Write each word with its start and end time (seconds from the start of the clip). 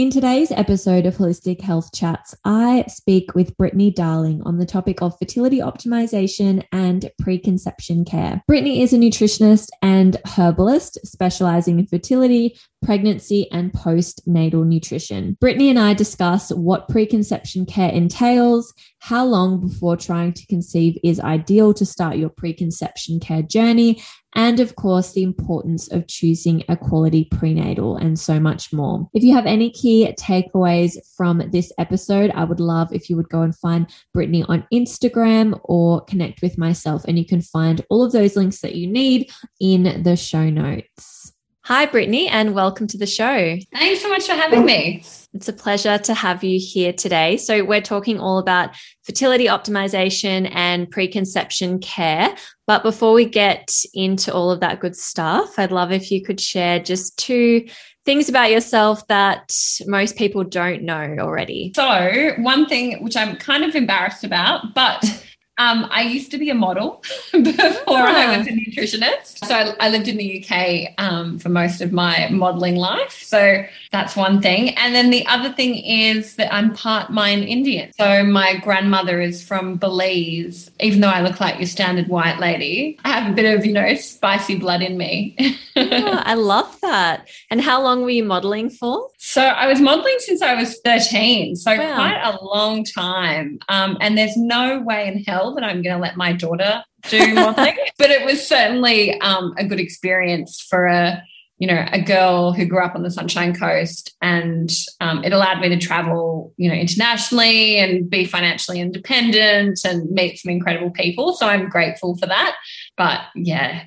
In 0.00 0.08
today's 0.08 0.50
episode 0.50 1.04
of 1.04 1.18
Holistic 1.18 1.60
Health 1.60 1.92
Chats, 1.92 2.34
I 2.46 2.86
speak 2.88 3.34
with 3.34 3.54
Brittany 3.58 3.90
Darling 3.90 4.40
on 4.46 4.56
the 4.56 4.64
topic 4.64 5.02
of 5.02 5.18
fertility 5.18 5.58
optimization 5.58 6.64
and 6.72 7.10
preconception 7.18 8.06
care. 8.06 8.42
Brittany 8.46 8.80
is 8.80 8.94
a 8.94 8.96
nutritionist 8.96 9.68
and 9.82 10.16
herbalist 10.24 11.06
specializing 11.06 11.78
in 11.78 11.86
fertility, 11.86 12.58
pregnancy, 12.82 13.46
and 13.52 13.74
postnatal 13.74 14.66
nutrition. 14.66 15.36
Brittany 15.38 15.68
and 15.68 15.78
I 15.78 15.92
discuss 15.92 16.48
what 16.48 16.88
preconception 16.88 17.66
care 17.66 17.90
entails, 17.90 18.72
how 19.00 19.26
long 19.26 19.60
before 19.60 19.98
trying 19.98 20.32
to 20.32 20.46
conceive 20.46 20.96
is 21.04 21.20
ideal 21.20 21.74
to 21.74 21.84
start 21.84 22.16
your 22.16 22.30
preconception 22.30 23.20
care 23.20 23.42
journey, 23.42 24.02
and 24.34 24.60
of 24.60 24.76
course, 24.76 25.12
the 25.12 25.22
importance 25.22 25.90
of 25.90 26.06
choosing 26.06 26.62
a 26.68 26.76
quality 26.76 27.24
prenatal 27.24 27.96
and 27.96 28.18
so 28.18 28.38
much 28.38 28.72
more. 28.72 29.08
If 29.12 29.22
you 29.22 29.34
have 29.34 29.46
any 29.46 29.70
key 29.70 30.12
takeaways 30.18 30.96
from 31.16 31.42
this 31.50 31.72
episode, 31.78 32.30
I 32.34 32.44
would 32.44 32.60
love 32.60 32.92
if 32.92 33.10
you 33.10 33.16
would 33.16 33.28
go 33.28 33.42
and 33.42 33.56
find 33.56 33.88
Brittany 34.14 34.44
on 34.48 34.66
Instagram 34.72 35.60
or 35.64 36.02
connect 36.02 36.42
with 36.42 36.58
myself, 36.58 37.04
and 37.06 37.18
you 37.18 37.26
can 37.26 37.42
find 37.42 37.84
all 37.90 38.04
of 38.04 38.12
those 38.12 38.36
links 38.36 38.60
that 38.60 38.74
you 38.74 38.86
need 38.86 39.30
in 39.60 40.02
the 40.02 40.16
show 40.16 40.48
notes. 40.48 41.32
Hi, 41.70 41.86
Brittany, 41.86 42.26
and 42.26 42.52
welcome 42.52 42.88
to 42.88 42.98
the 42.98 43.06
show. 43.06 43.56
Thanks 43.72 44.02
so 44.02 44.08
much 44.08 44.26
for 44.26 44.32
having 44.32 44.64
me. 44.64 45.04
It's 45.32 45.46
a 45.46 45.52
pleasure 45.52 45.98
to 45.98 46.14
have 46.14 46.42
you 46.42 46.58
here 46.60 46.92
today. 46.92 47.36
So, 47.36 47.64
we're 47.64 47.80
talking 47.80 48.18
all 48.18 48.38
about 48.38 48.70
fertility 49.04 49.44
optimization 49.44 50.50
and 50.52 50.90
preconception 50.90 51.78
care. 51.78 52.34
But 52.66 52.82
before 52.82 53.12
we 53.12 53.24
get 53.24 53.72
into 53.94 54.34
all 54.34 54.50
of 54.50 54.58
that 54.58 54.80
good 54.80 54.96
stuff, 54.96 55.60
I'd 55.60 55.70
love 55.70 55.92
if 55.92 56.10
you 56.10 56.24
could 56.24 56.40
share 56.40 56.80
just 56.80 57.16
two 57.16 57.68
things 58.04 58.28
about 58.28 58.50
yourself 58.50 59.06
that 59.06 59.56
most 59.86 60.16
people 60.16 60.42
don't 60.42 60.82
know 60.82 61.18
already. 61.20 61.70
So, 61.76 62.32
one 62.38 62.66
thing 62.66 63.04
which 63.04 63.16
I'm 63.16 63.36
kind 63.36 63.62
of 63.62 63.76
embarrassed 63.76 64.24
about, 64.24 64.74
but 64.74 65.24
um, 65.60 65.86
I 65.90 66.02
used 66.02 66.30
to 66.30 66.38
be 66.38 66.48
a 66.48 66.54
model 66.54 67.02
before 67.32 67.98
I 67.98 68.38
was 68.38 68.46
a 68.46 68.50
nutritionist. 68.50 69.44
So 69.44 69.54
I, 69.54 69.74
I 69.78 69.90
lived 69.90 70.08
in 70.08 70.16
the 70.16 70.42
UK 70.42 70.94
um, 70.96 71.38
for 71.38 71.50
most 71.50 71.82
of 71.82 71.92
my 71.92 72.28
modeling 72.30 72.76
life. 72.76 73.22
So 73.22 73.62
that's 73.90 74.14
one 74.14 74.40
thing. 74.40 74.70
And 74.76 74.94
then 74.94 75.10
the 75.10 75.26
other 75.26 75.52
thing 75.52 75.74
is 75.74 76.36
that 76.36 76.52
I'm 76.54 76.72
part 76.74 77.10
Mayan 77.10 77.42
Indian. 77.42 77.90
So 77.98 78.22
my 78.24 78.56
grandmother 78.56 79.20
is 79.20 79.42
from 79.44 79.76
Belize. 79.76 80.70
Even 80.78 81.00
though 81.00 81.08
I 81.08 81.22
look 81.22 81.40
like 81.40 81.58
your 81.58 81.66
standard 81.66 82.06
white 82.06 82.38
lady, 82.38 82.98
I 83.04 83.08
have 83.10 83.30
a 83.30 83.34
bit 83.34 83.58
of, 83.58 83.66
you 83.66 83.72
know, 83.72 83.94
spicy 83.96 84.56
blood 84.56 84.82
in 84.82 84.96
me. 84.96 85.36
oh, 85.76 86.22
I 86.24 86.34
love 86.34 86.80
that. 86.82 87.28
And 87.50 87.60
how 87.60 87.82
long 87.82 88.02
were 88.02 88.10
you 88.10 88.22
modeling 88.22 88.70
for? 88.70 89.08
So 89.18 89.42
I 89.42 89.66
was 89.66 89.80
modeling 89.80 90.16
since 90.18 90.40
I 90.40 90.54
was 90.54 90.78
13. 90.84 91.56
So 91.56 91.76
wow. 91.76 91.94
quite 91.96 92.22
a 92.22 92.44
long 92.44 92.84
time. 92.84 93.58
Um, 93.68 93.98
and 94.00 94.16
there's 94.16 94.36
no 94.36 94.80
way 94.80 95.08
in 95.08 95.24
hell 95.24 95.54
that 95.56 95.64
I'm 95.64 95.82
going 95.82 95.96
to 95.96 96.00
let 96.00 96.16
my 96.16 96.32
daughter 96.32 96.84
do 97.08 97.34
modeling. 97.34 97.76
but 97.98 98.10
it 98.10 98.24
was 98.24 98.46
certainly 98.46 99.20
um, 99.20 99.52
a 99.58 99.64
good 99.64 99.80
experience 99.80 100.60
for 100.60 100.86
a 100.86 101.24
you 101.60 101.66
know, 101.66 101.84
a 101.92 102.00
girl 102.00 102.52
who 102.52 102.64
grew 102.64 102.82
up 102.82 102.94
on 102.94 103.02
the 103.02 103.10
Sunshine 103.10 103.54
Coast, 103.54 104.16
and 104.22 104.70
um, 105.00 105.22
it 105.22 105.34
allowed 105.34 105.60
me 105.60 105.68
to 105.68 105.76
travel, 105.76 106.54
you 106.56 106.70
know, 106.70 106.74
internationally 106.74 107.76
and 107.76 108.08
be 108.08 108.24
financially 108.24 108.80
independent 108.80 109.78
and 109.84 110.10
meet 110.10 110.38
some 110.38 110.50
incredible 110.50 110.90
people. 110.90 111.34
So 111.34 111.46
I'm 111.46 111.68
grateful 111.68 112.16
for 112.16 112.26
that. 112.26 112.56
But 112.96 113.20
yeah, 113.36 113.84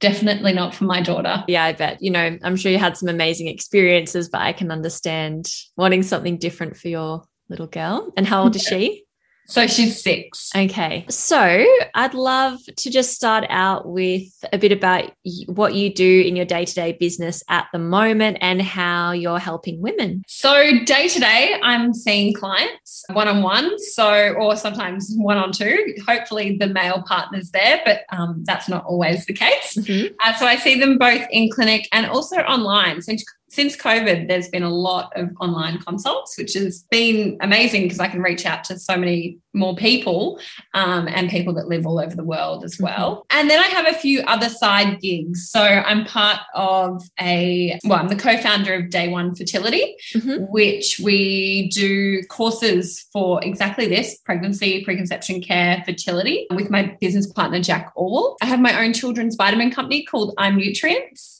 definitely 0.00 0.52
not 0.52 0.74
for 0.74 0.84
my 0.84 1.00
daughter. 1.00 1.42
Yeah, 1.48 1.64
I 1.64 1.72
bet. 1.72 2.02
You 2.02 2.10
know, 2.10 2.38
I'm 2.42 2.56
sure 2.56 2.70
you 2.70 2.78
had 2.78 2.98
some 2.98 3.08
amazing 3.08 3.48
experiences, 3.48 4.28
but 4.28 4.42
I 4.42 4.52
can 4.52 4.70
understand 4.70 5.50
wanting 5.78 6.02
something 6.02 6.36
different 6.36 6.76
for 6.76 6.88
your 6.88 7.22
little 7.48 7.68
girl. 7.68 8.12
And 8.18 8.26
how 8.26 8.42
old 8.42 8.54
is 8.54 8.62
she? 8.62 9.03
So 9.46 9.66
she's 9.66 10.02
six. 10.02 10.50
Okay. 10.54 11.04
So 11.08 11.66
I'd 11.94 12.14
love 12.14 12.60
to 12.76 12.90
just 12.90 13.14
start 13.14 13.44
out 13.48 13.86
with 13.86 14.22
a 14.52 14.58
bit 14.58 14.72
about 14.72 15.12
what 15.46 15.74
you 15.74 15.92
do 15.92 16.22
in 16.26 16.36
your 16.36 16.46
day 16.46 16.64
to 16.64 16.74
day 16.74 16.92
business 16.92 17.42
at 17.48 17.66
the 17.72 17.78
moment 17.78 18.38
and 18.40 18.62
how 18.62 19.12
you're 19.12 19.38
helping 19.38 19.80
women. 19.80 20.22
So, 20.26 20.54
day 20.84 21.08
to 21.08 21.20
day, 21.20 21.58
I'm 21.62 21.92
seeing 21.92 22.34
clients 22.34 23.04
one 23.12 23.28
on 23.28 23.42
one. 23.42 23.78
So, 23.78 24.32
or 24.34 24.56
sometimes 24.56 25.12
one 25.16 25.36
on 25.36 25.52
two. 25.52 25.94
Hopefully, 26.06 26.56
the 26.58 26.66
male 26.66 27.02
partner's 27.06 27.50
there, 27.50 27.80
but 27.84 28.02
um, 28.10 28.42
that's 28.44 28.68
not 28.68 28.84
always 28.84 29.26
the 29.26 29.32
case. 29.32 29.76
Mm-hmm. 29.76 30.14
Uh, 30.24 30.34
so, 30.34 30.46
I 30.46 30.56
see 30.56 30.78
them 30.78 30.98
both 30.98 31.26
in 31.30 31.50
clinic 31.50 31.88
and 31.92 32.06
also 32.06 32.36
online. 32.36 33.02
So, 33.02 33.14
since 33.54 33.76
COVID, 33.76 34.26
there's 34.26 34.48
been 34.48 34.64
a 34.64 34.70
lot 34.70 35.12
of 35.16 35.30
online 35.40 35.78
consults, 35.78 36.36
which 36.36 36.54
has 36.54 36.84
been 36.90 37.38
amazing 37.40 37.82
because 37.82 38.00
I 38.00 38.08
can 38.08 38.20
reach 38.20 38.44
out 38.46 38.64
to 38.64 38.78
so 38.78 38.96
many 38.96 39.38
more 39.52 39.76
people 39.76 40.40
um, 40.74 41.06
and 41.06 41.30
people 41.30 41.54
that 41.54 41.68
live 41.68 41.86
all 41.86 42.00
over 42.00 42.16
the 42.16 42.24
world 42.24 42.64
as 42.64 42.80
well. 42.80 43.16
Mm-hmm. 43.16 43.38
And 43.38 43.50
then 43.50 43.60
I 43.60 43.68
have 43.68 43.86
a 43.86 43.96
few 43.96 44.22
other 44.22 44.48
side 44.48 45.00
gigs. 45.00 45.48
So 45.48 45.62
I'm 45.62 46.04
part 46.04 46.40
of 46.54 47.02
a, 47.20 47.78
well, 47.84 48.00
I'm 48.00 48.08
the 48.08 48.16
co 48.16 48.36
founder 48.38 48.74
of 48.74 48.90
Day 48.90 49.08
One 49.08 49.36
Fertility, 49.36 49.94
mm-hmm. 50.14 50.44
which 50.50 51.00
we 51.02 51.68
do 51.68 52.24
courses 52.24 53.06
for 53.12 53.42
exactly 53.44 53.86
this 53.86 54.18
pregnancy, 54.18 54.84
preconception 54.84 55.40
care, 55.40 55.82
fertility 55.86 56.46
with 56.50 56.70
my 56.70 56.96
business 57.00 57.30
partner, 57.32 57.60
Jack 57.60 57.92
Orwell. 57.94 58.36
I 58.42 58.46
have 58.46 58.60
my 58.60 58.84
own 58.84 58.92
children's 58.92 59.36
vitamin 59.36 59.70
company 59.70 60.04
called 60.04 60.34
I'm 60.38 60.56
Nutrients 60.56 61.33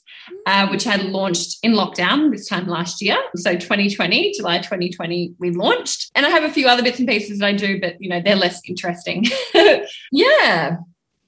uh, 0.45 0.67
which 0.67 0.87
I 0.87 0.97
launched 0.97 1.57
in 1.63 1.73
lockdown 1.73 2.31
this 2.31 2.47
time 2.47 2.67
last 2.67 3.01
year. 3.01 3.17
So 3.35 3.53
2020, 3.53 4.33
July 4.33 4.57
2020, 4.57 5.35
we 5.39 5.51
launched. 5.51 6.11
And 6.15 6.25
I 6.25 6.29
have 6.29 6.43
a 6.43 6.51
few 6.51 6.67
other 6.67 6.83
bits 6.83 6.99
and 6.99 7.07
pieces 7.07 7.39
that 7.39 7.45
I 7.45 7.53
do, 7.53 7.79
but 7.79 7.95
you 7.99 8.09
know, 8.09 8.21
they're 8.23 8.35
less 8.35 8.61
interesting. 8.67 9.25
yeah. 10.11 10.77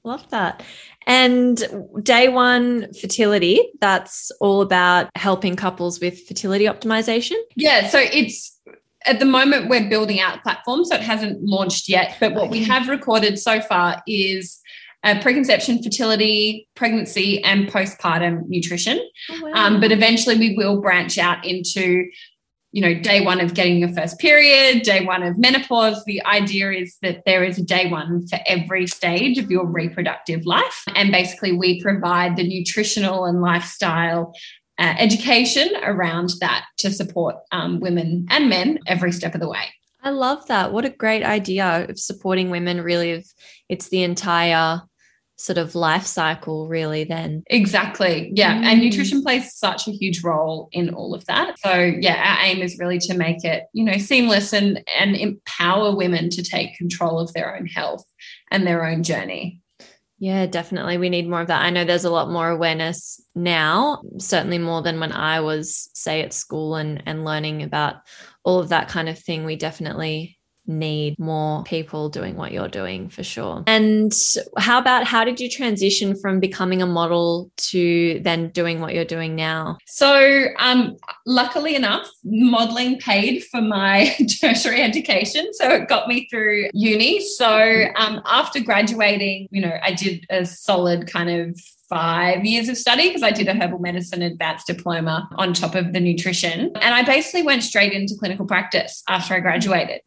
Love 0.03 0.29
that. 0.29 0.63
And 1.05 1.63
day 2.03 2.27
one 2.27 2.93
fertility, 2.93 3.61
that's 3.79 4.31
all 4.39 4.61
about 4.61 5.09
helping 5.15 5.55
couples 5.55 5.99
with 5.99 6.27
fertility 6.27 6.65
optimization. 6.65 7.35
Yeah. 7.55 7.87
So 7.87 7.99
it's 7.99 8.57
at 9.05 9.19
the 9.19 9.25
moment 9.25 9.69
we're 9.69 9.89
building 9.89 10.19
out 10.19 10.43
platform, 10.43 10.83
so 10.83 10.95
it 10.95 11.01
hasn't 11.01 11.41
launched 11.41 11.87
yet. 11.87 12.17
But 12.19 12.33
what 12.33 12.49
we 12.49 12.63
have 12.65 12.89
recorded 12.89 13.39
so 13.39 13.61
far 13.61 14.03
is 14.05 14.59
uh, 15.03 15.21
preconception, 15.21 15.81
fertility, 15.81 16.67
pregnancy, 16.75 17.43
and 17.43 17.67
postpartum 17.67 18.47
nutrition. 18.47 18.99
Oh, 19.31 19.41
wow. 19.43 19.51
um, 19.53 19.79
but 19.79 19.91
eventually, 19.91 20.37
we 20.37 20.55
will 20.55 20.81
branch 20.81 21.17
out 21.17 21.45
into 21.45 22.09
you 22.71 22.81
know, 22.81 22.93
day 22.93 23.21
one 23.21 23.39
of 23.39 23.53
getting 23.53 23.79
your 23.79 23.89
first 23.89 24.19
period, 24.19 24.83
day 24.83 25.03
one 25.05 25.23
of 25.23 25.37
menopause. 25.37 26.03
The 26.05 26.23
idea 26.25 26.71
is 26.71 26.97
that 27.01 27.23
there 27.25 27.43
is 27.43 27.57
a 27.57 27.63
day 27.63 27.89
one 27.89 28.27
for 28.27 28.39
every 28.45 28.85
stage 28.87 29.37
of 29.37 29.49
your 29.49 29.65
reproductive 29.65 30.45
life. 30.45 30.83
And 30.93 31.11
basically, 31.11 31.53
we 31.53 31.81
provide 31.81 32.35
the 32.35 32.47
nutritional 32.47 33.25
and 33.25 33.41
lifestyle 33.41 34.33
uh, 34.77 34.93
education 34.99 35.69
around 35.81 36.33
that 36.41 36.65
to 36.77 36.91
support 36.91 37.37
um, 37.51 37.79
women 37.79 38.27
and 38.29 38.49
men 38.49 38.79
every 38.85 39.11
step 39.11 39.33
of 39.33 39.41
the 39.41 39.49
way. 39.49 39.73
I 40.03 40.11
love 40.11 40.45
that. 40.47 40.71
What 40.71 40.85
a 40.85 40.89
great 40.89 41.23
idea 41.23 41.87
of 41.89 41.97
supporting 41.97 42.51
women. 42.51 42.81
Really, 42.81 43.23
it's 43.69 43.89
the 43.89 44.03
entire 44.03 44.81
sort 45.37 45.57
of 45.57 45.75
life 45.75 46.05
cycle, 46.05 46.67
really, 46.67 47.03
then. 47.03 47.43
Exactly. 47.47 48.31
Yeah. 48.33 48.55
Mm. 48.55 48.63
And 48.63 48.81
nutrition 48.81 49.21
plays 49.21 49.53
such 49.53 49.87
a 49.87 49.91
huge 49.91 50.23
role 50.23 50.67
in 50.71 50.93
all 50.93 51.13
of 51.13 51.25
that. 51.27 51.59
So, 51.59 51.73
yeah, 51.73 52.15
our 52.15 52.45
aim 52.45 52.61
is 52.61 52.79
really 52.79 52.97
to 52.99 53.13
make 53.13 53.45
it, 53.45 53.65
you 53.71 53.83
know, 53.83 53.97
seamless 53.97 54.51
and, 54.51 54.83
and 54.99 55.15
empower 55.15 55.95
women 55.95 56.29
to 56.31 56.43
take 56.43 56.75
control 56.75 57.19
of 57.19 57.31
their 57.33 57.55
own 57.55 57.67
health 57.67 58.03
and 58.51 58.65
their 58.65 58.85
own 58.85 59.03
journey. 59.03 59.61
Yeah, 60.19 60.47
definitely. 60.47 60.97
We 60.97 61.09
need 61.09 61.29
more 61.29 61.41
of 61.41 61.47
that. 61.47 61.61
I 61.61 61.69
know 61.69 61.85
there's 61.85 62.03
a 62.03 62.09
lot 62.09 62.31
more 62.31 62.49
awareness 62.49 63.21
now, 63.35 64.01
certainly 64.17 64.57
more 64.57 64.81
than 64.81 64.99
when 64.99 65.11
I 65.11 65.41
was, 65.41 65.91
say, 65.93 66.23
at 66.23 66.33
school 66.33 66.75
and, 66.75 67.03
and 67.05 67.23
learning 67.23 67.61
about 67.61 67.97
all 68.43 68.57
of 68.57 68.69
that 68.69 68.89
kind 68.89 69.09
of 69.09 69.19
thing. 69.19 69.45
We 69.45 69.55
definitely 69.55 70.36
need 70.67 71.17
more 71.17 71.63
people 71.63 72.09
doing 72.09 72.35
what 72.35 72.51
you're 72.51 72.67
doing 72.67 73.09
for 73.09 73.23
sure. 73.23 73.63
And 73.67 74.13
how 74.57 74.79
about 74.79 75.05
how 75.05 75.23
did 75.23 75.39
you 75.39 75.49
transition 75.49 76.15
from 76.15 76.39
becoming 76.39 76.81
a 76.81 76.85
model 76.85 77.51
to 77.57 78.19
then 78.23 78.49
doing 78.49 78.79
what 78.79 78.93
you're 78.93 79.05
doing 79.05 79.35
now? 79.35 79.77
So, 79.85 80.45
um, 80.59 80.97
luckily 81.25 81.75
enough, 81.75 82.09
modeling 82.23 82.99
paid 82.99 83.43
for 83.45 83.61
my 83.61 84.15
tertiary 84.41 84.81
education. 84.81 85.53
So 85.53 85.71
it 85.71 85.87
got 85.87 86.07
me 86.07 86.27
through 86.29 86.69
uni. 86.73 87.21
So 87.21 87.85
um, 87.95 88.21
after 88.25 88.59
graduating, 88.59 89.47
you 89.51 89.61
know, 89.61 89.77
I 89.81 89.93
did 89.93 90.25
a 90.29 90.45
solid 90.45 91.07
kind 91.11 91.29
of 91.29 91.59
five 91.89 92.45
years 92.45 92.67
of 92.69 92.77
study 92.77 93.07
because 93.07 93.23
I 93.23 93.31
did 93.31 93.47
a 93.47 93.53
herbal 93.53 93.79
medicine 93.79 94.21
advanced 94.21 94.67
diploma 94.67 95.29
on 95.37 95.53
top 95.53 95.75
of 95.75 95.93
the 95.93 95.99
nutrition. 95.99 96.71
And 96.75 96.93
I 96.93 97.03
basically 97.03 97.43
went 97.43 97.63
straight 97.63 97.93
into 97.93 98.15
clinical 98.19 98.45
practice 98.45 99.03
after 99.07 99.35
I 99.35 99.39
graduated 99.39 100.01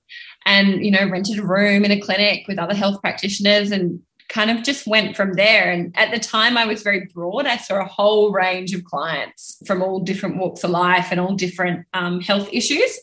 and, 0.46 0.84
you 0.84 0.90
know, 0.90 1.08
rented 1.08 1.38
a 1.38 1.46
room 1.46 1.84
in 1.84 1.90
a 1.90 2.00
clinic 2.00 2.46
with 2.48 2.58
other 2.58 2.74
health 2.74 3.00
practitioners 3.00 3.70
and 3.70 4.00
kind 4.30 4.50
of 4.50 4.62
just 4.62 4.86
went 4.86 5.16
from 5.16 5.34
there. 5.34 5.70
And 5.70 5.94
at 5.98 6.12
the 6.12 6.18
time, 6.20 6.56
I 6.56 6.64
was 6.64 6.82
very 6.82 7.06
broad. 7.12 7.46
I 7.46 7.56
saw 7.56 7.80
a 7.80 7.84
whole 7.84 8.32
range 8.32 8.72
of 8.72 8.84
clients 8.84 9.60
from 9.66 9.82
all 9.82 10.00
different 10.00 10.36
walks 10.36 10.62
of 10.62 10.70
life 10.70 11.08
and 11.10 11.20
all 11.20 11.34
different 11.34 11.84
um, 11.94 12.20
health 12.20 12.48
issues. 12.52 12.98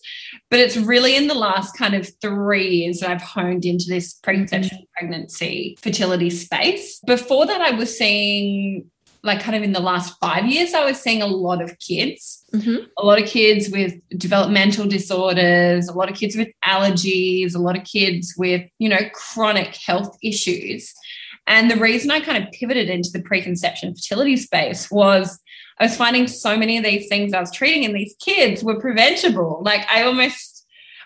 But 0.49 0.59
it's 0.59 0.77
really 0.77 1.15
in 1.15 1.27
the 1.27 1.35
last 1.35 1.77
kind 1.77 1.93
of 1.93 2.09
three 2.21 2.69
years 2.69 3.01
that 3.01 3.11
I've 3.11 3.21
honed 3.21 3.65
into 3.65 3.85
this 3.89 4.13
preconception, 4.13 4.85
pregnancy, 4.97 5.77
fertility 5.81 6.29
space. 6.29 7.01
Before 7.05 7.45
that, 7.45 7.61
I 7.61 7.71
was 7.71 7.97
seeing 7.97 8.89
like 9.23 9.41
kind 9.41 9.55
of 9.55 9.63
in 9.63 9.73
the 9.73 9.79
last 9.79 10.17
five 10.19 10.45
years, 10.45 10.73
I 10.73 10.85
was 10.85 10.99
seeing 10.99 11.21
a 11.21 11.27
lot 11.27 11.61
of 11.61 11.77
kids, 11.79 12.43
mm-hmm. 12.53 12.85
a 12.97 13.05
lot 13.05 13.21
of 13.21 13.27
kids 13.27 13.69
with 13.69 13.93
developmental 14.17 14.87
disorders, 14.87 15.87
a 15.87 15.93
lot 15.93 16.09
of 16.09 16.15
kids 16.15 16.35
with 16.35 16.49
allergies, 16.63 17.55
a 17.55 17.59
lot 17.59 17.77
of 17.77 17.83
kids 17.83 18.35
with, 18.37 18.67
you 18.79 18.89
know, 18.89 19.09
chronic 19.13 19.75
health 19.75 20.17
issues. 20.23 20.93
And 21.47 21.71
the 21.71 21.77
reason 21.77 22.11
I 22.11 22.19
kind 22.19 22.43
of 22.43 22.51
pivoted 22.51 22.89
into 22.89 23.09
the 23.11 23.21
preconception 23.21 23.95
fertility 23.95 24.37
space 24.37 24.91
was 24.91 25.39
I 25.79 25.85
was 25.85 25.95
finding 25.95 26.27
so 26.27 26.57
many 26.57 26.77
of 26.77 26.83
these 26.83 27.07
things 27.07 27.33
I 27.33 27.39
was 27.39 27.51
treating 27.51 27.83
in 27.83 27.93
these 27.93 28.15
kids 28.19 28.63
were 28.63 28.79
preventable. 28.79 29.61
Like 29.63 29.85
I 29.91 30.03
almost, 30.03 30.46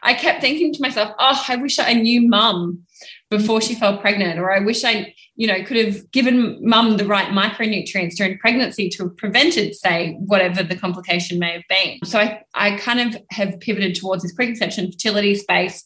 I 0.03 0.13
kept 0.13 0.41
thinking 0.41 0.73
to 0.73 0.81
myself, 0.81 1.13
oh, 1.19 1.43
I 1.47 1.55
wish 1.57 1.79
I 1.79 1.93
knew 1.93 2.27
mum 2.27 2.85
before 3.29 3.61
she 3.61 3.75
fell 3.75 3.97
pregnant, 3.97 4.39
or 4.39 4.51
I 4.51 4.59
wish 4.59 4.83
I, 4.83 5.13
you 5.35 5.47
know, 5.47 5.63
could 5.63 5.77
have 5.77 6.11
given 6.11 6.57
mum 6.61 6.97
the 6.97 7.05
right 7.05 7.29
micronutrients 7.29 8.15
during 8.15 8.37
pregnancy 8.39 8.89
to 8.89 9.03
have 9.03 9.17
prevented, 9.17 9.75
say, 9.75 10.15
whatever 10.19 10.63
the 10.63 10.75
complication 10.75 11.39
may 11.39 11.53
have 11.53 11.63
been. 11.69 11.99
So 12.03 12.19
I, 12.19 12.43
I 12.53 12.77
kind 12.77 12.99
of 12.99 13.21
have 13.31 13.59
pivoted 13.59 13.95
towards 13.95 14.23
this 14.23 14.33
preconception 14.33 14.91
fertility 14.91 15.35
space 15.35 15.85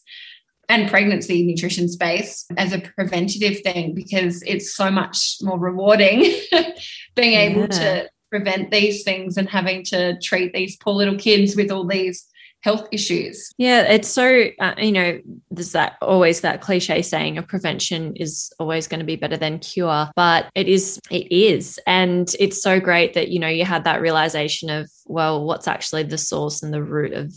and 0.68 0.90
pregnancy 0.90 1.44
nutrition 1.44 1.88
space 1.88 2.44
as 2.56 2.72
a 2.72 2.80
preventative 2.80 3.60
thing 3.60 3.94
because 3.94 4.42
it's 4.42 4.74
so 4.74 4.90
much 4.90 5.36
more 5.42 5.58
rewarding 5.58 6.34
being 7.14 7.34
able 7.34 7.62
yeah. 7.62 7.66
to 7.66 8.10
prevent 8.30 8.70
these 8.70 9.04
things 9.04 9.36
and 9.36 9.48
having 9.48 9.84
to 9.84 10.18
treat 10.20 10.52
these 10.52 10.76
poor 10.76 10.94
little 10.94 11.16
kids 11.16 11.54
with 11.54 11.70
all 11.70 11.86
these 11.86 12.26
health 12.62 12.88
issues. 12.90 13.52
Yeah, 13.58 13.82
it's 13.82 14.08
so, 14.08 14.46
uh, 14.58 14.74
you 14.78 14.92
know, 14.92 15.20
there's 15.50 15.72
that 15.72 15.96
always 16.02 16.40
that 16.40 16.60
cliche 16.60 17.00
saying 17.02 17.38
of 17.38 17.46
prevention 17.46 18.16
is 18.16 18.52
always 18.58 18.88
going 18.88 19.00
to 19.00 19.06
be 19.06 19.16
better 19.16 19.36
than 19.36 19.60
cure, 19.60 20.10
but 20.16 20.50
it 20.54 20.68
is, 20.68 20.98
it 21.10 21.30
is. 21.30 21.78
And 21.86 22.34
it's 22.40 22.60
so 22.60 22.80
great 22.80 23.14
that, 23.14 23.28
you 23.28 23.38
know, 23.38 23.48
you 23.48 23.64
had 23.64 23.84
that 23.84 24.00
realization 24.00 24.68
of, 24.70 24.90
well, 25.04 25.44
what's 25.44 25.68
actually 25.68 26.02
the 26.02 26.18
source 26.18 26.62
and 26.62 26.74
the 26.74 26.82
root 26.82 27.12
of 27.12 27.32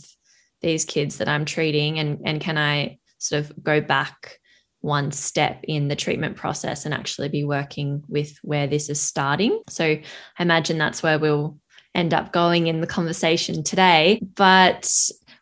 these 0.62 0.84
kids 0.84 1.18
that 1.18 1.28
I'm 1.28 1.44
treating 1.44 1.98
and, 1.98 2.18
and 2.24 2.40
can 2.40 2.58
I 2.58 2.98
sort 3.18 3.44
of 3.44 3.62
go 3.62 3.80
back 3.80 4.38
one 4.80 5.12
step 5.12 5.60
in 5.64 5.88
the 5.88 5.96
treatment 5.96 6.36
process 6.36 6.86
and 6.86 6.94
actually 6.94 7.28
be 7.28 7.44
working 7.44 8.02
with 8.08 8.36
where 8.42 8.66
this 8.66 8.88
is 8.88 9.00
starting. 9.00 9.60
So 9.68 9.84
I 9.84 10.02
imagine 10.38 10.78
that's 10.78 11.02
where 11.02 11.18
we'll 11.18 11.58
end 11.94 12.14
up 12.14 12.32
going 12.32 12.66
in 12.66 12.80
the 12.80 12.86
conversation 12.86 13.62
today. 13.62 14.20
But 14.34 14.90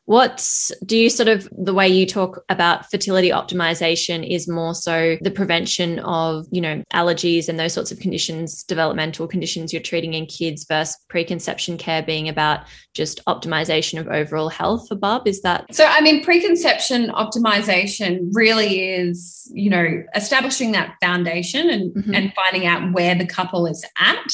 what 0.08 0.70
do 0.86 0.96
you 0.96 1.10
sort 1.10 1.28
of 1.28 1.46
the 1.52 1.74
way 1.74 1.86
you 1.86 2.06
talk 2.06 2.42
about 2.48 2.90
fertility 2.90 3.28
optimization 3.28 4.26
is 4.26 4.48
more 4.48 4.74
so 4.74 5.18
the 5.20 5.30
prevention 5.30 5.98
of, 5.98 6.46
you 6.50 6.62
know, 6.62 6.82
allergies 6.94 7.46
and 7.46 7.60
those 7.60 7.74
sorts 7.74 7.92
of 7.92 7.98
conditions, 7.98 8.64
developmental 8.64 9.28
conditions 9.28 9.70
you're 9.70 9.82
treating 9.82 10.14
in 10.14 10.24
kids 10.24 10.64
versus 10.66 10.96
preconception 11.10 11.76
care 11.76 12.02
being 12.02 12.26
about 12.26 12.60
just 12.94 13.22
optimization 13.26 14.00
of 14.00 14.08
overall 14.08 14.48
health 14.48 14.88
for 14.88 14.94
Bub? 14.94 15.28
Is 15.28 15.42
that 15.42 15.66
so? 15.74 15.84
I 15.84 16.00
mean, 16.00 16.24
preconception 16.24 17.10
optimization 17.10 18.30
really 18.32 18.88
is, 18.90 19.52
you 19.52 19.68
know, 19.68 20.02
establishing 20.14 20.72
that 20.72 20.94
foundation 21.02 21.68
and, 21.68 21.94
mm-hmm. 21.94 22.14
and 22.14 22.32
finding 22.32 22.66
out 22.66 22.94
where 22.94 23.14
the 23.14 23.26
couple 23.26 23.66
is 23.66 23.84
at 23.98 24.32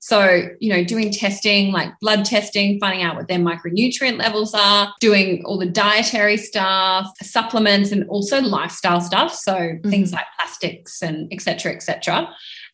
so, 0.00 0.48
you 0.60 0.72
know, 0.72 0.84
doing 0.84 1.12
testing 1.12 1.72
like 1.72 1.90
blood 2.00 2.24
testing, 2.24 2.78
finding 2.80 3.02
out 3.02 3.16
what 3.16 3.28
their 3.28 3.38
micronutrient 3.38 4.18
levels 4.18 4.54
are, 4.54 4.92
doing 5.00 5.42
all 5.44 5.58
the 5.58 5.66
dietary 5.66 6.36
stuff, 6.36 7.10
supplements, 7.22 7.90
and 7.90 8.08
also 8.08 8.40
lifestyle 8.40 9.00
stuff. 9.00 9.34
So, 9.34 9.54
mm-hmm. 9.54 9.90
things 9.90 10.12
like 10.12 10.26
plastics 10.36 11.02
and 11.02 11.32
etc. 11.32 11.72
etc. 11.72 12.28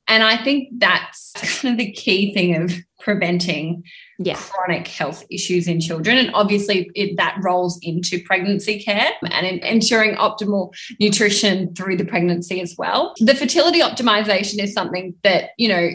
And 0.07 0.23
I 0.23 0.43
think 0.43 0.69
that's 0.77 1.33
kind 1.61 1.73
of 1.73 1.79
the 1.79 1.93
key 1.93 2.35
thing 2.35 2.63
of 2.63 2.73
preventing 3.01 3.83
yeah. 4.19 4.35
chronic 4.35 4.89
health 4.89 5.25
issues 5.31 5.69
in 5.69 5.81
children. 5.81 6.17
And 6.17 6.31
obviously, 6.35 6.91
it, 6.95 7.17
that 7.17 7.37
rolls 7.43 7.79
into 7.83 8.23
pregnancy 8.25 8.83
care 8.83 9.11
and 9.31 9.47
in, 9.47 9.59
ensuring 9.59 10.17
optimal 10.17 10.73
nutrition 11.01 11.75
through 11.75 11.97
the 11.97 12.05
pregnancy 12.05 12.61
as 12.61 12.75
well. 12.79 13.15
The 13.19 13.35
fertility 13.35 13.81
optimization 13.81 14.63
is 14.63 14.73
something 14.73 15.15
that, 15.23 15.51
you 15.59 15.69
know, 15.69 15.91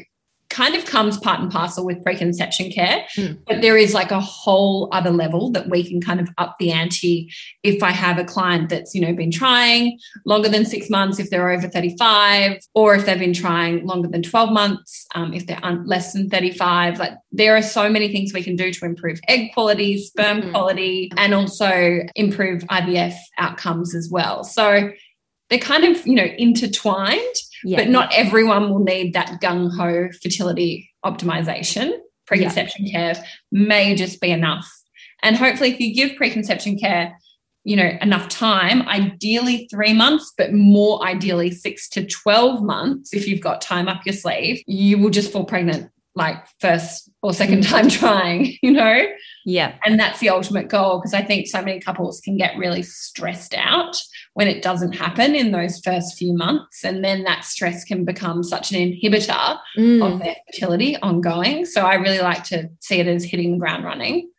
kind 0.50 0.76
of 0.76 0.86
comes 0.86 1.18
part 1.18 1.40
and 1.40 1.52
parcel 1.52 1.86
with 1.86 2.04
preconception 2.04 2.72
care, 2.72 3.06
mm. 3.16 3.38
but 3.46 3.62
there 3.62 3.78
is 3.78 3.94
like 3.94 4.12
a 4.12 4.20
whole 4.20 4.90
other 4.92 5.12
level 5.12 5.52
that 5.52 5.70
we 5.70 5.88
can 5.88 6.02
kind 6.02 6.20
of 6.20 6.28
up 6.38 6.56
the 6.60 6.72
ante 6.72 7.32
if 7.64 7.84
I 7.84 7.92
have 7.92 8.18
a 8.18 8.24
client 8.24 8.70
that's, 8.70 8.96
you 8.96 9.02
know, 9.02 9.14
been 9.14 9.32
trying 9.32 10.00
longer 10.26 10.50
than 10.50 10.66
six 10.66 10.90
months, 10.90 11.20
if 11.20 11.30
they're 11.30 11.52
over 11.52 11.68
35, 11.68 12.62
or 12.74 12.96
if 12.96 13.06
they've 13.06 13.20
been 13.20 13.34
trying 13.34 13.86
longer 13.86 14.08
than 14.08 14.24
12 14.24 14.52
months, 14.52 15.06
um, 15.14 15.34
if 15.34 15.46
they're 15.46 15.64
un- 15.64 15.86
less 15.86 16.14
than 16.14 16.30
35. 16.30 16.98
Like 16.98 17.14
there 17.32 17.56
are 17.56 17.62
so 17.62 17.88
many 17.90 18.12
things 18.12 18.34
we 18.34 18.44
can 18.44 18.56
do 18.56 18.72
to 18.74 18.86
improve 18.86 19.20
egg 19.28 19.54
quality, 19.54 19.98
sperm 19.98 20.42
mm. 20.42 20.52
quality, 20.52 21.12
and 21.16 21.36
also 21.36 22.00
improve 22.16 22.64
IVF 22.64 23.16
outcomes 23.38 23.94
as 23.94 24.10
well. 24.12 24.44
So 24.44 24.92
they're 25.50 25.60
kind 25.60 25.84
of, 25.84 26.06
you 26.06 26.16
know, 26.16 26.28
intertwined 26.38 27.36
yeah. 27.64 27.78
But 27.78 27.90
not 27.90 28.14
everyone 28.14 28.70
will 28.70 28.84
need 28.84 29.14
that 29.14 29.42
gung 29.42 29.76
ho 29.76 30.10
fertility 30.22 30.90
optimization. 31.06 31.98
Preconception 32.26 32.86
yeah. 32.86 33.14
care 33.14 33.24
may 33.52 33.96
just 33.96 34.22
be 34.22 34.30
enough. 34.30 34.70
And 35.22 35.36
hopefully, 35.36 35.72
if 35.72 35.80
you 35.80 35.94
give 35.94 36.16
preconception 36.16 36.78
care, 36.78 37.18
you 37.64 37.76
know, 37.76 37.92
enough 38.02 38.30
time, 38.30 38.84
ideally 38.84 39.68
three 39.70 39.94
months, 39.94 40.32
but 40.38 40.54
more 40.54 41.04
ideally 41.06 41.52
six 41.52 41.90
to 41.90 42.06
12 42.06 42.64
months, 42.64 43.14
if 43.14 43.28
you've 43.28 43.42
got 43.42 43.62
time 43.62 43.88
up 43.88 44.06
your 44.06 44.14
sleeve, 44.14 44.62
you 44.66 44.98
will 44.98 45.10
just 45.10 45.32
fall 45.32 45.44
pregnant 45.44 45.92
like 46.20 46.46
first 46.60 47.10
or 47.24 47.34
second 47.34 47.64
time 47.68 47.90
trying, 47.90 48.56
you 48.62 48.72
know? 48.72 49.06
Yeah. 49.46 49.76
And 49.84 50.00
that's 50.00 50.20
the 50.20 50.30
ultimate 50.30 50.68
goal 50.68 51.00
because 51.00 51.14
I 51.16 51.24
think 51.24 51.48
so 51.48 51.62
many 51.62 51.80
couples 51.80 52.22
can 52.22 52.38
get 52.38 52.58
really 52.58 52.84
stressed 52.84 53.56
out 53.58 54.00
when 54.34 54.48
it 54.48 54.62
doesn't 54.62 54.94
happen 54.94 55.34
in 55.34 55.52
those 55.52 55.80
first 55.80 56.18
few 56.18 56.34
months. 56.34 56.84
And 56.84 57.04
then 57.04 57.24
that 57.24 57.44
stress 57.44 57.84
can 57.84 58.06
become 58.06 58.44
such 58.44 58.72
an 58.72 58.78
inhibitor 58.78 59.58
mm. 59.78 60.06
of 60.06 60.20
their 60.20 60.36
fertility 60.46 60.98
ongoing. 60.98 61.66
So 61.66 61.82
I 61.82 61.96
really 61.96 62.20
like 62.20 62.44
to 62.46 62.70
see 62.80 63.00
it 63.00 63.08
as 63.08 63.24
hitting 63.24 63.54
the 63.54 63.58
ground 63.58 63.84
running. 63.84 64.30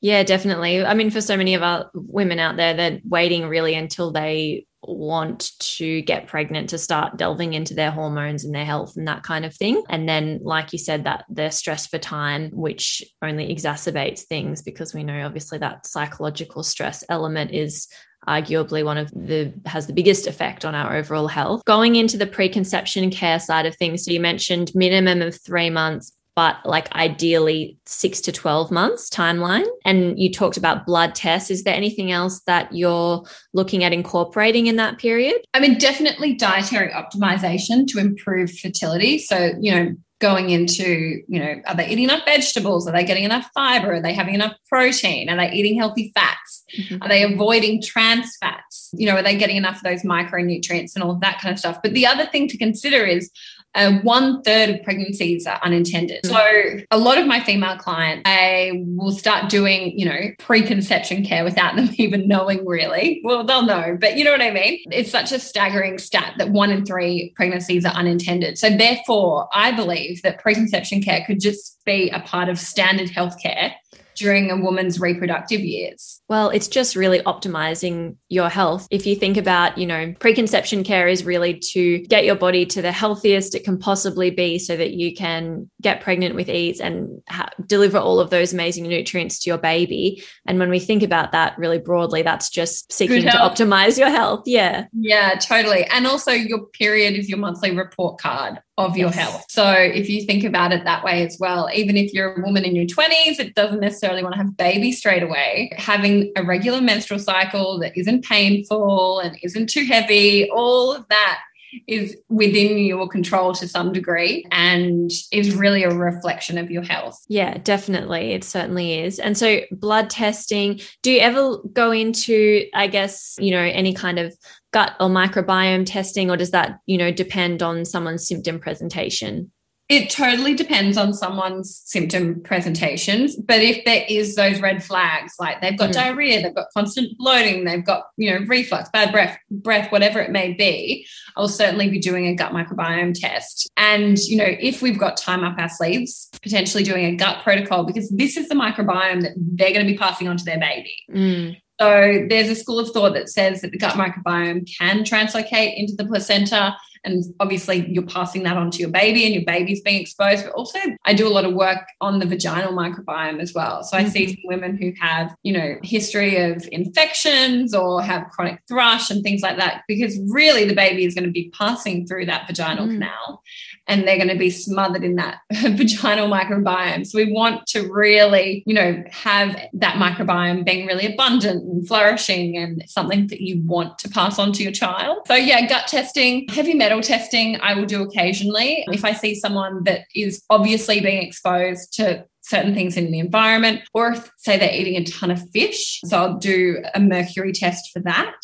Yeah, 0.00 0.22
definitely. 0.22 0.84
I 0.84 0.94
mean, 0.94 1.10
for 1.10 1.20
so 1.20 1.36
many 1.36 1.54
of 1.54 1.62
our 1.62 1.90
women 1.94 2.38
out 2.38 2.56
there, 2.56 2.74
they're 2.74 3.00
waiting 3.08 3.48
really 3.48 3.74
until 3.74 4.12
they 4.12 4.65
want 4.82 5.52
to 5.58 6.02
get 6.02 6.28
pregnant 6.28 6.70
to 6.70 6.78
start 6.78 7.16
delving 7.16 7.54
into 7.54 7.74
their 7.74 7.90
hormones 7.90 8.44
and 8.44 8.54
their 8.54 8.64
health 8.64 8.96
and 8.96 9.08
that 9.08 9.22
kind 9.22 9.44
of 9.44 9.54
thing. 9.54 9.82
And 9.88 10.08
then, 10.08 10.40
like 10.42 10.72
you 10.72 10.78
said, 10.78 11.04
that 11.04 11.24
they're 11.28 11.50
stressed 11.50 11.90
for 11.90 11.98
time, 11.98 12.50
which 12.52 13.02
only 13.22 13.54
exacerbates 13.54 14.20
things 14.20 14.62
because 14.62 14.94
we 14.94 15.02
know 15.02 15.26
obviously 15.26 15.58
that 15.58 15.86
psychological 15.86 16.62
stress 16.62 17.02
element 17.08 17.52
is 17.52 17.88
arguably 18.28 18.84
one 18.84 18.98
of 18.98 19.10
the 19.12 19.52
has 19.66 19.86
the 19.86 19.92
biggest 19.92 20.26
effect 20.26 20.64
on 20.64 20.74
our 20.74 20.96
overall 20.96 21.28
health. 21.28 21.64
Going 21.64 21.96
into 21.96 22.16
the 22.16 22.26
preconception 22.26 23.10
care 23.10 23.38
side 23.38 23.66
of 23.66 23.76
things, 23.76 24.04
so 24.04 24.10
you 24.10 24.20
mentioned 24.20 24.72
minimum 24.74 25.22
of 25.22 25.40
3 25.40 25.70
months 25.70 26.12
but 26.36 26.58
like 26.66 26.94
ideally 26.94 27.78
six 27.86 28.20
to 28.20 28.30
12 28.30 28.70
months 28.70 29.08
timeline. 29.08 29.66
And 29.86 30.20
you 30.20 30.30
talked 30.30 30.58
about 30.58 30.84
blood 30.84 31.14
tests. 31.14 31.50
Is 31.50 31.64
there 31.64 31.74
anything 31.74 32.12
else 32.12 32.40
that 32.42 32.72
you're 32.72 33.24
looking 33.54 33.82
at 33.82 33.94
incorporating 33.94 34.66
in 34.66 34.76
that 34.76 34.98
period? 34.98 35.36
I 35.54 35.60
mean, 35.60 35.78
definitely 35.78 36.34
dietary 36.34 36.92
optimization 36.92 37.86
to 37.88 37.98
improve 37.98 38.52
fertility. 38.52 39.18
So, 39.18 39.52
you 39.58 39.74
know, 39.74 39.96
going 40.18 40.48
into, 40.48 41.22
you 41.28 41.38
know, 41.38 41.56
are 41.66 41.74
they 41.74 41.88
eating 41.88 42.04
enough 42.04 42.24
vegetables? 42.24 42.88
Are 42.88 42.92
they 42.92 43.04
getting 43.04 43.24
enough 43.24 43.50
fiber? 43.54 43.94
Are 43.94 44.02
they 44.02 44.14
having 44.14 44.34
enough 44.34 44.54
protein? 44.68 45.28
Are 45.28 45.36
they 45.36 45.52
eating 45.52 45.78
healthy 45.78 46.10
fats? 46.14 46.64
Mm-hmm. 46.78 47.02
Are 47.02 47.08
they 47.08 47.22
avoiding 47.22 47.82
trans 47.82 48.34
fats? 48.40 48.90
You 48.94 49.06
know, 49.06 49.16
are 49.16 49.22
they 49.22 49.36
getting 49.36 49.56
enough 49.56 49.76
of 49.76 49.82
those 49.82 50.02
micronutrients 50.02 50.94
and 50.94 51.04
all 51.04 51.10
of 51.10 51.20
that 51.20 51.40
kind 51.40 51.52
of 51.52 51.58
stuff? 51.58 51.80
But 51.82 51.92
the 51.92 52.06
other 52.06 52.26
thing 52.26 52.48
to 52.48 52.56
consider 52.56 53.04
is 53.04 53.30
uh, 53.76 53.92
one 54.00 54.42
third 54.42 54.70
of 54.70 54.82
pregnancies 54.82 55.46
are 55.46 55.60
unintended. 55.62 56.24
So 56.24 56.80
a 56.90 56.98
lot 56.98 57.18
of 57.18 57.26
my 57.26 57.40
female 57.40 57.76
clients, 57.76 58.22
I 58.24 58.84
will 58.96 59.12
start 59.12 59.50
doing, 59.50 59.96
you 59.98 60.06
know, 60.06 60.20
preconception 60.38 61.24
care 61.24 61.44
without 61.44 61.76
them 61.76 61.90
even 61.98 62.26
knowing 62.26 62.66
really. 62.66 63.20
Well, 63.22 63.44
they'll 63.44 63.66
know, 63.66 63.96
but 64.00 64.16
you 64.16 64.24
know 64.24 64.32
what 64.32 64.42
I 64.42 64.50
mean? 64.50 64.80
It's 64.90 65.10
such 65.10 65.30
a 65.32 65.38
staggering 65.38 65.98
stat 65.98 66.34
that 66.38 66.50
one 66.50 66.70
in 66.70 66.84
three 66.84 67.32
pregnancies 67.36 67.84
are 67.84 67.92
unintended. 67.92 68.58
So 68.58 68.70
therefore, 68.70 69.48
I 69.52 69.72
believe 69.72 70.22
that 70.22 70.40
preconception 70.40 71.02
care 71.02 71.24
could 71.26 71.40
just 71.40 71.84
be 71.84 72.10
a 72.10 72.20
part 72.20 72.48
of 72.48 72.58
standard 72.58 73.08
healthcare 73.08 73.72
during 74.16 74.50
a 74.50 74.56
woman's 74.56 75.00
reproductive 75.00 75.60
years? 75.60 76.22
Well, 76.28 76.50
it's 76.50 76.68
just 76.68 76.96
really 76.96 77.20
optimizing 77.20 78.16
your 78.28 78.48
health. 78.48 78.88
If 78.90 79.06
you 79.06 79.14
think 79.14 79.36
about, 79.36 79.78
you 79.78 79.86
know, 79.86 80.14
preconception 80.18 80.84
care 80.84 81.08
is 81.08 81.24
really 81.24 81.58
to 81.72 81.98
get 82.00 82.24
your 82.24 82.34
body 82.34 82.66
to 82.66 82.82
the 82.82 82.92
healthiest 82.92 83.54
it 83.54 83.64
can 83.64 83.78
possibly 83.78 84.30
be 84.30 84.58
so 84.58 84.76
that 84.76 84.92
you 84.92 85.14
can 85.14 85.70
get 85.80 86.00
pregnant 86.00 86.34
with 86.34 86.48
ease 86.48 86.80
and 86.80 87.22
ha- 87.28 87.50
deliver 87.66 87.98
all 87.98 88.20
of 88.20 88.30
those 88.30 88.52
amazing 88.52 88.86
nutrients 88.86 89.40
to 89.40 89.50
your 89.50 89.58
baby. 89.58 90.22
And 90.46 90.58
when 90.58 90.70
we 90.70 90.78
think 90.78 91.02
about 91.02 91.32
that 91.32 91.58
really 91.58 91.78
broadly, 91.78 92.22
that's 92.22 92.50
just 92.50 92.92
seeking 92.92 93.22
to 93.22 93.30
optimize 93.30 93.98
your 93.98 94.10
health. 94.10 94.42
Yeah. 94.46 94.86
Yeah, 94.92 95.34
totally. 95.34 95.84
And 95.84 96.06
also, 96.06 96.32
your 96.32 96.66
period 96.66 97.14
is 97.14 97.28
your 97.28 97.38
monthly 97.38 97.70
report 97.70 98.18
card 98.18 98.60
of 98.78 98.96
your 98.96 99.08
yes. 99.08 99.16
health. 99.16 99.46
So 99.48 99.70
if 99.72 100.08
you 100.08 100.24
think 100.26 100.44
about 100.44 100.72
it 100.72 100.84
that 100.84 101.02
way 101.02 101.24
as 101.24 101.38
well, 101.40 101.70
even 101.72 101.96
if 101.96 102.12
you're 102.12 102.34
a 102.34 102.42
woman 102.42 102.64
in 102.64 102.76
your 102.76 102.84
20s, 102.84 103.38
it 103.38 103.54
doesn't 103.54 103.80
necessarily 103.80 104.22
want 104.22 104.34
to 104.34 104.38
have 104.38 104.48
a 104.48 104.52
baby 104.52 104.92
straight 104.92 105.22
away. 105.22 105.72
Having 105.76 106.32
a 106.36 106.42
regular 106.42 106.80
menstrual 106.80 107.18
cycle 107.18 107.78
that 107.80 107.96
isn't 107.96 108.24
painful 108.24 109.20
and 109.20 109.38
isn't 109.42 109.68
too 109.68 109.86
heavy, 109.86 110.50
all 110.50 110.92
of 110.92 111.08
that 111.08 111.40
is 111.86 112.16
within 112.28 112.78
your 112.78 113.08
control 113.08 113.52
to 113.54 113.68
some 113.68 113.92
degree 113.92 114.44
and 114.50 115.10
is 115.32 115.54
really 115.54 115.82
a 115.82 115.90
reflection 115.90 116.58
of 116.58 116.70
your 116.70 116.82
health. 116.82 117.18
Yeah, 117.28 117.58
definitely. 117.58 118.32
It 118.32 118.44
certainly 118.44 119.00
is. 119.00 119.18
And 119.18 119.36
so, 119.36 119.60
blood 119.70 120.10
testing, 120.10 120.80
do 121.02 121.10
you 121.10 121.20
ever 121.20 121.58
go 121.72 121.90
into, 121.90 122.66
I 122.74 122.86
guess, 122.86 123.36
you 123.38 123.50
know, 123.50 123.62
any 123.62 123.94
kind 123.94 124.18
of 124.18 124.36
gut 124.72 124.94
or 125.00 125.08
microbiome 125.08 125.86
testing, 125.86 126.30
or 126.30 126.36
does 126.36 126.50
that, 126.50 126.78
you 126.86 126.98
know, 126.98 127.10
depend 127.10 127.62
on 127.62 127.84
someone's 127.84 128.26
symptom 128.26 128.58
presentation? 128.58 129.50
It 129.88 130.10
totally 130.10 130.54
depends 130.54 130.96
on 130.96 131.14
someone's 131.14 131.82
symptom 131.84 132.40
presentations. 132.42 133.36
But 133.36 133.62
if 133.62 133.84
there 133.84 134.04
is 134.08 134.34
those 134.34 134.60
red 134.60 134.82
flags, 134.82 135.34
like 135.38 135.60
they've 135.60 135.78
got 135.78 135.90
mm. 135.90 135.94
diarrhea, 135.94 136.42
they've 136.42 136.54
got 136.54 136.66
constant 136.74 137.16
bloating, 137.18 137.64
they've 137.64 137.84
got, 137.84 138.06
you 138.16 138.32
know, 138.32 138.44
reflux, 138.46 138.88
bad 138.90 139.12
breath, 139.12 139.38
breath, 139.50 139.92
whatever 139.92 140.20
it 140.20 140.32
may 140.32 140.52
be, 140.54 141.06
I'll 141.36 141.48
certainly 141.48 141.88
be 141.88 142.00
doing 142.00 142.26
a 142.26 142.34
gut 142.34 142.52
microbiome 142.52 143.18
test. 143.18 143.70
And, 143.76 144.18
you 144.18 144.36
know, 144.36 144.48
if 144.48 144.82
we've 144.82 144.98
got 144.98 145.16
time 145.16 145.44
up 145.44 145.56
our 145.58 145.68
sleeves, 145.68 146.30
potentially 146.42 146.82
doing 146.82 147.04
a 147.04 147.14
gut 147.14 147.44
protocol, 147.44 147.84
because 147.84 148.10
this 148.10 148.36
is 148.36 148.48
the 148.48 148.56
microbiome 148.56 149.22
that 149.22 149.34
they're 149.36 149.72
going 149.72 149.86
to 149.86 149.92
be 149.92 149.98
passing 149.98 150.26
on 150.26 150.36
to 150.36 150.44
their 150.44 150.58
baby. 150.58 150.96
Mm. 151.12 151.60
So 151.78 152.26
there's 152.28 152.48
a 152.48 152.54
school 152.56 152.78
of 152.78 152.90
thought 152.90 153.12
that 153.14 153.28
says 153.28 153.60
that 153.60 153.70
the 153.70 153.78
gut 153.78 153.94
microbiome 153.94 154.68
can 154.78 155.04
translocate 155.04 155.76
into 155.76 155.94
the 155.94 156.06
placenta 156.06 156.74
and 157.06 157.24
obviously, 157.40 157.88
you're 157.88 158.04
passing 158.04 158.42
that 158.42 158.56
on 158.56 158.70
to 158.72 158.78
your 158.78 158.90
baby, 158.90 159.24
and 159.24 159.34
your 159.34 159.44
baby's 159.44 159.80
being 159.80 160.00
exposed. 160.00 160.44
But 160.44 160.52
also, 160.54 160.78
I 161.04 161.14
do 161.14 161.26
a 161.26 161.30
lot 161.30 161.44
of 161.44 161.54
work 161.54 161.86
on 162.00 162.18
the 162.18 162.26
vaginal 162.26 162.72
microbiome 162.72 163.40
as 163.40 163.54
well. 163.54 163.84
So 163.84 163.96
I 163.96 164.02
mm-hmm. 164.02 164.10
see 164.10 164.26
some 164.28 164.42
women 164.44 164.76
who 164.76 164.92
have, 165.00 165.34
you 165.44 165.52
know, 165.52 165.76
history 165.82 166.36
of 166.36 166.68
infections 166.72 167.74
or 167.74 168.02
have 168.02 168.28
chronic 168.30 168.60
thrush 168.68 169.08
and 169.10 169.22
things 169.22 169.40
like 169.40 169.56
that, 169.56 169.84
because 169.86 170.18
really 170.28 170.64
the 170.64 170.74
baby 170.74 171.04
is 171.04 171.14
going 171.14 171.24
to 171.24 171.30
be 171.30 171.50
passing 171.50 172.06
through 172.06 172.26
that 172.26 172.48
vaginal 172.48 172.86
mm. 172.86 172.94
canal 172.94 173.42
and 173.88 174.06
they're 174.06 174.16
going 174.16 174.28
to 174.28 174.36
be 174.36 174.50
smothered 174.50 175.04
in 175.04 175.16
that 175.16 175.38
vaginal 175.52 176.28
microbiome. 176.28 177.06
So 177.06 177.18
we 177.18 177.32
want 177.32 177.66
to 177.68 177.88
really, 177.92 178.64
you 178.66 178.74
know, 178.74 179.02
have 179.10 179.56
that 179.74 179.94
microbiome 179.96 180.64
being 180.64 180.86
really 180.86 181.12
abundant 181.12 181.62
and 181.62 181.86
flourishing 181.86 182.56
and 182.56 182.82
something 182.88 183.28
that 183.28 183.40
you 183.40 183.62
want 183.64 183.98
to 184.00 184.08
pass 184.08 184.38
on 184.38 184.52
to 184.54 184.62
your 184.62 184.72
child. 184.72 185.18
So 185.26 185.34
yeah, 185.34 185.66
gut 185.68 185.86
testing, 185.86 186.48
heavy 186.48 186.74
metal 186.74 186.95
testing, 187.00 187.60
I 187.60 187.74
will 187.74 187.86
do 187.86 188.02
occasionally. 188.02 188.84
If 188.88 189.04
I 189.04 189.12
see 189.12 189.34
someone 189.34 189.84
that 189.84 190.02
is 190.14 190.42
obviously 190.50 191.00
being 191.00 191.22
exposed 191.22 191.92
to 191.94 192.24
certain 192.42 192.74
things 192.74 192.96
in 192.96 193.10
the 193.10 193.18
environment, 193.18 193.82
or 193.92 194.12
if, 194.12 194.30
say 194.38 194.58
they're 194.58 194.72
eating 194.72 194.96
a 194.96 195.04
ton 195.04 195.30
of 195.30 195.50
fish. 195.50 196.00
So 196.04 196.16
I'll 196.16 196.38
do 196.38 196.82
a 196.94 197.00
mercury 197.00 197.52
test 197.52 197.90
for 197.92 198.00
that. 198.00 198.36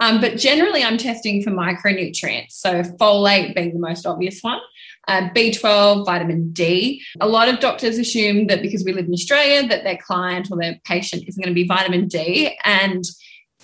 Um, 0.00 0.20
but 0.20 0.36
generally, 0.36 0.82
I'm 0.82 0.98
testing 0.98 1.42
for 1.42 1.50
micronutrients. 1.50 2.52
So, 2.52 2.82
folate 2.82 3.54
being 3.54 3.72
the 3.72 3.78
most 3.78 4.06
obvious 4.06 4.40
one, 4.42 4.60
uh, 5.08 5.30
B12, 5.34 6.04
vitamin 6.04 6.52
D. 6.52 7.02
A 7.20 7.26
lot 7.26 7.48
of 7.48 7.60
doctors 7.60 7.96
assume 7.96 8.48
that 8.48 8.60
because 8.60 8.84
we 8.84 8.92
live 8.92 9.06
in 9.06 9.14
Australia, 9.14 9.66
that 9.68 9.84
their 9.84 9.96
client 9.96 10.48
or 10.50 10.58
their 10.60 10.78
patient 10.84 11.24
isn't 11.26 11.42
going 11.42 11.54
to 11.54 11.58
be 11.58 11.66
vitamin 11.66 12.08
D. 12.08 12.58
And 12.64 13.04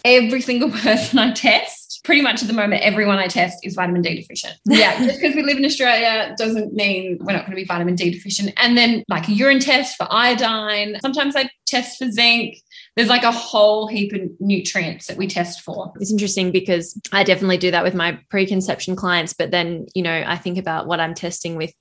every 0.05 0.41
single 0.41 0.71
person 0.81 1.19
I 1.19 1.33
test, 1.33 1.81
pretty 2.04 2.23
much 2.23 2.42
at 2.42 2.49
the 2.49 2.54
moment, 2.54 2.82
everyone 2.82 3.18
I 3.18 3.26
test 3.26 3.64
is 3.64 3.75
vitamin 3.75 4.02
D 4.02 4.16
deficient. 4.16 4.54
Yeah, 4.64 4.99
just 5.06 5.21
because 5.21 5.37
we 5.37 5.42
live 5.42 5.56
in 5.56 5.64
Australia 5.64 6.35
doesn't 6.37 6.75
mean 6.75 7.18
we're 7.21 7.32
not 7.32 7.42
going 7.42 7.52
to 7.52 7.56
be 7.56 7.64
vitamin 7.64 7.94
D 7.94 8.11
deficient. 8.11 8.52
And 8.56 8.76
then, 8.76 9.04
like 9.09 9.28
a 9.28 9.32
urine 9.32 9.61
test 9.61 9.97
for 9.97 10.06
iodine. 10.11 10.99
Sometimes 11.00 11.37
I 11.37 11.49
test 11.66 11.99
for 11.99 12.11
zinc 12.11 12.56
there's 12.97 13.09
like 13.09 13.23
a 13.23 13.32
whole 13.32 13.87
heap 13.87 14.12
of 14.12 14.21
nutrients 14.38 15.06
that 15.06 15.16
we 15.16 15.26
test 15.26 15.62
for. 15.62 15.92
It's 15.99 16.12
interesting 16.12 16.52
because 16.52 16.99
I 17.11 17.25
definitely 17.25 17.56
do 17.56 17.71
that 17.71 17.85
with 17.85 17.94
my 17.94 18.18
preconception 18.28 18.97
clients, 18.97 19.32
but 19.32 19.50
then, 19.50 19.87
you 19.94 20.02
know, 20.02 20.25
I 20.26 20.37
think 20.37 20.59
about 20.59 20.87
what 20.87 21.00
I'm 21.00 21.14
testing 21.14 21.56
with 21.56 21.73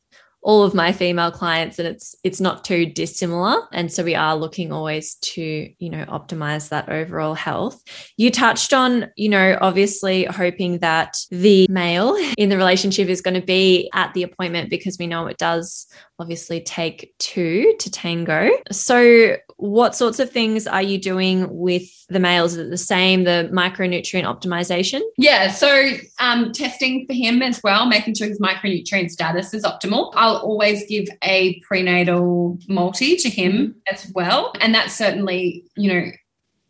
all 0.44 0.64
of 0.64 0.74
my 0.74 0.92
female 0.92 1.32
clients 1.32 1.78
and 1.78 1.88
it's 1.88 2.16
it's 2.24 2.42
not 2.42 2.64
too 2.64 2.86
dissimilar. 2.86 3.68
And 3.72 3.92
so 3.92 4.04
we 4.04 4.16
are 4.16 4.36
looking 4.36 4.72
always 4.72 5.16
to 5.16 5.70
you 5.78 5.90
know 5.90 6.06
optimize 6.06 6.70
that 6.70 6.90
overall 6.90 7.36
health. 7.36 7.82
You 8.18 8.32
touched 8.32 8.74
on 8.74 9.10
you 9.16 9.30
know 9.30 9.58
obviously 9.62 10.26
hoping 10.26 10.80
that 10.80 11.18
the 11.30 11.68
male 11.70 12.16
in 12.38 12.50
the 12.50 12.58
relationship 12.58 13.08
is 13.08 13.22
going 13.22 13.40
to 13.40 13.46
be 13.46 13.90
at 13.94 14.14
the 14.14 14.24
appointment 14.24 14.70
because 14.70 14.98
we 14.98 15.08
know 15.08 15.28
it 15.28 15.38
does 15.38 15.88
obviously 16.22 16.62
take 16.62 17.14
two 17.18 17.74
to 17.80 17.90
tango 17.90 18.50
so 18.72 19.36
what 19.62 19.96
sorts 19.96 20.20
of 20.20 20.32
things 20.32 20.66
are 20.66 20.82
you 20.82 20.98
doing 20.98 21.46
with 21.56 22.08
the 22.08 22.20
males? 22.20 22.54
Is 22.54 22.66
it 22.66 22.70
the 22.72 22.78
same, 22.78 23.26
the 23.26 23.48
micronutrient 23.54 24.24
optimization? 24.24 25.02
Yeah, 25.20 25.52
so 25.52 25.92
um, 26.20 26.52
testing 26.52 27.06
for 27.06 27.14
him 27.14 27.44
as 27.44 27.62
well, 27.64 27.86
making 27.86 28.16
sure 28.16 28.28
his 28.28 28.40
micronutrient 28.40 29.12
status 29.12 29.54
is 29.54 29.64
optimal. 29.64 30.14
I'll 30.16 30.38
always 30.38 30.84
give 30.88 31.08
a 31.24 31.60
prenatal 31.60 32.58
multi 32.68 33.16
to 33.18 33.30
him 33.30 33.76
as 33.92 34.12
well. 34.16 34.52
And 34.60 34.74
that's 34.74 34.96
certainly, 34.96 35.64
you 35.78 35.94
know, 35.94 36.12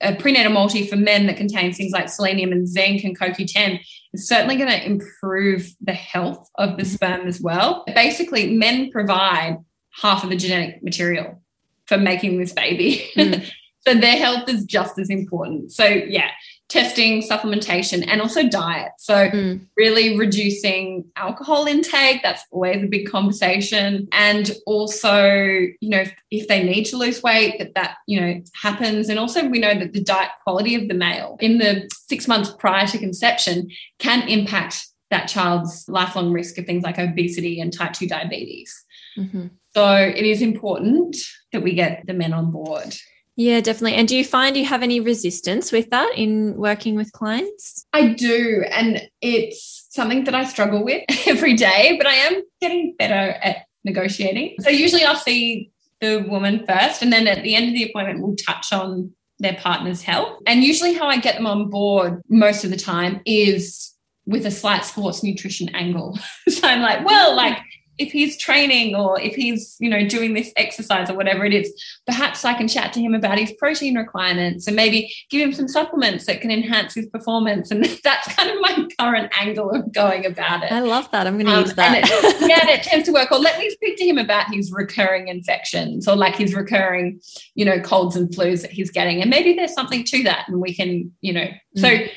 a 0.01 0.13
prenatal 0.15 0.51
multi 0.51 0.85
for 0.85 0.97
men 0.97 1.27
that 1.27 1.37
contains 1.37 1.77
things 1.77 1.93
like 1.93 2.09
selenium 2.09 2.51
and 2.51 2.67
zinc 2.67 3.05
and 3.05 3.17
CoQ10 3.17 3.79
is 4.13 4.27
certainly 4.27 4.57
going 4.57 4.69
to 4.69 4.85
improve 4.85 5.73
the 5.81 5.93
health 5.93 6.49
of 6.55 6.77
the 6.77 6.83
mm-hmm. 6.83 6.93
sperm 6.93 7.27
as 7.27 7.41
well. 7.41 7.83
Basically, 7.95 8.55
men 8.55 8.91
provide 8.91 9.57
half 10.01 10.23
of 10.23 10.29
the 10.29 10.35
genetic 10.35 10.83
material 10.83 11.41
for 11.85 11.97
making 11.97 12.39
this 12.39 12.53
baby. 12.53 13.09
Mm. 13.15 13.49
so 13.87 13.93
their 13.93 14.17
health 14.17 14.49
is 14.49 14.63
just 14.65 14.97
as 14.99 15.09
important. 15.09 15.71
So 15.71 15.85
yeah, 15.85 16.31
testing, 16.71 17.21
supplementation, 17.21 18.07
and 18.07 18.21
also 18.21 18.47
diet. 18.47 18.93
So 18.97 19.29
mm. 19.29 19.59
really 19.75 20.17
reducing 20.17 21.03
alcohol 21.17 21.65
intake. 21.65 22.23
That's 22.23 22.45
always 22.49 22.81
a 22.81 22.87
big 22.87 23.09
conversation. 23.09 24.07
And 24.13 24.49
also, 24.65 25.25
you 25.25 25.75
know, 25.81 25.99
if, 25.99 26.13
if 26.31 26.47
they 26.47 26.63
need 26.63 26.85
to 26.85 26.97
lose 26.97 27.21
weight, 27.21 27.59
that 27.59 27.75
that 27.75 27.97
you 28.07 28.19
know 28.19 28.41
happens. 28.53 29.09
And 29.09 29.19
also, 29.19 29.47
we 29.47 29.59
know 29.59 29.77
that 29.77 29.91
the 29.91 30.03
diet 30.03 30.29
quality 30.43 30.75
of 30.75 30.87
the 30.87 30.93
male 30.93 31.35
in 31.41 31.57
the 31.57 31.89
six 32.07 32.27
months 32.27 32.51
prior 32.57 32.87
to 32.87 32.97
conception 32.97 33.69
can 33.99 34.27
impact 34.29 34.87
that 35.09 35.27
child's 35.27 35.89
lifelong 35.89 36.31
risk 36.31 36.57
of 36.57 36.65
things 36.65 36.83
like 36.83 36.97
obesity 36.97 37.59
and 37.59 37.73
type 37.73 37.91
2 37.91 38.07
diabetes. 38.07 38.85
Mm-hmm. 39.17 39.47
So 39.73 39.93
it 39.93 40.23
is 40.23 40.41
important 40.41 41.17
that 41.51 41.63
we 41.63 41.73
get 41.73 42.03
the 42.07 42.13
men 42.13 42.31
on 42.31 42.49
board. 42.49 42.95
Yeah, 43.35 43.61
definitely. 43.61 43.95
And 43.95 44.07
do 44.07 44.15
you 44.15 44.25
find 44.25 44.57
you 44.57 44.65
have 44.65 44.83
any 44.83 44.99
resistance 44.99 45.71
with 45.71 45.89
that 45.89 46.13
in 46.15 46.55
working 46.57 46.95
with 46.95 47.11
clients? 47.13 47.85
I 47.93 48.09
do. 48.09 48.65
And 48.69 49.09
it's 49.21 49.87
something 49.89 50.25
that 50.25 50.35
I 50.35 50.43
struggle 50.45 50.83
with 50.83 51.03
every 51.27 51.55
day, 51.55 51.95
but 51.97 52.07
I 52.07 52.13
am 52.13 52.41
getting 52.59 52.95
better 52.97 53.37
at 53.41 53.65
negotiating. 53.83 54.55
So 54.59 54.69
usually 54.69 55.03
I'll 55.03 55.15
see 55.15 55.71
the 56.01 56.25
woman 56.27 56.65
first, 56.67 57.01
and 57.01 57.13
then 57.13 57.27
at 57.27 57.43
the 57.43 57.55
end 57.55 57.67
of 57.67 57.73
the 57.73 57.89
appointment, 57.89 58.21
we'll 58.21 58.35
touch 58.35 58.73
on 58.73 59.11
their 59.39 59.53
partner's 59.55 60.01
health. 60.01 60.39
And 60.47 60.63
usually, 60.63 60.93
how 60.93 61.07
I 61.07 61.17
get 61.17 61.35
them 61.35 61.47
on 61.47 61.69
board 61.69 62.21
most 62.27 62.63
of 62.63 62.71
the 62.71 62.77
time 62.77 63.21
is 63.25 63.93
with 64.25 64.45
a 64.45 64.51
slight 64.51 64.85
sports 64.85 65.23
nutrition 65.23 65.69
angle. 65.69 66.17
so 66.49 66.67
I'm 66.67 66.81
like, 66.81 67.05
well, 67.05 67.35
like, 67.35 67.57
if 67.97 68.11
he's 68.11 68.37
training 68.37 68.95
or 68.95 69.19
if 69.19 69.35
he's 69.35 69.75
you 69.79 69.89
know 69.89 70.07
doing 70.07 70.33
this 70.33 70.51
exercise 70.55 71.09
or 71.09 71.13
whatever 71.13 71.45
it 71.45 71.53
is 71.53 71.71
perhaps 72.05 72.43
i 72.45 72.53
can 72.53 72.67
chat 72.67 72.93
to 72.93 72.99
him 72.99 73.13
about 73.13 73.37
his 73.37 73.51
protein 73.53 73.95
requirements 73.95 74.67
and 74.67 74.75
maybe 74.75 75.13
give 75.29 75.41
him 75.41 75.53
some 75.53 75.67
supplements 75.67 76.25
that 76.25 76.41
can 76.41 76.51
enhance 76.51 76.93
his 76.93 77.05
performance. 77.07 77.71
And 77.71 77.83
that's 78.03 78.33
kind 78.35 78.49
of 78.49 78.57
my 78.61 78.87
current 78.99 79.31
angle 79.39 79.71
of 79.71 79.91
going 79.93 80.25
about 80.25 80.63
it. 80.63 80.71
I 80.71 80.79
love 80.79 81.09
that. 81.11 81.27
I'm 81.27 81.35
going 81.35 81.47
to 81.47 81.53
um, 81.53 81.61
use 81.61 81.73
that. 81.75 82.03
it, 82.03 82.41
yeah 82.49 82.69
it 82.69 82.83
tends 82.83 83.05
to 83.07 83.13
work. 83.13 83.31
Or 83.31 83.39
let 83.39 83.59
me 83.59 83.69
speak 83.69 83.97
to 83.97 84.05
him 84.05 84.17
about 84.17 84.53
his 84.53 84.71
recurring 84.71 85.27
infections 85.27 86.07
or 86.07 86.15
like 86.15 86.35
his 86.35 86.53
recurring 86.53 87.19
you 87.55 87.65
know 87.65 87.79
colds 87.79 88.15
and 88.15 88.29
flus 88.29 88.61
that 88.61 88.71
he's 88.71 88.91
getting. 88.91 89.21
And 89.21 89.29
maybe 89.29 89.53
there's 89.53 89.73
something 89.73 90.03
to 90.05 90.23
that 90.23 90.47
and 90.47 90.61
we 90.61 90.73
can 90.73 91.11
you 91.21 91.33
know. 91.33 91.47
Mm. 91.77 91.79
so 91.79 92.11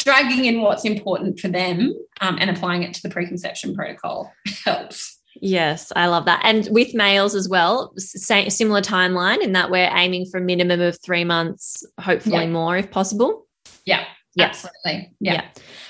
dragging 0.00 0.46
in 0.46 0.60
what's 0.60 0.84
important 0.84 1.38
for 1.38 1.48
them 1.48 1.94
um, 2.20 2.36
and 2.40 2.50
applying 2.50 2.82
it 2.82 2.94
to 2.94 3.02
the 3.02 3.10
preconception 3.10 3.74
protocol 3.74 4.32
helps 4.64 5.20
Yes, 5.40 5.92
I 5.94 6.06
love 6.08 6.24
that. 6.24 6.40
And 6.44 6.68
with 6.70 6.92
males 6.92 7.34
as 7.34 7.48
well, 7.48 7.92
same, 7.96 8.50
similar 8.50 8.82
timeline 8.82 9.40
in 9.42 9.52
that 9.52 9.70
we're 9.70 9.90
aiming 9.92 10.26
for 10.26 10.38
a 10.38 10.42
minimum 10.42 10.80
of 10.80 11.00
three 11.00 11.24
months, 11.24 11.86
hopefully 12.00 12.44
yeah. 12.44 12.50
more 12.50 12.76
if 12.76 12.90
possible. 12.90 13.46
Yeah, 13.84 14.04
yeah. 14.34 14.46
absolutely. 14.46 15.14
Yeah. 15.20 15.34
yeah. 15.34 15.44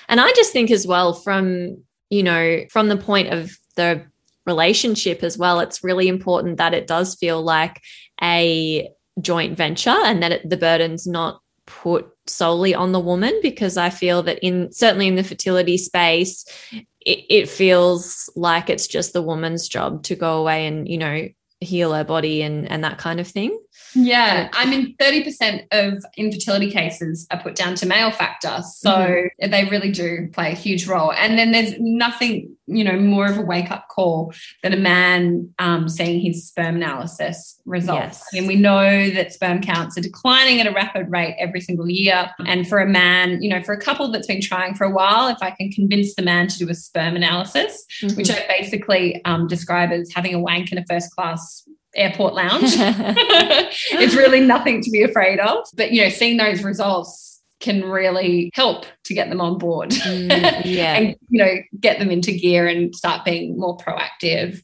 And 0.08 0.20
I 0.20 0.30
just 0.32 0.52
think 0.52 0.70
as 0.70 0.86
well 0.86 1.14
from, 1.14 1.82
you 2.10 2.22
know, 2.22 2.64
from 2.70 2.88
the 2.88 2.96
point 2.96 3.32
of 3.32 3.50
the 3.76 4.04
relationship 4.46 5.22
as 5.22 5.38
well, 5.38 5.60
it's 5.60 5.82
really 5.82 6.08
important 6.08 6.58
that 6.58 6.74
it 6.74 6.86
does 6.86 7.14
feel 7.14 7.42
like 7.42 7.80
a 8.22 8.88
joint 9.20 9.56
venture 9.56 9.90
and 9.90 10.22
that 10.22 10.32
it, 10.32 10.48
the 10.48 10.56
burden's 10.56 11.06
not 11.06 11.40
put 11.70 12.08
solely 12.26 12.74
on 12.74 12.92
the 12.92 13.00
woman 13.00 13.38
because 13.42 13.76
I 13.76 13.90
feel 13.90 14.22
that 14.24 14.38
in 14.40 14.72
certainly 14.72 15.08
in 15.08 15.14
the 15.14 15.24
fertility 15.24 15.78
space, 15.78 16.44
it, 16.72 17.24
it 17.30 17.48
feels 17.48 18.28
like 18.36 18.68
it's 18.68 18.86
just 18.86 19.12
the 19.12 19.22
woman's 19.22 19.68
job 19.68 20.02
to 20.04 20.16
go 20.16 20.38
away 20.38 20.66
and, 20.66 20.88
you 20.88 20.98
know, 20.98 21.28
heal 21.60 21.92
her 21.92 22.04
body 22.04 22.42
and 22.42 22.70
and 22.70 22.84
that 22.84 22.98
kind 22.98 23.20
of 23.20 23.28
thing. 23.28 23.58
Yeah, 23.94 24.48
I 24.52 24.66
mean, 24.66 24.96
30% 24.96 25.66
of 25.72 26.04
infertility 26.16 26.70
cases 26.70 27.26
are 27.30 27.40
put 27.40 27.54
down 27.54 27.74
to 27.76 27.86
male 27.86 28.10
factor. 28.10 28.62
So 28.62 28.90
mm-hmm. 28.90 29.50
they 29.50 29.64
really 29.64 29.90
do 29.90 30.28
play 30.32 30.52
a 30.52 30.54
huge 30.54 30.86
role. 30.86 31.12
And 31.12 31.38
then 31.38 31.52
there's 31.52 31.74
nothing, 31.78 32.56
you 32.66 32.84
know, 32.84 32.98
more 32.98 33.26
of 33.26 33.38
a 33.38 33.42
wake 33.42 33.70
up 33.70 33.88
call 33.88 34.32
than 34.62 34.72
a 34.72 34.76
man 34.76 35.52
um, 35.58 35.88
seeing 35.88 36.20
his 36.20 36.46
sperm 36.46 36.76
analysis 36.76 37.60
results. 37.64 38.22
Yes. 38.32 38.34
And 38.34 38.46
we 38.46 38.56
know 38.56 39.10
that 39.10 39.32
sperm 39.32 39.60
counts 39.60 39.98
are 39.98 40.02
declining 40.02 40.60
at 40.60 40.66
a 40.66 40.72
rapid 40.72 41.10
rate 41.10 41.36
every 41.38 41.60
single 41.60 41.88
year. 41.88 42.30
And 42.46 42.68
for 42.68 42.78
a 42.78 42.86
man, 42.86 43.42
you 43.42 43.50
know, 43.50 43.62
for 43.62 43.72
a 43.72 43.80
couple 43.80 44.10
that's 44.12 44.26
been 44.26 44.40
trying 44.40 44.74
for 44.74 44.84
a 44.84 44.90
while, 44.90 45.28
if 45.28 45.42
I 45.42 45.50
can 45.50 45.70
convince 45.70 46.14
the 46.14 46.22
man 46.22 46.48
to 46.48 46.58
do 46.58 46.68
a 46.68 46.74
sperm 46.74 47.16
analysis, 47.16 47.84
mm-hmm. 48.02 48.16
which 48.16 48.30
I 48.30 48.46
basically 48.48 49.24
um, 49.24 49.46
describe 49.46 49.90
as 49.90 50.12
having 50.14 50.34
a 50.34 50.38
wank 50.38 50.70
in 50.72 50.78
a 50.78 50.84
first 50.86 51.10
class 51.14 51.66
airport 51.94 52.34
lounge. 52.34 52.62
it's 52.74 54.14
really 54.14 54.40
nothing 54.40 54.82
to 54.82 54.90
be 54.90 55.02
afraid 55.02 55.40
of. 55.40 55.66
But, 55.74 55.92
you 55.92 56.02
know, 56.02 56.08
seeing 56.08 56.36
those 56.36 56.62
results 56.62 57.40
can 57.60 57.84
really 57.84 58.50
help 58.54 58.86
to 59.04 59.14
get 59.14 59.28
them 59.28 59.40
on 59.40 59.58
board. 59.58 59.90
Mm, 59.90 60.62
yeah. 60.64 60.94
and, 60.96 61.16
you 61.28 61.44
know, 61.44 61.56
get 61.78 61.98
them 61.98 62.10
into 62.10 62.32
gear 62.32 62.66
and 62.66 62.94
start 62.94 63.24
being 63.24 63.58
more 63.58 63.76
proactive. 63.76 64.62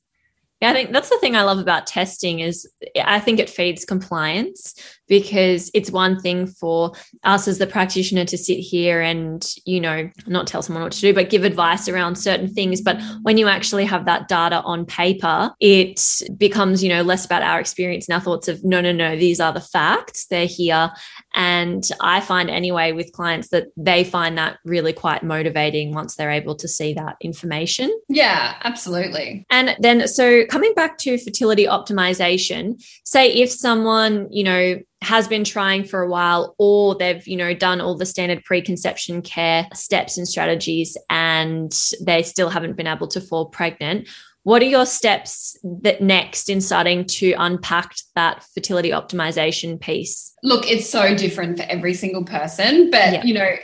Yeah, 0.62 0.70
I 0.70 0.72
think 0.72 0.90
that's 0.90 1.10
the 1.10 1.18
thing 1.18 1.36
I 1.36 1.42
love 1.42 1.58
about 1.58 1.86
testing 1.86 2.40
is 2.40 2.66
I 3.04 3.20
think 3.20 3.38
it 3.38 3.50
feeds 3.50 3.84
compliance 3.84 4.74
because 5.06 5.70
it's 5.74 5.90
one 5.90 6.18
thing 6.18 6.46
for 6.46 6.92
us 7.24 7.46
as 7.46 7.58
the 7.58 7.66
practitioner 7.66 8.24
to 8.24 8.38
sit 8.38 8.58
here 8.58 9.02
and 9.02 9.46
you 9.66 9.80
know 9.80 10.10
not 10.26 10.46
tell 10.46 10.62
someone 10.62 10.82
what 10.82 10.92
to 10.92 11.00
do 11.00 11.12
but 11.12 11.28
give 11.28 11.44
advice 11.44 11.88
around 11.88 12.16
certain 12.16 12.48
things. 12.48 12.80
But 12.80 12.98
when 13.20 13.36
you 13.36 13.48
actually 13.48 13.84
have 13.84 14.06
that 14.06 14.28
data 14.28 14.62
on 14.62 14.86
paper 14.86 15.50
it 15.60 16.00
becomes 16.38 16.82
you 16.82 16.88
know 16.88 17.02
less 17.02 17.26
about 17.26 17.42
our 17.42 17.60
experience 17.60 18.08
and 18.08 18.14
our 18.14 18.20
thoughts 18.22 18.48
of 18.48 18.64
no 18.64 18.80
no 18.80 18.92
no 18.92 19.14
these 19.14 19.40
are 19.40 19.52
the 19.52 19.60
facts. 19.60 20.26
They're 20.26 20.46
here 20.46 20.90
and 21.36 21.88
i 22.00 22.20
find 22.20 22.50
anyway 22.50 22.90
with 22.92 23.12
clients 23.12 23.48
that 23.48 23.66
they 23.76 24.02
find 24.02 24.36
that 24.36 24.58
really 24.64 24.92
quite 24.92 25.22
motivating 25.22 25.92
once 25.94 26.16
they're 26.16 26.30
able 26.30 26.56
to 26.56 26.66
see 26.66 26.94
that 26.94 27.16
information. 27.20 27.92
Yeah 28.08 28.56
absolutely. 28.64 29.46
And 29.50 29.76
then 29.78 30.08
so 30.08 30.46
coming 30.46 30.74
back 30.74 30.98
to 30.98 31.18
fertility 31.18 31.66
optimization 31.66 32.82
say 33.04 33.32
if 33.32 33.50
someone 33.50 34.28
you 34.30 34.44
know 34.44 34.78
has 35.02 35.28
been 35.28 35.44
trying 35.44 35.84
for 35.84 36.02
a 36.02 36.08
while 36.08 36.54
or 36.58 36.94
they've 36.94 37.26
you 37.28 37.36
know 37.36 37.54
done 37.54 37.80
all 37.80 37.96
the 37.96 38.06
standard 38.06 38.42
preconception 38.44 39.22
care 39.22 39.68
steps 39.74 40.16
and 40.16 40.26
strategies 40.26 40.96
and 41.10 41.92
they 42.00 42.22
still 42.22 42.48
haven't 42.48 42.76
been 42.76 42.86
able 42.86 43.06
to 43.06 43.20
fall 43.20 43.46
pregnant 43.46 44.08
what 44.46 44.62
are 44.62 44.66
your 44.66 44.86
steps 44.86 45.58
that 45.64 46.00
next 46.00 46.48
in 46.48 46.60
starting 46.60 47.04
to 47.04 47.32
unpack 47.32 47.96
that 48.14 48.44
fertility 48.54 48.90
optimization 48.90 49.80
piece 49.80 50.32
look 50.44 50.70
it's 50.70 50.88
so 50.88 51.16
different 51.16 51.58
for 51.58 51.64
every 51.64 51.92
single 51.92 52.22
person 52.22 52.88
but 52.92 53.12
yeah. 53.12 53.24
you 53.24 53.34
know 53.34 53.56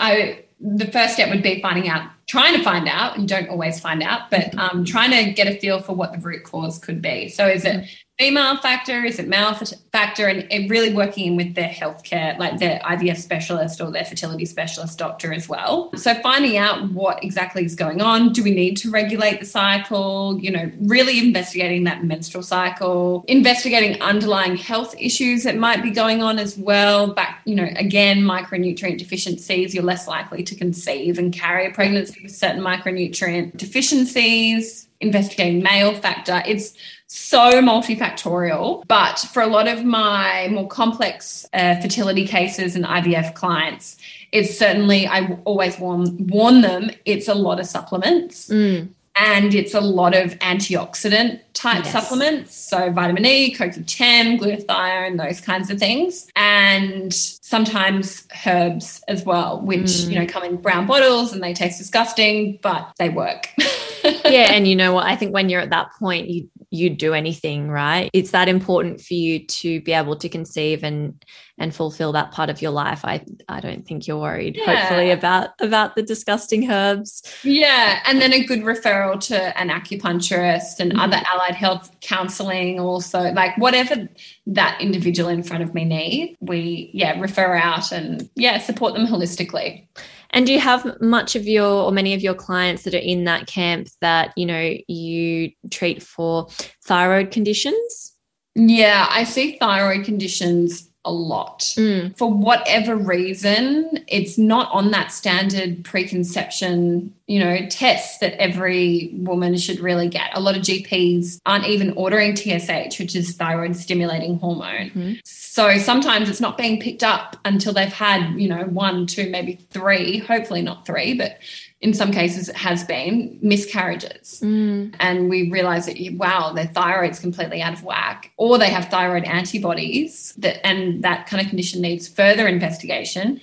i 0.00 0.44
the 0.60 0.86
first 0.86 1.14
step 1.14 1.30
would 1.30 1.42
be 1.42 1.62
finding 1.62 1.88
out 1.88 2.10
trying 2.26 2.52
to 2.52 2.64
find 2.64 2.88
out 2.88 3.16
you 3.16 3.28
don't 3.28 3.48
always 3.48 3.78
find 3.78 4.02
out 4.02 4.28
but 4.28 4.40
mm-hmm. 4.40 4.58
um, 4.58 4.84
trying 4.84 5.12
to 5.12 5.32
get 5.32 5.46
a 5.46 5.56
feel 5.60 5.80
for 5.80 5.94
what 5.94 6.12
the 6.12 6.18
root 6.18 6.42
cause 6.42 6.80
could 6.80 7.00
be 7.00 7.28
so 7.28 7.46
is 7.46 7.64
it 7.64 7.88
female 8.18 8.56
factor? 8.58 9.04
Is 9.04 9.18
it 9.18 9.28
male 9.28 9.54
factor? 9.92 10.28
And, 10.28 10.70
really 10.70 10.94
working 10.94 11.36
with 11.36 11.54
their 11.54 11.68
healthcare, 11.68 12.38
like 12.38 12.58
their 12.58 12.80
IVF 12.80 13.16
specialist 13.16 13.80
or 13.80 13.90
their 13.90 14.04
fertility 14.04 14.44
specialist 14.46 14.98
doctor 14.98 15.32
as 15.32 15.48
well. 15.48 15.90
So 15.96 16.14
finding 16.22 16.56
out 16.56 16.92
what 16.92 17.22
exactly 17.22 17.64
is 17.64 17.74
going 17.74 18.00
on. 18.00 18.32
Do 18.32 18.42
we 18.42 18.52
need 18.52 18.76
to 18.78 18.90
regulate 18.90 19.40
the 19.40 19.46
cycle? 19.46 20.38
You 20.40 20.52
know, 20.52 20.70
really 20.80 21.18
investigating 21.18 21.84
that 21.84 22.04
menstrual 22.04 22.42
cycle, 22.42 23.24
investigating 23.28 24.00
underlying 24.00 24.56
health 24.56 24.94
issues 24.98 25.42
that 25.42 25.56
might 25.56 25.82
be 25.82 25.90
going 25.90 26.22
on 26.22 26.38
as 26.38 26.56
well. 26.56 27.12
Back, 27.12 27.42
you 27.44 27.54
know, 27.54 27.68
again, 27.76 28.20
micronutrient 28.20 28.98
deficiencies, 28.98 29.74
you're 29.74 29.84
less 29.84 30.08
likely 30.08 30.42
to 30.44 30.54
conceive 30.54 31.18
and 31.18 31.32
carry 31.32 31.66
a 31.66 31.70
pregnancy 31.70 32.20
with 32.22 32.34
certain 32.34 32.62
micronutrient 32.62 33.56
deficiencies 33.56 34.88
investigating 35.00 35.62
male 35.62 35.94
factor. 35.94 36.42
It's 36.46 36.74
so 37.14 37.62
multifactorial. 37.62 38.84
But 38.88 39.20
for 39.32 39.40
a 39.40 39.46
lot 39.46 39.68
of 39.68 39.84
my 39.84 40.48
more 40.50 40.66
complex 40.66 41.46
uh, 41.52 41.80
fertility 41.80 42.26
cases 42.26 42.74
and 42.74 42.84
IVF 42.84 43.34
clients, 43.34 43.96
it's 44.32 44.58
certainly, 44.58 45.06
I 45.06 45.38
always 45.44 45.78
warn, 45.78 46.26
warn 46.26 46.62
them, 46.62 46.90
it's 47.04 47.28
a 47.28 47.34
lot 47.34 47.60
of 47.60 47.66
supplements. 47.66 48.48
Mm. 48.48 48.88
And 49.16 49.54
it's 49.54 49.74
a 49.74 49.80
lot 49.80 50.16
of 50.16 50.32
antioxidant 50.40 51.38
type 51.52 51.84
yes. 51.84 51.92
supplements. 51.92 52.56
So 52.56 52.90
vitamin 52.90 53.24
E, 53.24 53.54
CoQ10, 53.54 54.40
glutathione, 54.40 55.16
those 55.16 55.40
kinds 55.40 55.70
of 55.70 55.78
things. 55.78 56.28
And 56.34 57.14
sometimes 57.14 58.26
herbs 58.44 59.04
as 59.06 59.24
well, 59.24 59.60
which, 59.60 59.82
mm. 59.82 60.10
you 60.10 60.18
know, 60.18 60.26
come 60.26 60.42
in 60.42 60.56
brown 60.56 60.86
bottles 60.86 61.32
and 61.32 61.40
they 61.40 61.54
taste 61.54 61.78
disgusting, 61.78 62.58
but 62.60 62.92
they 62.98 63.08
work. 63.08 63.50
yeah. 64.04 64.50
And 64.52 64.66
you 64.66 64.74
know 64.74 64.92
what? 64.92 65.06
I 65.06 65.14
think 65.14 65.32
when 65.32 65.48
you're 65.48 65.60
at 65.60 65.70
that 65.70 65.92
point, 65.92 66.28
you 66.28 66.50
you'd 66.74 66.98
do 66.98 67.14
anything, 67.14 67.70
right? 67.70 68.10
It's 68.12 68.32
that 68.32 68.48
important 68.48 69.00
for 69.00 69.14
you 69.14 69.46
to 69.46 69.80
be 69.82 69.92
able 69.92 70.16
to 70.16 70.28
conceive 70.28 70.82
and 70.82 71.24
and 71.56 71.72
fulfill 71.72 72.10
that 72.12 72.32
part 72.32 72.50
of 72.50 72.60
your 72.60 72.72
life. 72.72 73.04
I 73.04 73.24
I 73.48 73.60
don't 73.60 73.86
think 73.86 74.06
you're 74.06 74.18
worried, 74.18 74.56
yeah. 74.56 74.74
hopefully, 74.74 75.10
about 75.10 75.50
about 75.60 75.94
the 75.94 76.02
disgusting 76.02 76.70
herbs. 76.70 77.22
Yeah, 77.44 78.00
and 78.06 78.20
then 78.20 78.32
a 78.32 78.44
good 78.44 78.60
referral 78.60 79.20
to 79.28 79.58
an 79.58 79.70
acupuncturist 79.70 80.80
and 80.80 80.92
mm-hmm. 80.92 81.00
other 81.00 81.20
allied 81.32 81.54
health 81.54 81.90
counseling. 82.00 82.80
Also, 82.80 83.20
like 83.32 83.56
whatever 83.56 84.08
that 84.46 84.80
individual 84.80 85.28
in 85.28 85.42
front 85.42 85.62
of 85.62 85.74
me 85.74 85.84
need, 85.84 86.36
we 86.40 86.90
yeah 86.92 87.18
refer 87.20 87.54
out 87.54 87.92
and 87.92 88.28
yeah 88.34 88.58
support 88.58 88.94
them 88.94 89.06
holistically. 89.06 89.86
And 90.34 90.46
do 90.46 90.52
you 90.52 90.58
have 90.58 91.00
much 91.00 91.36
of 91.36 91.46
your 91.46 91.84
or 91.84 91.92
many 91.92 92.12
of 92.12 92.20
your 92.20 92.34
clients 92.34 92.82
that 92.82 92.94
are 92.94 92.98
in 92.98 93.24
that 93.24 93.46
camp 93.46 93.88
that, 94.00 94.32
you 94.36 94.44
know, 94.44 94.74
you 94.88 95.52
treat 95.70 96.02
for 96.02 96.48
thyroid 96.84 97.30
conditions? 97.30 98.12
Yeah, 98.56 99.06
I 99.08 99.24
see 99.24 99.56
thyroid 99.58 100.04
conditions 100.04 100.90
a 101.04 101.12
lot. 101.12 101.60
Mm. 101.76 102.16
For 102.16 102.30
whatever 102.30 102.96
reason, 102.96 104.04
it's 104.08 104.38
not 104.38 104.70
on 104.72 104.90
that 104.92 105.12
standard 105.12 105.84
preconception, 105.84 107.14
you 107.26 107.38
know, 107.38 107.66
test 107.68 108.20
that 108.20 108.40
every 108.40 109.10
woman 109.14 109.56
should 109.56 109.80
really 109.80 110.08
get. 110.08 110.30
A 110.34 110.40
lot 110.40 110.56
of 110.56 110.62
GPs 110.62 111.40
aren't 111.44 111.66
even 111.66 111.92
ordering 111.92 112.34
TSH, 112.34 112.98
which 112.98 113.14
is 113.14 113.36
thyroid 113.36 113.76
stimulating 113.76 114.38
hormone. 114.38 114.90
Mm-hmm. 114.90 115.12
So 115.24 115.78
sometimes 115.78 116.28
it's 116.28 116.40
not 116.40 116.58
being 116.58 116.80
picked 116.80 117.02
up 117.02 117.36
until 117.44 117.72
they've 117.72 117.92
had, 117.92 118.38
you 118.40 118.48
know, 118.48 118.64
one, 118.64 119.06
two, 119.06 119.30
maybe 119.30 119.54
three, 119.70 120.18
hopefully 120.18 120.62
not 120.62 120.86
three, 120.86 121.14
but 121.14 121.38
in 121.84 121.92
some 121.92 122.10
cases 122.10 122.48
it 122.48 122.56
has 122.56 122.82
been 122.82 123.38
miscarriages 123.42 124.40
mm. 124.42 124.92
and 125.00 125.28
we 125.28 125.50
realize 125.50 125.84
that 125.84 125.98
wow 126.14 126.50
their 126.50 126.66
thyroid's 126.68 127.20
completely 127.20 127.60
out 127.60 127.74
of 127.74 127.84
whack 127.84 128.32
or 128.38 128.56
they 128.56 128.70
have 128.70 128.88
thyroid 128.88 129.24
antibodies 129.24 130.32
that 130.38 130.66
and 130.66 131.04
that 131.04 131.26
kind 131.26 131.42
of 131.42 131.48
condition 131.48 131.82
needs 131.82 132.08
further 132.08 132.48
investigation 132.48 133.38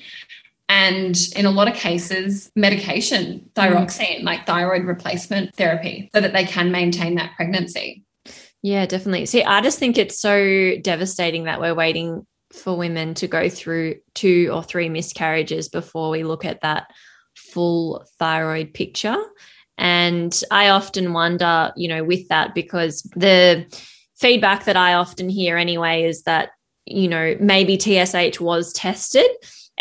and 0.67 1.17
in 1.35 1.45
a 1.45 1.51
lot 1.51 1.67
of 1.67 1.73
cases, 1.73 2.49
medication, 2.55 3.49
thyroxine, 3.55 4.21
mm. 4.21 4.23
like 4.23 4.45
thyroid 4.45 4.85
replacement 4.85 5.53
therapy, 5.53 6.09
so 6.15 6.21
that 6.21 6.31
they 6.31 6.45
can 6.45 6.71
maintain 6.71 7.15
that 7.15 7.33
pregnancy. 7.35 8.05
Yeah, 8.61 8.85
definitely. 8.85 9.25
See, 9.25 9.43
I 9.43 9.59
just 9.59 9.79
think 9.79 9.97
it's 9.97 10.17
so 10.17 10.77
devastating 10.81 11.43
that 11.43 11.59
we're 11.59 11.75
waiting 11.75 12.25
for 12.53 12.77
women 12.77 13.15
to 13.15 13.27
go 13.27 13.49
through 13.49 13.95
two 14.13 14.49
or 14.53 14.63
three 14.63 14.87
miscarriages 14.87 15.67
before 15.67 16.09
we 16.09 16.23
look 16.23 16.45
at 16.45 16.61
that 16.61 16.89
full 17.51 18.05
thyroid 18.17 18.73
picture. 18.73 19.17
And 19.77 20.43
I 20.51 20.69
often 20.69 21.13
wonder, 21.13 21.71
you 21.75 21.87
know, 21.87 22.03
with 22.03 22.27
that, 22.27 22.53
because 22.53 23.01
the 23.15 23.65
feedback 24.15 24.65
that 24.65 24.77
I 24.77 24.93
often 24.93 25.29
hear 25.29 25.57
anyway 25.57 26.03
is 26.03 26.23
that, 26.23 26.51
you 26.85 27.07
know, 27.07 27.35
maybe 27.39 27.79
TSH 27.79 28.39
was 28.39 28.73
tested 28.73 29.29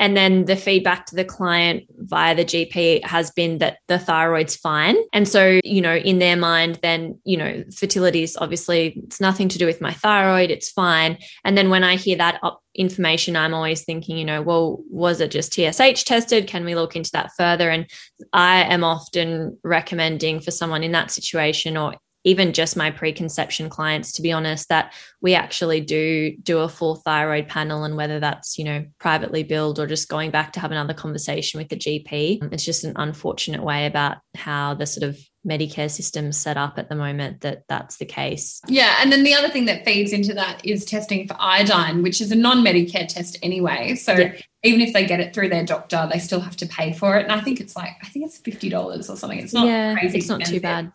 and 0.00 0.16
then 0.16 0.46
the 0.46 0.56
feedback 0.56 1.04
to 1.06 1.14
the 1.14 1.26
client 1.26 1.84
via 1.98 2.34
the 2.34 2.44
GP 2.44 3.04
has 3.04 3.30
been 3.30 3.58
that 3.58 3.78
the 3.86 3.98
thyroid's 3.98 4.56
fine. 4.56 4.96
And 5.12 5.28
so, 5.28 5.60
you 5.62 5.82
know, 5.82 5.94
in 5.94 6.18
their 6.18 6.36
mind, 6.36 6.78
then, 6.82 7.20
you 7.24 7.36
know, 7.36 7.62
fertility 7.76 8.22
is 8.22 8.34
obviously, 8.38 8.98
it's 9.04 9.20
nothing 9.20 9.50
to 9.50 9.58
do 9.58 9.66
with 9.66 9.82
my 9.82 9.92
thyroid, 9.92 10.50
it's 10.50 10.70
fine. 10.70 11.18
And 11.44 11.56
then 11.56 11.68
when 11.68 11.84
I 11.84 11.96
hear 11.96 12.16
that 12.16 12.40
information, 12.74 13.36
I'm 13.36 13.52
always 13.52 13.84
thinking, 13.84 14.16
you 14.16 14.24
know, 14.24 14.40
well, 14.40 14.82
was 14.88 15.20
it 15.20 15.30
just 15.30 15.52
TSH 15.52 16.04
tested? 16.04 16.46
Can 16.46 16.64
we 16.64 16.74
look 16.74 16.96
into 16.96 17.10
that 17.12 17.32
further? 17.36 17.68
And 17.68 17.86
I 18.32 18.62
am 18.62 18.82
often 18.82 19.58
recommending 19.62 20.40
for 20.40 20.50
someone 20.50 20.82
in 20.82 20.92
that 20.92 21.10
situation 21.10 21.76
or 21.76 21.96
even 22.24 22.52
just 22.52 22.76
my 22.76 22.90
preconception 22.90 23.68
clients 23.68 24.12
to 24.12 24.22
be 24.22 24.32
honest 24.32 24.68
that 24.68 24.92
we 25.20 25.34
actually 25.34 25.80
do 25.80 26.36
do 26.42 26.58
a 26.58 26.68
full 26.68 26.96
thyroid 26.96 27.48
panel 27.48 27.84
and 27.84 27.96
whether 27.96 28.20
that's 28.20 28.58
you 28.58 28.64
know 28.64 28.84
privately 28.98 29.42
billed 29.42 29.78
or 29.78 29.86
just 29.86 30.08
going 30.08 30.30
back 30.30 30.52
to 30.52 30.60
have 30.60 30.70
another 30.70 30.94
conversation 30.94 31.58
with 31.58 31.68
the 31.68 31.76
gp 31.76 32.52
it's 32.52 32.64
just 32.64 32.84
an 32.84 32.92
unfortunate 32.96 33.62
way 33.62 33.86
about 33.86 34.18
how 34.34 34.74
the 34.74 34.86
sort 34.86 35.08
of 35.08 35.18
medicare 35.46 35.90
system 35.90 36.32
set 36.32 36.56
up 36.56 36.74
at 36.76 36.88
the 36.88 36.94
moment 36.94 37.40
that 37.40 37.62
that's 37.66 37.96
the 37.96 38.04
case. 38.04 38.60
Yeah 38.68 38.96
and 39.00 39.10
then 39.10 39.22
the 39.22 39.34
other 39.34 39.48
thing 39.48 39.64
that 39.66 39.84
feeds 39.84 40.12
into 40.12 40.34
that 40.34 40.64
is 40.66 40.84
testing 40.84 41.26
for 41.26 41.34
iodine 41.38 42.02
which 42.02 42.20
is 42.20 42.30
a 42.30 42.36
non-medicare 42.36 43.08
test 43.08 43.38
anyway. 43.42 43.94
So 43.94 44.12
yeah. 44.12 44.34
even 44.62 44.82
if 44.82 44.92
they 44.92 45.06
get 45.06 45.20
it 45.20 45.32
through 45.32 45.48
their 45.48 45.64
doctor 45.64 46.06
they 46.12 46.18
still 46.18 46.40
have 46.40 46.56
to 46.58 46.66
pay 46.66 46.92
for 46.92 47.16
it. 47.16 47.22
And 47.22 47.32
i 47.32 47.40
think 47.40 47.60
it's 47.60 47.74
like 47.74 47.90
i 48.02 48.08
think 48.08 48.26
it's 48.26 48.38
$50 48.38 49.08
or 49.08 49.16
something. 49.16 49.38
It's 49.38 49.54
not 49.54 49.66
yeah, 49.66 49.94
crazy 49.94 50.18
it's 50.18 50.28
not 50.28 50.40
expensive. 50.40 50.62
too 50.62 50.62
bad 50.62 50.92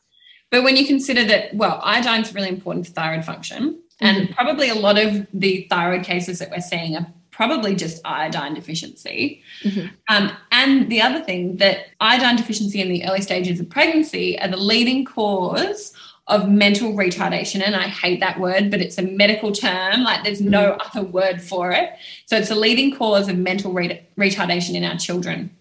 but 0.55 0.63
when 0.63 0.77
you 0.77 0.87
consider 0.87 1.25
that, 1.25 1.53
well, 1.53 1.81
iodine 1.83 2.21
is 2.21 2.33
really 2.33 2.47
important 2.47 2.87
for 2.87 2.93
thyroid 2.93 3.25
function, 3.25 3.73
mm-hmm. 3.73 4.05
and 4.05 4.33
probably 4.33 4.69
a 4.69 4.75
lot 4.75 4.97
of 4.97 5.27
the 5.33 5.67
thyroid 5.69 6.05
cases 6.05 6.39
that 6.39 6.49
we're 6.49 6.61
seeing 6.61 6.95
are 6.95 7.05
probably 7.29 7.75
just 7.75 7.99
iodine 8.05 8.53
deficiency. 8.53 9.41
Mm-hmm. 9.63 9.87
Um, 10.07 10.31
and 10.53 10.89
the 10.89 11.01
other 11.01 11.19
thing 11.19 11.57
that 11.57 11.87
iodine 11.99 12.37
deficiency 12.37 12.79
in 12.79 12.87
the 12.87 13.03
early 13.03 13.19
stages 13.21 13.59
of 13.59 13.69
pregnancy 13.69 14.39
are 14.39 14.47
the 14.47 14.55
leading 14.55 15.03
cause 15.03 15.91
of 16.27 16.47
mental 16.47 16.93
retardation. 16.93 17.61
And 17.61 17.75
I 17.75 17.89
hate 17.89 18.21
that 18.21 18.39
word, 18.39 18.71
but 18.71 18.79
it's 18.79 18.97
a 18.97 19.01
medical 19.01 19.51
term. 19.51 20.05
Like 20.05 20.23
there's 20.23 20.39
no 20.39 20.71
mm-hmm. 20.71 20.97
other 20.97 21.05
word 21.05 21.41
for 21.41 21.73
it. 21.73 21.89
So 22.27 22.37
it's 22.37 22.49
a 22.49 22.55
leading 22.55 22.95
cause 22.95 23.27
of 23.27 23.37
mental 23.37 23.73
re- 23.73 24.07
retardation 24.17 24.75
in 24.75 24.85
our 24.85 24.95
children. 24.95 25.53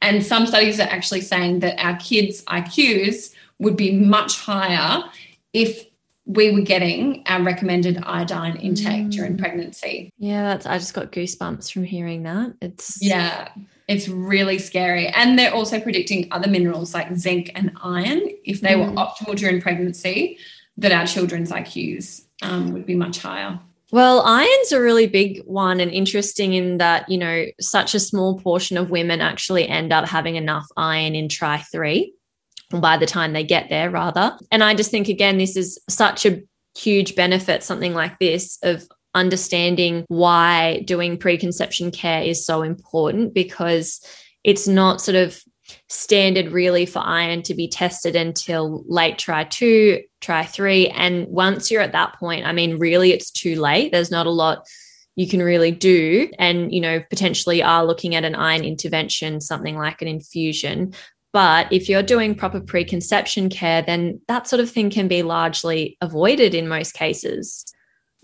And 0.00 0.24
some 0.24 0.46
studies 0.46 0.78
are 0.78 0.84
actually 0.84 1.22
saying 1.22 1.58
that 1.58 1.84
our 1.84 1.96
kids' 1.96 2.44
IQs 2.44 3.34
would 3.58 3.76
be 3.76 3.92
much 3.92 4.38
higher 4.38 5.02
if 5.52 5.88
we 6.28 6.52
were 6.52 6.60
getting 6.60 7.24
our 7.26 7.42
recommended 7.42 7.98
iodine 8.04 8.56
intake 8.56 9.06
mm. 9.06 9.10
during 9.10 9.38
pregnancy. 9.38 10.12
Yeah, 10.18 10.42
that's 10.42 10.66
I 10.66 10.76
just 10.76 10.92
got 10.92 11.10
goosebumps 11.10 11.72
from 11.72 11.84
hearing 11.84 12.24
that. 12.24 12.54
It's 12.60 12.98
Yeah, 13.00 13.48
it's 13.88 14.08
really 14.08 14.58
scary. 14.58 15.08
And 15.08 15.38
they're 15.38 15.54
also 15.54 15.80
predicting 15.80 16.28
other 16.30 16.48
minerals 16.48 16.92
like 16.92 17.16
zinc 17.16 17.50
and 17.54 17.72
iron 17.82 18.20
if 18.44 18.60
they 18.60 18.74
mm. 18.74 18.90
were 18.90 19.02
optimal 19.02 19.36
during 19.36 19.62
pregnancy 19.62 20.38
that 20.76 20.92
our 20.92 21.06
children's 21.06 21.50
IQs 21.50 22.26
um, 22.42 22.72
would 22.72 22.84
be 22.84 22.94
much 22.94 23.20
higher. 23.20 23.58
Well, 23.90 24.20
iron's 24.20 24.70
a 24.70 24.80
really 24.80 25.06
big 25.06 25.42
one 25.46 25.80
and 25.80 25.90
interesting 25.90 26.52
in 26.52 26.76
that, 26.76 27.08
you 27.08 27.16
know, 27.16 27.46
such 27.58 27.94
a 27.94 28.00
small 28.00 28.38
portion 28.38 28.76
of 28.76 28.90
women 28.90 29.22
actually 29.22 29.66
end 29.66 29.94
up 29.94 30.06
having 30.06 30.36
enough 30.36 30.66
iron 30.76 31.14
in 31.14 31.30
tri 31.30 31.56
3 31.72 32.12
by 32.70 32.96
the 32.96 33.06
time 33.06 33.32
they 33.32 33.44
get 33.44 33.68
there, 33.68 33.90
rather. 33.90 34.36
And 34.50 34.62
I 34.62 34.74
just 34.74 34.90
think, 34.90 35.08
again, 35.08 35.38
this 35.38 35.56
is 35.56 35.78
such 35.88 36.26
a 36.26 36.42
huge 36.76 37.14
benefit, 37.14 37.62
something 37.62 37.94
like 37.94 38.18
this, 38.18 38.58
of 38.62 38.86
understanding 39.14 40.04
why 40.08 40.82
doing 40.84 41.18
preconception 41.18 41.90
care 41.90 42.22
is 42.22 42.44
so 42.44 42.62
important 42.62 43.34
because 43.34 44.04
it's 44.44 44.68
not 44.68 45.00
sort 45.00 45.16
of 45.16 45.42
standard 45.88 46.52
really 46.52 46.86
for 46.86 47.00
iron 47.00 47.42
to 47.42 47.54
be 47.54 47.68
tested 47.68 48.16
until 48.16 48.84
late 48.86 49.18
tri 49.18 49.44
two, 49.44 50.02
tri 50.20 50.44
three. 50.44 50.88
And 50.88 51.26
once 51.28 51.70
you're 51.70 51.82
at 51.82 51.92
that 51.92 52.14
point, 52.14 52.46
I 52.46 52.52
mean, 52.52 52.78
really, 52.78 53.12
it's 53.12 53.30
too 53.30 53.60
late. 53.60 53.92
There's 53.92 54.10
not 54.10 54.26
a 54.26 54.30
lot 54.30 54.66
you 55.18 55.26
can 55.26 55.42
really 55.42 55.72
do 55.72 56.30
and 56.38 56.72
you 56.72 56.80
know 56.80 57.02
potentially 57.10 57.60
are 57.60 57.84
looking 57.84 58.14
at 58.14 58.24
an 58.24 58.36
iron 58.36 58.62
intervention 58.62 59.40
something 59.40 59.76
like 59.76 60.00
an 60.00 60.06
infusion 60.06 60.94
but 61.32 61.72
if 61.72 61.88
you're 61.88 62.02
doing 62.02 62.34
proper 62.34 62.60
preconception 62.60 63.48
care, 63.48 63.82
then 63.82 64.20
that 64.28 64.48
sort 64.48 64.60
of 64.60 64.70
thing 64.70 64.90
can 64.90 65.08
be 65.08 65.22
largely 65.22 65.96
avoided 66.00 66.54
in 66.54 66.68
most 66.68 66.94
cases. 66.94 67.64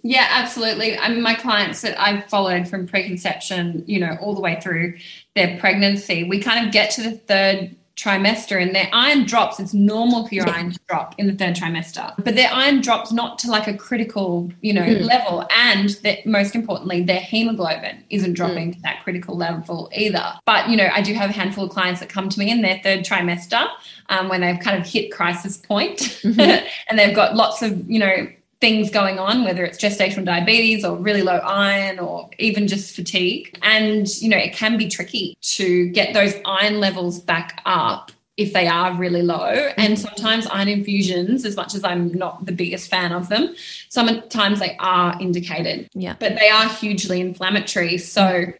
Yeah, 0.02 0.26
absolutely. 0.30 0.98
I 0.98 1.08
mean, 1.08 1.22
my 1.22 1.34
clients 1.34 1.80
that 1.80 1.98
I've 2.00 2.26
followed 2.26 2.68
from 2.68 2.86
preconception, 2.86 3.84
you 3.86 3.98
know, 3.98 4.18
all 4.20 4.34
the 4.34 4.40
way 4.40 4.60
through 4.60 4.98
their 5.34 5.58
pregnancy, 5.58 6.24
we 6.24 6.40
kind 6.40 6.66
of 6.66 6.72
get 6.72 6.90
to 6.92 7.02
the 7.02 7.12
third 7.12 7.74
trimester 7.96 8.60
and 8.60 8.74
their 8.74 8.88
iron 8.92 9.24
drops. 9.24 9.60
It's 9.60 9.72
normal 9.72 10.26
for 10.26 10.34
your 10.34 10.46
yeah. 10.46 10.54
iron 10.54 10.72
to 10.72 10.80
drop 10.88 11.14
in 11.18 11.26
the 11.26 11.32
third 11.32 11.54
trimester, 11.54 12.12
but 12.24 12.34
their 12.34 12.50
iron 12.52 12.80
drops 12.80 13.12
not 13.12 13.38
to 13.40 13.50
like 13.50 13.66
a 13.68 13.74
critical, 13.76 14.50
you 14.60 14.72
know, 14.72 14.82
mm. 14.82 15.04
level. 15.04 15.46
And 15.56 15.90
that 16.02 16.26
most 16.26 16.54
importantly, 16.54 17.02
their 17.02 17.20
hemoglobin 17.20 18.04
isn't 18.10 18.30
hmm. 18.30 18.34
dropping 18.34 18.70
mm. 18.70 18.76
to 18.76 18.82
that 18.82 19.02
critical 19.02 19.36
level 19.36 19.90
either. 19.94 20.34
But, 20.44 20.68
you 20.68 20.76
know, 20.76 20.88
I 20.92 21.02
do 21.02 21.14
have 21.14 21.30
a 21.30 21.32
handful 21.32 21.64
of 21.64 21.70
clients 21.70 22.00
that 22.00 22.08
come 22.08 22.28
to 22.28 22.38
me 22.38 22.50
in 22.50 22.62
their 22.62 22.80
third 22.82 23.04
trimester 23.04 23.68
um, 24.08 24.28
when 24.28 24.40
they've 24.40 24.60
kind 24.60 24.78
of 24.78 24.86
hit 24.86 25.12
crisis 25.12 25.56
point 25.56 25.98
mm-hmm. 25.98 26.40
and 26.88 26.98
they've 26.98 27.14
got 27.14 27.36
lots 27.36 27.62
of, 27.62 27.88
you 27.88 27.98
know, 27.98 28.26
things 28.64 28.88
going 28.90 29.18
on, 29.18 29.44
whether 29.44 29.62
it's 29.62 29.76
gestational 29.76 30.24
diabetes 30.24 30.86
or 30.86 30.96
really 30.96 31.20
low 31.20 31.36
iron 31.36 31.98
or 31.98 32.30
even 32.38 32.66
just 32.66 32.96
fatigue. 32.96 33.58
And, 33.60 34.08
you 34.22 34.30
know, 34.30 34.38
it 34.38 34.54
can 34.54 34.78
be 34.78 34.88
tricky 34.88 35.36
to 35.56 35.90
get 35.90 36.14
those 36.14 36.32
iron 36.46 36.80
levels 36.80 37.20
back 37.20 37.60
up 37.66 38.10
if 38.38 38.54
they 38.54 38.66
are 38.66 38.94
really 38.94 39.20
low. 39.20 39.50
And 39.76 39.92
mm-hmm. 39.92 40.06
sometimes 40.06 40.46
iron 40.46 40.68
infusions, 40.68 41.44
as 41.44 41.56
much 41.56 41.74
as 41.74 41.84
I'm 41.84 42.10
not 42.14 42.46
the 42.46 42.52
biggest 42.52 42.88
fan 42.88 43.12
of 43.12 43.28
them, 43.28 43.54
sometimes 43.90 44.60
they 44.60 44.78
are 44.80 45.14
indicated. 45.20 45.90
Yeah. 45.92 46.16
But 46.18 46.38
they 46.38 46.48
are 46.48 46.66
hugely 46.66 47.20
inflammatory. 47.20 47.98
So 47.98 48.50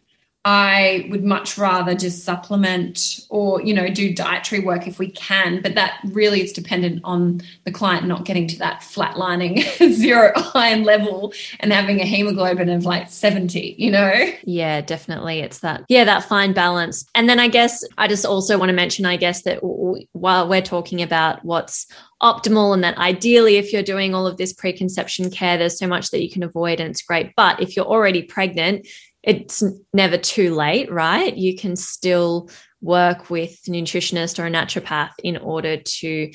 I 0.47 1.07
would 1.09 1.23
much 1.23 1.57
rather 1.57 1.95
just 1.95 2.23
supplement 2.23 3.21
or, 3.29 3.63
you 3.63 3.73
know, 3.73 3.89
do 3.89 4.13
dietary 4.13 4.61
work 4.61 4.87
if 4.87 4.99
we 4.99 5.09
can. 5.09 5.59
But 5.63 5.73
that 5.73 5.99
really 6.05 6.39
is 6.43 6.53
dependent 6.53 7.01
on 7.03 7.41
the 7.63 7.71
client 7.71 8.05
not 8.05 8.25
getting 8.25 8.47
to 8.49 8.59
that 8.59 8.81
flatlining 8.81 9.63
zero 9.91 10.33
iron 10.53 10.83
level 10.83 11.33
and 11.61 11.73
having 11.73 11.99
a 11.99 12.05
hemoglobin 12.05 12.69
of 12.69 12.85
like 12.85 13.09
70, 13.09 13.73
you 13.79 13.89
know? 13.89 14.13
Yeah, 14.43 14.81
definitely. 14.81 15.39
It's 15.39 15.59
that, 15.59 15.83
yeah, 15.89 16.03
that 16.03 16.25
fine 16.25 16.53
balance. 16.53 17.05
And 17.15 17.27
then 17.27 17.39
I 17.39 17.47
guess 17.47 17.83
I 17.97 18.07
just 18.07 18.23
also 18.23 18.59
want 18.59 18.69
to 18.69 18.75
mention, 18.75 19.07
I 19.07 19.17
guess, 19.17 19.41
that 19.43 19.61
while 19.63 20.47
we're 20.47 20.61
talking 20.61 21.01
about 21.01 21.43
what's 21.43 21.87
optimal 22.21 22.73
and 22.73 22.83
that 22.83 22.97
ideally 22.97 23.57
if 23.57 23.73
you're 23.73 23.83
doing 23.83 24.15
all 24.15 24.25
of 24.25 24.37
this 24.37 24.53
preconception 24.53 25.29
care 25.29 25.57
there's 25.57 25.77
so 25.77 25.85
much 25.85 26.11
that 26.11 26.23
you 26.23 26.31
can 26.31 26.43
avoid 26.43 26.79
and 26.79 26.89
it's 26.89 27.01
great 27.01 27.33
but 27.35 27.61
if 27.61 27.75
you're 27.75 27.85
already 27.85 28.23
pregnant 28.23 28.87
it's 29.25 29.63
never 29.93 30.17
too 30.17 30.53
late, 30.53 30.91
right? 30.91 31.35
You 31.35 31.55
can 31.55 31.75
still 31.75 32.49
work 32.81 33.29
with 33.29 33.59
a 33.67 33.71
nutritionist 33.71 34.37
or 34.37 34.45
a 34.45 34.51
naturopath 34.51 35.13
in 35.23 35.37
order 35.37 35.77
to 35.77 36.31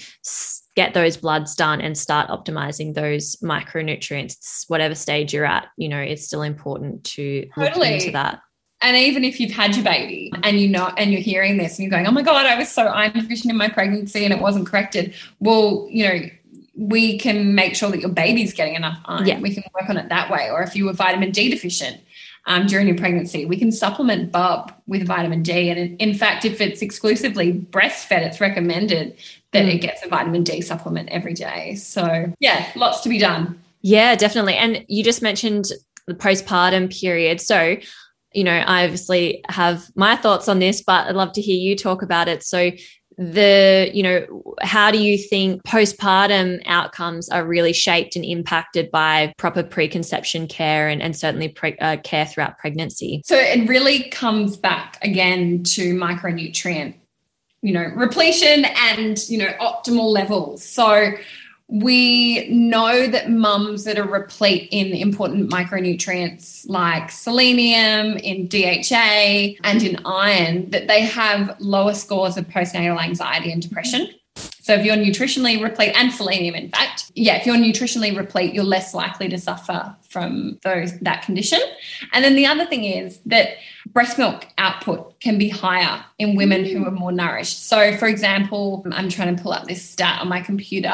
get 0.74 0.94
those 0.94 1.16
bloods 1.16 1.55
done 1.55 1.81
and 1.81 1.96
start 1.96 2.29
optimizing 2.29 2.94
those 2.94 3.37
micronutrients 3.37 4.64
whatever 4.68 4.94
stage 4.94 5.33
you're 5.33 5.44
at 5.44 5.68
you 5.76 5.88
know 5.88 5.98
it's 5.98 6.24
still 6.24 6.42
important 6.42 7.05
to 7.05 7.46
totally. 7.55 7.90
look 7.90 8.00
into 8.00 8.11
that 8.12 8.40
and 8.83 8.96
even 8.96 9.24
if 9.24 9.38
you've 9.38 9.53
had 9.53 9.76
your 9.76 9.85
baby 9.85 10.33
and 10.42 10.59
you 10.59 10.68
know 10.68 10.90
and 10.96 11.12
you're 11.12 11.20
hearing 11.20 11.57
this 11.57 11.79
and 11.79 11.85
you're 11.85 11.90
going 11.90 12.07
oh 12.07 12.12
my 12.12 12.22
god 12.22 12.46
i 12.46 12.57
was 12.59 12.68
so 12.68 12.87
iron 12.87 13.12
deficient 13.12 13.50
in 13.50 13.57
my 13.57 13.68
pregnancy 13.68 14.24
and 14.24 14.33
it 14.33 14.40
wasn't 14.40 14.66
corrected 14.66 15.14
well 15.38 15.87
you 15.90 16.09
know 16.09 16.20
we 16.76 17.18
can 17.18 17.55
make 17.55 17.76
sure 17.76 17.90
that 17.90 18.00
your 18.00 18.11
baby's 18.11 18.55
getting 18.55 18.74
enough 18.74 18.98
iron 19.05 19.26
yeah. 19.26 19.38
we 19.38 19.55
can 19.55 19.62
work 19.79 19.88
on 19.90 19.96
it 19.96 20.09
that 20.09 20.31
way 20.31 20.50
or 20.50 20.62
if 20.62 20.74
you 20.74 20.87
were 20.87 20.92
vitamin 20.92 21.31
d 21.31 21.50
deficient 21.50 22.00
um, 22.46 22.66
during 22.66 22.87
your 22.87 22.96
pregnancy. 22.96 23.44
We 23.44 23.57
can 23.57 23.72
supplement 23.72 24.33
bub 24.33 24.72
with 24.87 25.07
vitamin 25.07 25.42
D. 25.42 25.70
And 25.70 26.00
in 26.00 26.14
fact, 26.14 26.44
if 26.44 26.61
it's 26.61 26.83
exclusively 26.83 27.53
breastfed, 27.53 28.22
it's 28.22 28.40
recommended 28.40 29.16
that 29.53 29.64
mm. 29.64 29.74
it 29.74 29.79
gets 29.79 30.05
a 30.05 30.09
vitamin 30.09 30.42
D 30.42 30.61
supplement 30.61 31.09
every 31.11 31.35
day. 31.35 31.74
So, 31.74 32.33
yeah, 32.40 32.70
lots 32.76 33.00
to 33.03 33.09
be 33.09 33.18
done. 33.18 33.61
Yeah, 33.83 34.14
definitely. 34.14 34.55
And 34.55 34.85
you 34.88 35.05
just 35.05 35.22
mentioned 35.22 35.66
the 36.07 36.14
postpartum 36.14 36.98
period. 36.98 37.40
So, 37.40 37.76
you 38.33 38.44
know, 38.44 38.57
I 38.57 38.85
obviously 38.85 39.42
have 39.48 39.85
my 39.94 40.16
thoughts 40.16 40.48
on 40.48 40.59
this, 40.59 40.83
but 40.83 41.07
I'd 41.07 41.16
love 41.16 41.33
to 41.33 41.40
hear 41.40 41.57
you 41.57 41.76
talk 41.76 42.03
about 42.03 42.29
it. 42.29 42.42
So, 42.42 42.70
the 43.20 43.90
you 43.92 44.02
know 44.02 44.54
how 44.62 44.90
do 44.90 44.96
you 44.96 45.18
think 45.18 45.62
postpartum 45.64 46.59
outcomes 46.64 47.28
are 47.28 47.44
really 47.44 47.74
shaped 47.74 48.16
and 48.16 48.24
impacted 48.24 48.90
by 48.90 49.30
proper 49.37 49.62
preconception 49.62 50.48
care 50.48 50.88
and, 50.88 51.02
and 51.02 51.14
certainly 51.14 51.48
pre, 51.48 51.76
uh, 51.78 51.98
care 51.98 52.24
throughout 52.24 52.56
pregnancy? 52.56 53.20
So 53.26 53.37
it 53.37 53.68
really 53.68 54.04
comes 54.04 54.56
back 54.56 54.96
again 55.02 55.62
to 55.64 55.94
micronutrient 55.94 56.94
you 57.61 57.74
know 57.74 57.92
repletion 57.94 58.64
and 58.64 59.28
you 59.28 59.37
know 59.37 59.52
optimal 59.61 60.11
levels. 60.11 60.64
So 60.64 61.12
we 61.70 62.48
know 62.48 63.06
that 63.06 63.30
mums 63.30 63.85
that 63.85 63.96
are 63.96 64.06
replete 64.06 64.68
in 64.72 64.88
important 64.88 65.50
micronutrients 65.50 66.68
like 66.68 67.11
selenium, 67.11 68.16
in 68.16 68.48
DHA, 68.48 69.56
and 69.62 69.83
in 69.83 70.00
iron, 70.04 70.68
that 70.70 70.88
they 70.88 71.02
have 71.02 71.56
lower 71.61 71.94
scores 71.94 72.37
of 72.37 72.48
postnatal 72.48 73.00
anxiety 73.00 73.52
and 73.52 73.62
depression. 73.62 74.09
So 74.70 74.76
if 74.76 74.85
you're 74.85 74.94
nutritionally 74.94 75.61
replete, 75.61 75.96
and 75.96 76.12
selenium, 76.12 76.54
in 76.54 76.68
fact, 76.68 77.11
yeah, 77.16 77.35
if 77.35 77.44
you're 77.44 77.56
nutritionally 77.56 78.16
replete, 78.16 78.54
you're 78.54 78.62
less 78.62 78.94
likely 78.94 79.28
to 79.28 79.37
suffer 79.37 79.96
from 80.09 80.61
those 80.62 80.96
that 81.00 81.22
condition. 81.22 81.59
And 82.12 82.24
then 82.24 82.37
the 82.37 82.46
other 82.46 82.64
thing 82.64 82.85
is 82.85 83.18
that 83.26 83.56
breast 83.87 84.16
milk 84.16 84.46
output 84.59 85.18
can 85.18 85.38
be 85.38 85.48
higher 85.48 86.04
in 86.20 86.37
women 86.37 86.64
who 86.64 86.87
are 86.87 86.92
more 86.92 87.11
nourished. 87.11 87.66
So, 87.66 87.96
for 87.96 88.06
example, 88.06 88.87
I'm 88.92 89.09
trying 89.09 89.35
to 89.35 89.42
pull 89.42 89.52
up 89.52 89.66
this 89.66 89.85
stat 89.85 90.20
on 90.20 90.28
my 90.28 90.40
computer 90.40 90.88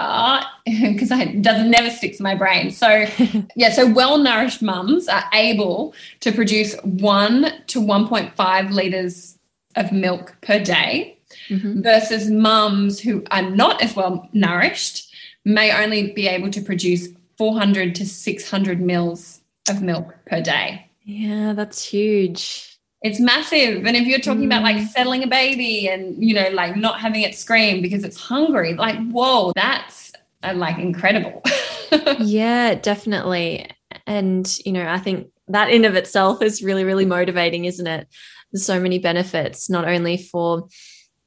because 0.65 1.11
it 1.11 1.43
doesn't 1.43 1.71
never 1.71 1.91
sticks 1.91 2.19
in 2.19 2.25
my 2.25 2.35
brain. 2.35 2.71
So, 2.71 2.89
yeah, 3.57 3.73
so 3.73 3.87
well 3.87 4.17
nourished 4.17 4.63
mums 4.63 5.07
are 5.07 5.25
able 5.35 5.93
to 6.21 6.33
produce 6.33 6.75
one 6.83 7.53
to 7.67 7.83
1.5 7.83 8.71
liters 8.71 9.39
of 9.75 9.93
milk 9.93 10.35
per 10.41 10.65
day 10.65 11.16
mm-hmm. 11.49 11.83
versus 11.83 12.31
mums 12.31 13.01
who 13.01 13.25
are 13.31 13.43
not 13.43 13.83
as 13.83 13.95
well 13.95 14.29
nourished 14.33 15.15
may 15.45 15.73
only 15.73 16.13
be 16.13 16.27
able 16.27 16.51
to 16.51 16.61
produce 16.61 17.09
400 17.39 17.95
to 17.97 18.07
600 18.07 18.81
mils 18.81 19.41
of 19.69 19.83
milk 19.83 20.15
per 20.27 20.41
day. 20.41 20.91
Yeah, 21.05 21.53
that's 21.53 21.85
huge. 21.85 22.79
It's 23.03 23.21
massive. 23.21 23.87
And 23.87 23.97
if 23.97 24.07
you're 24.07 24.19
talking 24.19 24.43
mm. 24.43 24.47
about 24.47 24.63
like 24.63 24.77
mm. 24.77 24.89
settling 24.89 25.23
a 25.23 25.29
baby 25.29 25.89
and, 25.89 26.23
you 26.23 26.35
know, 26.35 26.49
like 26.51 26.77
not 26.77 27.01
having 27.01 27.23
it 27.23 27.35
scream 27.35 27.81
because 27.81 28.03
it's 28.03 28.19
hungry, 28.19 28.75
like, 28.75 28.97
whoa, 29.11 29.53
that's 29.55 30.13
uh, 30.43 30.55
like 30.55 30.79
incredible. 30.79 31.43
yeah, 32.19 32.75
definitely. 32.75 33.71
And, 34.07 34.59
you 34.65 34.73
know, 34.73 34.87
I 34.89 34.99
think 34.99 35.29
that 35.49 35.71
in 35.71 35.85
of 35.85 35.95
itself 35.95 36.43
is 36.43 36.63
really, 36.63 36.85
really 36.85 37.05
motivating, 37.05 37.67
isn't 37.67 37.87
it? 37.87 38.09
There's 38.51 38.65
so 38.65 38.81
many 38.81 38.99
benefits, 38.99 39.71
not 39.71 39.87
only 39.87 40.17
for 40.17 40.69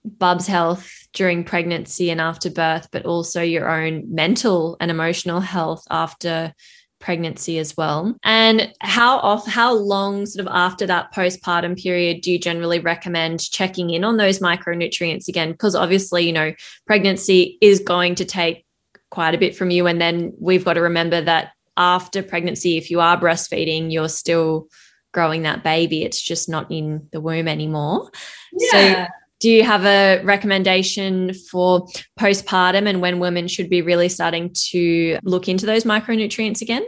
Bub's 0.05 0.47
health 0.47 0.91
during 1.13 1.43
pregnancy 1.43 2.09
and 2.09 2.21
after 2.21 2.49
birth, 2.49 2.88
but 2.91 3.05
also 3.05 3.41
your 3.41 3.69
own 3.69 4.03
mental 4.13 4.77
and 4.79 4.89
emotional 4.89 5.39
health 5.39 5.83
after 5.89 6.53
pregnancy 6.99 7.57
as 7.57 7.75
well. 7.75 8.15
And 8.23 8.73
how 8.81 9.17
off 9.19 9.47
how 9.47 9.73
long 9.73 10.25
sort 10.25 10.45
of 10.45 10.53
after 10.53 10.85
that 10.88 11.13
postpartum 11.13 11.81
period 11.81 12.21
do 12.21 12.31
you 12.31 12.39
generally 12.39 12.79
recommend 12.79 13.39
checking 13.39 13.89
in 13.89 14.03
on 14.03 14.17
those 14.17 14.39
micronutrients 14.39 15.27
again? 15.27 15.51
Because 15.51 15.75
obviously, 15.75 16.25
you 16.25 16.33
know, 16.33 16.53
pregnancy 16.85 17.57
is 17.62 17.79
going 17.79 18.15
to 18.15 18.25
take 18.25 18.65
quite 19.09 19.33
a 19.33 19.38
bit 19.38 19.55
from 19.55 19.71
you. 19.71 19.88
And 19.88 19.99
then 19.99 20.33
we've 20.39 20.65
got 20.65 20.73
to 20.73 20.81
remember 20.81 21.21
that 21.21 21.51
after 21.77 22.21
pregnancy, 22.21 22.77
if 22.77 22.91
you 22.91 22.99
are 22.99 23.19
breastfeeding, 23.19 23.91
you're 23.91 24.09
still 24.09 24.67
growing 25.13 25.43
that 25.43 25.63
baby. 25.63 26.03
It's 26.03 26.21
just 26.21 26.49
not 26.49 26.69
in 26.71 27.07
the 27.12 27.21
womb 27.21 27.47
anymore. 27.47 28.12
Yeah. 28.51 29.05
So 29.05 29.07
do 29.39 29.49
you 29.49 29.63
have 29.63 29.86
a 29.86 30.21
recommendation 30.23 31.34
for 31.34 31.88
postpartum 32.19 32.88
and 32.88 33.02
when 33.02 33.19
women 33.19 33.47
should 33.47 33.69
be 33.69 33.82
really 33.82 34.10
starting 34.10 34.52
to 34.71 35.17
look 35.23 35.47
into 35.47 35.65
those 35.65 35.84
micronutrients 35.84 36.62
again? 36.62 36.86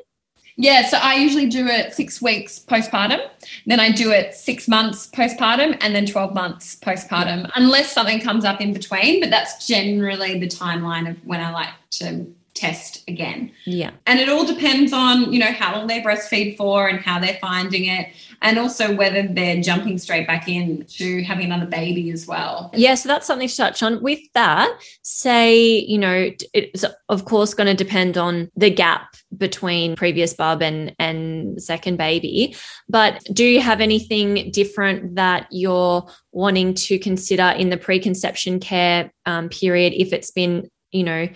Yeah, 0.58 0.86
so 0.88 0.98
I 0.98 1.16
usually 1.16 1.48
do 1.48 1.66
it 1.68 1.94
six 1.94 2.22
weeks 2.22 2.60
postpartum, 2.60 3.22
then 3.66 3.80
I 3.80 3.90
do 3.90 4.12
it 4.12 4.36
six 4.36 4.68
months 4.68 5.10
postpartum, 5.10 5.78
and 5.82 5.96
then 5.96 6.06
12 6.06 6.34
months 6.34 6.76
postpartum, 6.76 7.50
unless 7.56 7.92
something 7.92 8.20
comes 8.20 8.44
up 8.44 8.60
in 8.60 8.74
between. 8.74 9.22
But 9.22 9.30
that's 9.30 9.66
generally 9.66 10.38
the 10.38 10.48
timeline 10.48 11.10
of 11.10 11.26
when 11.26 11.40
I 11.40 11.52
like 11.52 11.70
to 11.92 12.28
test 12.54 13.04
again. 13.08 13.52
Yeah. 13.66 13.92
And 14.06 14.20
it 14.20 14.30
all 14.30 14.46
depends 14.46 14.94
on, 14.94 15.32
you 15.32 15.40
know, 15.40 15.52
how 15.52 15.76
long 15.76 15.88
they 15.88 16.02
breastfeed 16.02 16.58
for 16.58 16.88
and 16.88 17.00
how 17.00 17.20
they're 17.20 17.38
finding 17.42 17.86
it 17.86 18.10
and 18.42 18.58
also 18.58 18.96
whether 18.96 19.28
they're 19.28 19.62
jumping 19.62 19.98
straight 19.98 20.26
back 20.26 20.48
in 20.48 20.84
to 20.86 21.24
having 21.24 21.46
another 21.46 21.66
baby 21.66 22.12
as 22.12 22.26
well. 22.26 22.72
Yeah, 22.74 22.96
so 22.96 23.08
that's 23.08 23.28
something 23.28 23.48
to 23.48 23.56
touch 23.56 23.84
on. 23.84 24.02
With 24.02 24.20
that, 24.34 24.70
say, 25.04 25.80
you 25.80 25.98
know, 25.98 26.32
it's 26.54 26.84
of 27.10 27.26
course 27.26 27.54
going 27.54 27.68
to 27.68 27.84
depend 27.84 28.18
on 28.18 28.50
the 28.56 28.70
gap 28.70 29.16
between 29.38 29.96
previous 29.96 30.34
bub 30.34 30.62
and 30.62 30.96
and 30.98 31.62
second 31.62 31.98
baby, 31.98 32.56
but 32.90 33.24
do 33.32 33.46
you 33.46 33.62
have 33.62 33.80
anything 33.80 34.52
different 34.52 35.16
that 35.16 35.48
you're 35.52 36.08
wanting 36.32 36.74
to 36.74 36.98
consider 36.98 37.54
in 37.58 37.70
the 37.70 37.78
preconception 37.78 38.60
care 38.60 39.12
um, 39.26 39.50
period 39.50 39.94
if 39.94 40.14
it's 40.14 40.32
been, 40.32 40.70
you 40.92 41.04
know, 41.04 41.28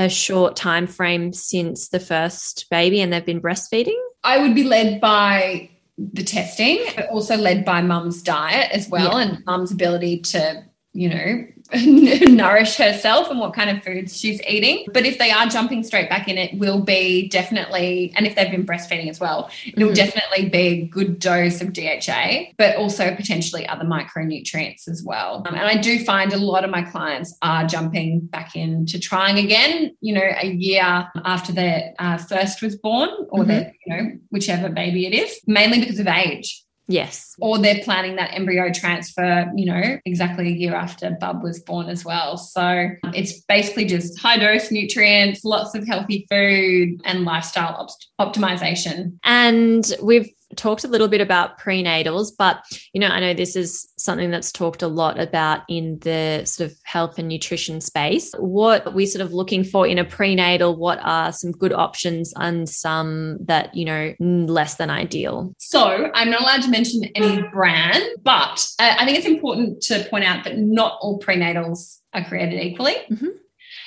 a 0.00 0.08
short 0.08 0.56
time 0.56 0.86
frame 0.86 1.32
since 1.32 1.88
the 1.88 2.00
first 2.00 2.68
baby 2.70 3.00
and 3.00 3.12
they've 3.12 3.24
been 3.24 3.40
breastfeeding? 3.40 3.98
I 4.24 4.38
would 4.38 4.54
be 4.54 4.64
led 4.64 5.00
by 5.00 5.70
the 5.98 6.24
testing, 6.24 6.78
but 6.96 7.08
also 7.10 7.36
led 7.36 7.64
by 7.64 7.82
mum's 7.82 8.22
diet 8.22 8.70
as 8.72 8.88
well 8.88 9.18
yeah. 9.18 9.28
and 9.28 9.44
mum's 9.44 9.70
ability 9.70 10.20
to, 10.20 10.64
you 10.92 11.08
know, 11.08 11.46
nourish 12.32 12.76
herself 12.76 13.30
and 13.30 13.38
what 13.38 13.54
kind 13.54 13.70
of 13.70 13.82
foods 13.84 14.18
she's 14.18 14.42
eating. 14.42 14.86
But 14.92 15.06
if 15.06 15.18
they 15.18 15.30
are 15.30 15.46
jumping 15.46 15.84
straight 15.84 16.08
back 16.08 16.26
in, 16.26 16.36
it 16.36 16.58
will 16.58 16.80
be 16.80 17.28
definitely, 17.28 18.12
and 18.16 18.26
if 18.26 18.34
they've 18.34 18.50
been 18.50 18.66
breastfeeding 18.66 19.08
as 19.08 19.20
well, 19.20 19.50
it'll 19.64 19.90
mm-hmm. 19.90 19.94
definitely 19.94 20.48
be 20.48 20.58
a 20.58 20.86
good 20.86 21.20
dose 21.20 21.60
of 21.60 21.72
DHA, 21.72 22.52
but 22.58 22.74
also 22.74 23.14
potentially 23.14 23.68
other 23.68 23.84
micronutrients 23.84 24.88
as 24.88 25.04
well. 25.04 25.44
Um, 25.46 25.54
and 25.54 25.64
I 25.64 25.76
do 25.76 26.04
find 26.04 26.32
a 26.32 26.38
lot 26.38 26.64
of 26.64 26.70
my 26.70 26.82
clients 26.82 27.36
are 27.40 27.64
jumping 27.66 28.20
back 28.20 28.56
into 28.56 28.98
trying 28.98 29.38
again, 29.38 29.96
you 30.00 30.14
know, 30.14 30.28
a 30.40 30.48
year 30.48 31.08
after 31.24 31.52
their 31.52 31.94
uh, 32.00 32.18
first 32.18 32.62
was 32.62 32.74
born 32.74 33.10
or 33.28 33.40
mm-hmm. 33.40 33.48
their, 33.48 33.74
you 33.86 33.96
know, 33.96 34.10
whichever 34.30 34.68
baby 34.68 35.06
it 35.06 35.14
is, 35.14 35.40
mainly 35.46 35.78
because 35.78 36.00
of 36.00 36.08
age. 36.08 36.64
Yes. 36.90 37.36
Or 37.40 37.58
they're 37.58 37.82
planning 37.84 38.16
that 38.16 38.34
embryo 38.34 38.72
transfer, 38.72 39.50
you 39.54 39.66
know, 39.66 39.98
exactly 40.04 40.48
a 40.48 40.50
year 40.50 40.74
after 40.74 41.16
Bub 41.20 41.42
was 41.42 41.60
born 41.60 41.88
as 41.88 42.04
well. 42.04 42.36
So 42.36 42.62
um, 42.62 43.12
it's 43.14 43.40
basically 43.42 43.84
just 43.84 44.18
high 44.18 44.38
dose 44.38 44.72
nutrients, 44.72 45.44
lots 45.44 45.74
of 45.76 45.86
healthy 45.86 46.26
food, 46.28 47.00
and 47.04 47.24
lifestyle 47.24 47.76
op- 48.18 48.34
optimization. 48.34 49.18
And 49.22 49.84
we've 50.02 50.28
talked 50.56 50.84
a 50.84 50.88
little 50.88 51.08
bit 51.08 51.20
about 51.20 51.60
prenatals, 51.60 52.32
but 52.36 52.62
you 52.92 53.00
know, 53.00 53.08
I 53.08 53.20
know 53.20 53.34
this 53.34 53.56
is 53.56 53.88
something 53.96 54.30
that's 54.30 54.50
talked 54.52 54.82
a 54.82 54.88
lot 54.88 55.20
about 55.20 55.62
in 55.68 55.98
the 56.00 56.44
sort 56.44 56.70
of 56.70 56.76
health 56.84 57.18
and 57.18 57.28
nutrition 57.28 57.80
space. 57.80 58.32
What 58.38 58.86
are 58.86 58.92
we 58.92 59.06
sort 59.06 59.24
of 59.24 59.32
looking 59.32 59.62
for 59.64 59.86
in 59.86 59.98
a 59.98 60.04
prenatal? 60.04 60.76
What 60.76 60.98
are 61.02 61.32
some 61.32 61.52
good 61.52 61.72
options 61.72 62.32
and 62.36 62.68
some 62.68 63.38
that, 63.44 63.74
you 63.74 63.84
know, 63.84 64.14
less 64.18 64.74
than 64.74 64.90
ideal? 64.90 65.54
So 65.58 66.10
I'm 66.14 66.30
not 66.30 66.42
allowed 66.42 66.62
to 66.62 66.70
mention 66.70 67.04
any 67.14 67.42
brand, 67.52 68.02
but 68.22 68.66
I 68.78 69.04
think 69.04 69.18
it's 69.18 69.26
important 69.26 69.82
to 69.82 70.06
point 70.10 70.24
out 70.24 70.44
that 70.44 70.58
not 70.58 70.98
all 71.00 71.20
prenatals 71.20 72.00
are 72.12 72.24
created 72.24 72.60
equally. 72.60 72.96
Mm-hmm. 73.10 73.28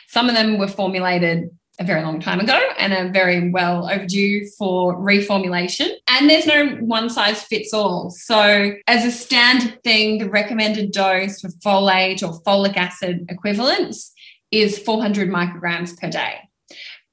Some 0.08 0.30
of 0.30 0.36
them 0.36 0.58
were 0.58 0.68
formulated 0.68 1.50
a 1.80 1.84
very 1.84 2.04
long 2.04 2.20
time 2.20 2.40
ago 2.40 2.60
and 2.78 2.94
are 2.94 3.12
very 3.12 3.50
well 3.50 3.90
overdue 3.90 4.46
for 4.58 4.96
reformulation. 4.96 5.90
And 6.08 6.30
there's 6.30 6.46
no 6.46 6.68
one 6.82 7.10
size 7.10 7.44
fits 7.44 7.74
all. 7.74 8.12
So, 8.12 8.74
as 8.88 9.06
a 9.06 9.12
standard 9.12 9.82
thing, 9.84 10.20
the 10.20 10.30
recommended 10.30 10.92
dose 10.92 11.42
for 11.42 11.50
folate 11.50 12.22
or 12.22 12.40
folic 12.42 12.78
acid 12.78 13.26
equivalents 13.30 14.14
is 14.52 14.78
400 14.78 15.30
micrograms 15.30 16.00
per 16.00 16.10
day. 16.10 16.38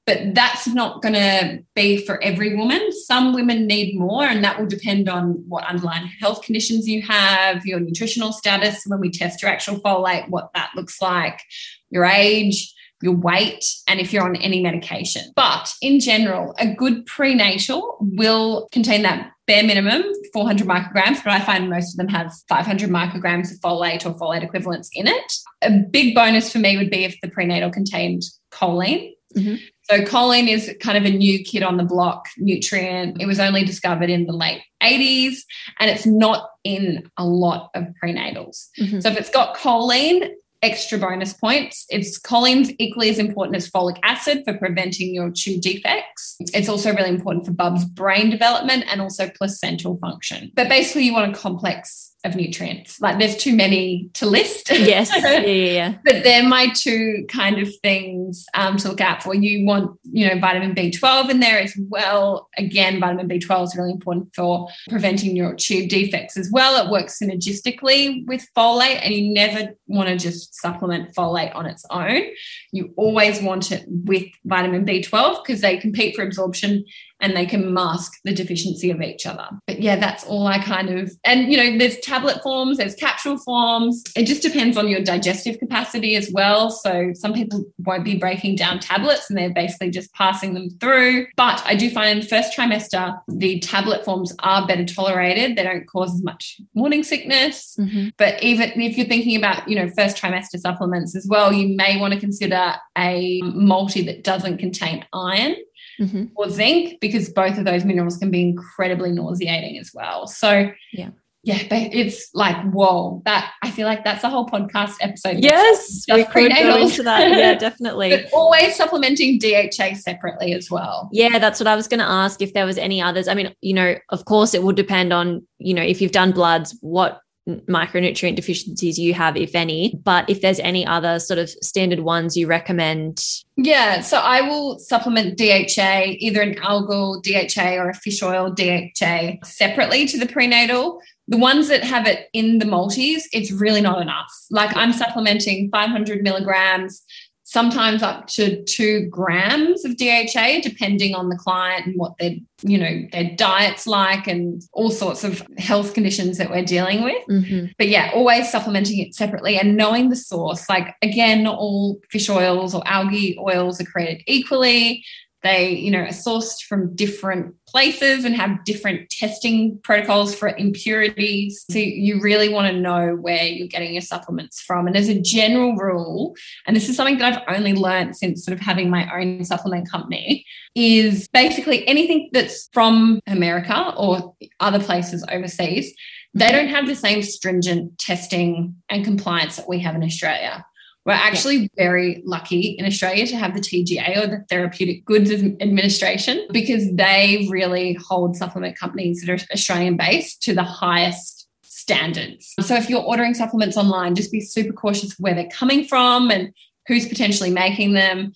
But 0.05 0.33
that's 0.33 0.67
not 0.67 1.01
going 1.01 1.13
to 1.13 1.63
be 1.75 2.05
for 2.05 2.21
every 2.23 2.55
woman. 2.55 2.91
Some 2.91 3.33
women 3.33 3.67
need 3.67 3.97
more, 3.97 4.25
and 4.25 4.43
that 4.43 4.59
will 4.59 4.67
depend 4.67 5.07
on 5.07 5.43
what 5.47 5.63
underlying 5.63 6.07
health 6.19 6.41
conditions 6.41 6.87
you 6.87 7.01
have, 7.03 7.65
your 7.65 7.79
nutritional 7.79 8.33
status, 8.33 8.83
when 8.85 8.99
we 8.99 9.11
test 9.11 9.41
your 9.41 9.51
actual 9.51 9.79
folate, 9.79 10.27
what 10.29 10.49
that 10.53 10.71
looks 10.75 11.01
like, 11.01 11.41
your 11.89 12.05
age 12.05 12.73
your 13.01 13.15
weight, 13.15 13.65
and 13.87 13.99
if 13.99 14.13
you're 14.13 14.23
on 14.23 14.35
any 14.37 14.61
medication. 14.61 15.31
But 15.35 15.73
in 15.81 15.99
general, 15.99 16.53
a 16.59 16.73
good 16.73 17.05
prenatal 17.05 17.97
will 17.99 18.67
contain 18.71 19.01
that 19.03 19.31
bare 19.47 19.63
minimum 19.63 20.03
400 20.33 20.67
micrograms, 20.67 21.23
but 21.23 21.33
I 21.33 21.41
find 21.41 21.69
most 21.69 21.93
of 21.93 21.97
them 21.97 22.07
have 22.07 22.31
500 22.47 22.89
micrograms 22.89 23.51
of 23.51 23.59
folate 23.59 24.05
or 24.05 24.13
folate 24.13 24.43
equivalents 24.43 24.89
in 24.93 25.07
it. 25.07 25.33
A 25.61 25.71
big 25.71 26.15
bonus 26.15 26.51
for 26.51 26.59
me 26.59 26.77
would 26.77 26.89
be 26.89 27.03
if 27.03 27.19
the 27.21 27.29
prenatal 27.29 27.69
contained 27.69 28.23
choline. 28.51 29.11
Mm-hmm. 29.35 29.55
So 29.83 30.01
choline 30.01 30.47
is 30.47 30.73
kind 30.79 30.97
of 30.97 31.03
a 31.03 31.15
new 31.15 31.43
kid 31.43 31.63
on 31.63 31.77
the 31.77 31.83
block 31.83 32.27
nutrient. 32.37 33.21
It 33.21 33.25
was 33.25 33.39
only 33.39 33.65
discovered 33.65 34.09
in 34.09 34.25
the 34.25 34.33
late 34.33 34.61
80s 34.81 35.39
and 35.79 35.89
it's 35.89 36.05
not 36.05 36.49
in 36.63 37.09
a 37.17 37.25
lot 37.25 37.71
of 37.75 37.87
prenatals. 38.01 38.69
Mm-hmm. 38.79 38.99
So 39.01 39.09
if 39.09 39.17
it's 39.17 39.29
got 39.29 39.57
choline, 39.57 40.31
extra 40.61 40.97
bonus 40.97 41.33
points. 41.33 41.85
It's 41.89 42.19
choline's 42.19 42.71
equally 42.77 43.09
as 43.09 43.19
important 43.19 43.55
as 43.55 43.69
folic 43.69 43.97
acid 44.03 44.43
for 44.45 44.57
preventing 44.57 45.13
neural 45.13 45.31
tube 45.31 45.61
defects. 45.61 46.37
It's 46.53 46.69
also 46.69 46.93
really 46.93 47.09
important 47.09 47.45
for 47.45 47.51
Bub's 47.51 47.85
brain 47.85 48.29
development 48.29 48.85
and 48.87 49.01
also 49.01 49.29
placental 49.29 49.97
function. 49.97 50.51
But 50.55 50.69
basically, 50.69 51.03
you 51.03 51.13
want 51.13 51.35
a 51.35 51.39
complex 51.39 52.11
of 52.23 52.35
nutrients. 52.35 53.01
Like 53.01 53.19
there's 53.19 53.37
too 53.37 53.55
many 53.55 54.09
to 54.13 54.25
list. 54.25 54.69
Yes. 54.71 55.09
Yeah, 55.21 55.39
yeah, 55.39 55.71
yeah. 55.71 55.93
but 56.03 56.23
they're 56.23 56.47
my 56.47 56.67
two 56.73 57.25
kind 57.29 57.59
of 57.59 57.69
things 57.81 58.45
um, 58.53 58.77
to 58.77 58.89
look 58.89 59.01
out 59.01 59.23
for. 59.23 59.33
You 59.33 59.65
want, 59.65 59.97
you 60.03 60.27
know, 60.27 60.39
vitamin 60.39 60.75
B12 60.75 61.29
in 61.29 61.39
there 61.39 61.59
as 61.59 61.73
well. 61.89 62.49
Again, 62.57 62.99
vitamin 62.99 63.29
B12 63.29 63.63
is 63.63 63.75
really 63.75 63.91
important 63.91 64.33
for 64.35 64.67
preventing 64.89 65.33
neural 65.33 65.55
tube 65.55 65.89
defects 65.89 66.37
as 66.37 66.49
well. 66.51 66.83
It 66.83 66.91
works 66.91 67.19
synergistically 67.19 68.25
with 68.27 68.45
folate, 68.55 68.99
and 69.03 69.13
you 69.13 69.33
never 69.33 69.73
want 69.87 70.09
to 70.09 70.17
just 70.17 70.55
supplement 70.55 71.13
folate 71.15 71.55
on 71.55 71.65
its 71.65 71.85
own. 71.91 72.23
You 72.71 72.93
always 72.97 73.41
want 73.41 73.71
it 73.71 73.85
with 73.87 74.25
vitamin 74.45 74.85
B12 74.85 75.43
because 75.43 75.61
they 75.61 75.77
compete 75.77 76.15
for 76.15 76.23
absorption 76.23 76.83
and 77.21 77.35
they 77.35 77.45
can 77.45 77.73
mask 77.73 78.13
the 78.23 78.33
deficiency 78.33 78.91
of 78.91 79.01
each 79.01 79.25
other. 79.25 79.47
But 79.67 79.81
yeah, 79.81 79.95
that's 79.95 80.25
all 80.25 80.47
I 80.47 80.59
kind 80.59 80.89
of, 80.89 81.11
and 81.23 81.51
you 81.51 81.57
know, 81.57 81.77
there's 81.77 81.99
tablet 81.99 82.41
forms, 82.43 82.77
there's 82.77 82.95
capsule 82.95 83.37
forms. 83.37 84.03
It 84.15 84.25
just 84.25 84.41
depends 84.41 84.77
on 84.77 84.87
your 84.87 85.01
digestive 85.01 85.59
capacity 85.59 86.15
as 86.15 86.31
well. 86.33 86.69
So 86.71 87.11
some 87.13 87.33
people 87.33 87.63
won't 87.79 88.03
be 88.03 88.17
breaking 88.17 88.55
down 88.55 88.79
tablets 88.79 89.29
and 89.29 89.37
they're 89.37 89.53
basically 89.53 89.91
just 89.91 90.13
passing 90.13 90.53
them 90.53 90.69
through. 90.79 91.27
But 91.37 91.61
I 91.65 91.75
do 91.75 91.89
find 91.89 92.09
in 92.09 92.19
the 92.19 92.27
first 92.27 92.55
trimester, 92.57 93.19
the 93.27 93.59
tablet 93.59 94.03
forms 94.03 94.33
are 94.39 94.67
better 94.67 94.85
tolerated. 94.85 95.55
They 95.55 95.63
don't 95.63 95.85
cause 95.85 96.13
as 96.13 96.23
much 96.23 96.59
morning 96.73 97.03
sickness. 97.03 97.75
Mm-hmm. 97.79 98.09
But 98.17 98.41
even 98.41 98.81
if 98.81 98.97
you're 98.97 99.07
thinking 99.07 99.35
about, 99.37 99.67
you 99.67 99.75
know, 99.75 99.89
first 99.89 100.17
trimester 100.17 100.59
supplements 100.59 101.15
as 101.15 101.27
well, 101.27 101.53
you 101.53 101.75
may 101.75 101.99
want 101.99 102.13
to 102.13 102.19
consider 102.19 102.73
a 102.97 103.41
multi 103.43 104.01
that 104.03 104.23
doesn't 104.23 104.57
contain 104.57 105.05
iron 105.13 105.55
mm-hmm. 105.99 106.25
or 106.35 106.49
zinc 106.49 106.99
because 107.01 107.29
both 107.29 107.57
of 107.57 107.65
those 107.65 107.85
minerals 107.85 108.17
can 108.17 108.31
be 108.31 108.41
incredibly 108.41 109.11
nauseating 109.11 109.77
as 109.77 109.91
well. 109.93 110.27
So, 110.27 110.71
yeah. 110.93 111.09
Yeah, 111.43 111.63
but 111.69 111.91
it's 111.91 112.29
like 112.35 112.55
whoa! 112.71 113.23
That 113.25 113.51
I 113.63 113.71
feel 113.71 113.87
like 113.87 114.03
that's 114.03 114.23
a 114.23 114.29
whole 114.29 114.45
podcast 114.45 114.97
episode. 115.01 115.37
Yes, 115.39 116.05
we 116.07 116.23
could 116.25 116.51
go 116.51 116.77
into 116.77 117.01
that. 117.01 117.31
Yeah, 117.31 117.55
definitely. 117.59 118.11
but 118.11 118.25
always 118.31 118.75
supplementing 118.75 119.39
DHA 119.39 119.95
separately 119.95 120.53
as 120.53 120.69
well. 120.69 121.09
Yeah, 121.11 121.39
that's 121.39 121.59
what 121.59 121.65
I 121.65 121.75
was 121.75 121.87
going 121.87 121.99
to 121.99 122.05
ask. 122.05 122.43
If 122.43 122.53
there 122.53 122.67
was 122.67 122.77
any 122.77 123.01
others, 123.01 123.27
I 123.27 123.33
mean, 123.33 123.55
you 123.61 123.73
know, 123.73 123.95
of 124.09 124.25
course, 124.25 124.53
it 124.53 124.61
would 124.61 124.75
depend 124.75 125.13
on 125.13 125.41
you 125.57 125.73
know 125.73 125.81
if 125.81 125.99
you've 125.99 126.11
done 126.11 126.31
bloods, 126.31 126.77
what 126.81 127.19
micronutrient 127.47 128.35
deficiencies 128.35 128.99
you 128.99 129.13
have, 129.13 129.35
if 129.35 129.55
any. 129.55 129.99
But 130.03 130.29
if 130.29 130.41
there's 130.41 130.59
any 130.59 130.85
other 130.85 131.19
sort 131.19 131.39
of 131.39 131.49
standard 131.49 132.01
ones 132.01 132.37
you 132.37 132.47
recommend. 132.47 133.23
Yeah, 133.57 134.01
so 134.01 134.19
I 134.19 134.41
will 134.41 134.79
supplement 134.79 135.37
DHA, 135.37 136.17
either 136.19 136.41
an 136.41 136.55
algal 136.55 137.21
DHA 137.23 137.81
or 137.81 137.89
a 137.89 137.93
fish 137.93 138.21
oil 138.21 138.51
DHA 138.51 139.43
separately 139.43 140.05
to 140.07 140.19
the 140.19 140.27
prenatal. 140.27 140.99
The 141.27 141.37
ones 141.37 141.67
that 141.69 141.83
have 141.83 142.07
it 142.07 142.27
in 142.33 142.59
the 142.59 142.65
multis, 142.65 143.27
it's 143.31 143.51
really 143.51 143.81
not 143.81 144.01
enough. 144.01 144.31
Like 144.49 144.75
I'm 144.75 144.93
supplementing 144.93 145.69
500 145.71 146.23
milligrams 146.23 147.03
sometimes 147.51 148.01
up 148.01 148.27
to 148.27 148.63
two 148.63 149.07
grams 149.07 149.83
of 149.83 149.97
DHA, 149.97 150.61
depending 150.63 151.13
on 151.13 151.27
the 151.27 151.35
client 151.35 151.85
and 151.85 151.99
what 151.99 152.17
their, 152.17 152.35
you 152.61 152.77
know, 152.77 153.05
their 153.11 153.29
diet's 153.35 153.85
like 153.85 154.25
and 154.25 154.63
all 154.71 154.89
sorts 154.89 155.25
of 155.25 155.43
health 155.57 155.93
conditions 155.93 156.37
that 156.37 156.49
we're 156.49 156.63
dealing 156.63 157.03
with. 157.03 157.21
Mm-hmm. 157.29 157.65
But 157.77 157.89
yeah, 157.89 158.11
always 158.13 158.49
supplementing 158.49 158.99
it 158.99 159.13
separately 159.13 159.59
and 159.59 159.75
knowing 159.75 160.07
the 160.07 160.15
source. 160.15 160.69
Like 160.69 160.95
again, 161.01 161.43
not 161.43 161.59
all 161.59 161.99
fish 162.09 162.29
oils 162.29 162.73
or 162.73 162.83
algae 162.85 163.37
oils 163.37 163.81
are 163.81 163.85
created 163.85 164.23
equally. 164.27 165.03
They, 165.43 165.71
you 165.71 165.91
know, 165.91 166.03
are 166.03 166.07
sourced 166.07 166.61
from 166.61 166.95
different 166.95 167.55
places 167.71 168.25
and 168.25 168.35
have 168.35 168.63
different 168.65 169.09
testing 169.09 169.79
protocols 169.83 170.35
for 170.35 170.49
impurities. 170.49 171.65
So 171.71 171.79
you 171.79 172.19
really 172.19 172.49
want 172.49 172.71
to 172.71 172.79
know 172.79 173.15
where 173.15 173.43
you're 173.43 173.67
getting 173.67 173.93
your 173.93 174.01
supplements 174.01 174.61
from. 174.61 174.87
And 174.87 174.97
as 174.97 175.07
a 175.07 175.19
general 175.19 175.75
rule, 175.75 176.35
and 176.67 176.75
this 176.75 176.89
is 176.89 176.95
something 176.95 177.17
that 177.19 177.43
I've 177.47 177.57
only 177.57 177.73
learned 177.73 178.17
since 178.17 178.43
sort 178.43 178.57
of 178.57 178.63
having 178.63 178.89
my 178.89 179.09
own 179.17 179.43
supplement 179.45 179.89
company, 179.89 180.45
is 180.75 181.27
basically 181.29 181.87
anything 181.87 182.29
that's 182.33 182.69
from 182.73 183.21
America 183.27 183.93
or 183.97 184.35
other 184.59 184.79
places 184.79 185.25
overseas, 185.31 185.93
they 186.33 186.51
don't 186.51 186.69
have 186.69 186.87
the 186.87 186.95
same 186.95 187.21
stringent 187.21 187.97
testing 187.97 188.75
and 188.89 189.03
compliance 189.03 189.57
that 189.57 189.67
we 189.67 189.79
have 189.79 189.95
in 189.95 190.03
Australia. 190.03 190.65
We're 191.05 191.13
actually 191.13 191.57
yeah. 191.57 191.67
very 191.75 192.21
lucky 192.25 192.75
in 192.77 192.85
Australia 192.85 193.25
to 193.27 193.35
have 193.35 193.55
the 193.55 193.59
TGA 193.59 194.17
or 194.17 194.27
the 194.27 194.45
Therapeutic 194.49 195.03
Goods 195.05 195.31
Administration 195.31 196.47
because 196.51 196.91
they 196.93 197.47
really 197.49 197.93
hold 197.93 198.35
supplement 198.35 198.77
companies 198.77 199.21
that 199.21 199.31
are 199.31 199.43
Australian 199.51 199.97
based 199.97 200.43
to 200.43 200.53
the 200.53 200.63
highest 200.63 201.47
standards. 201.63 202.53
So 202.59 202.75
if 202.75 202.87
you're 202.87 203.01
ordering 203.01 203.33
supplements 203.33 203.77
online, 203.77 204.13
just 204.13 204.31
be 204.31 204.41
super 204.41 204.73
cautious 204.73 205.17
where 205.17 205.33
they're 205.33 205.49
coming 205.49 205.85
from 205.85 206.29
and 206.29 206.53
who's 206.87 207.07
potentially 207.07 207.49
making 207.49 207.93
them. 207.93 208.33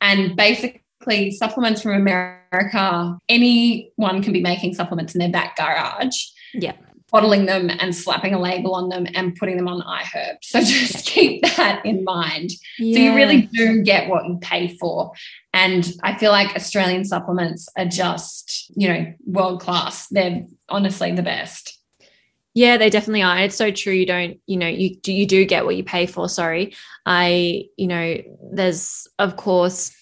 And 0.00 0.34
basically, 0.34 1.30
supplements 1.32 1.82
from 1.82 1.92
America, 1.92 3.18
anyone 3.28 4.22
can 4.22 4.32
be 4.32 4.40
making 4.40 4.72
supplements 4.72 5.14
in 5.14 5.18
their 5.18 5.30
back 5.30 5.56
garage. 5.56 6.16
Yeah 6.54 6.72
bottling 7.10 7.46
them 7.46 7.70
and 7.70 7.94
slapping 7.94 8.34
a 8.34 8.40
label 8.40 8.74
on 8.74 8.88
them 8.88 9.06
and 9.14 9.36
putting 9.36 9.56
them 9.56 9.68
on 9.68 9.82
iHerb. 9.82 10.36
So 10.42 10.60
just 10.64 11.06
keep 11.06 11.42
that 11.56 11.84
in 11.84 12.04
mind. 12.04 12.50
Yeah. 12.78 12.94
So 12.94 13.02
you 13.02 13.14
really 13.14 13.42
do 13.52 13.82
get 13.82 14.08
what 14.08 14.26
you 14.26 14.38
pay 14.40 14.76
for. 14.76 15.12
And 15.52 15.92
I 16.02 16.16
feel 16.16 16.30
like 16.30 16.54
Australian 16.54 17.04
supplements 17.04 17.68
are 17.76 17.86
just, 17.86 18.70
you 18.76 18.88
know, 18.88 19.12
world 19.26 19.60
class. 19.60 20.06
They're 20.08 20.44
honestly 20.68 21.12
the 21.12 21.22
best. 21.22 21.78
Yeah, 22.54 22.76
they 22.76 22.90
definitely 22.90 23.22
are. 23.22 23.38
It's 23.38 23.56
so 23.56 23.70
true. 23.70 23.92
You 23.92 24.06
don't, 24.06 24.40
you 24.46 24.56
know, 24.56 24.66
you 24.66 24.96
do 24.96 25.12
you 25.12 25.26
do 25.26 25.44
get 25.44 25.64
what 25.64 25.76
you 25.76 25.84
pay 25.84 26.06
for. 26.06 26.28
Sorry. 26.28 26.74
I, 27.06 27.66
you 27.76 27.86
know, 27.86 28.18
there's 28.52 29.06
of 29.18 29.36
course 29.36 29.94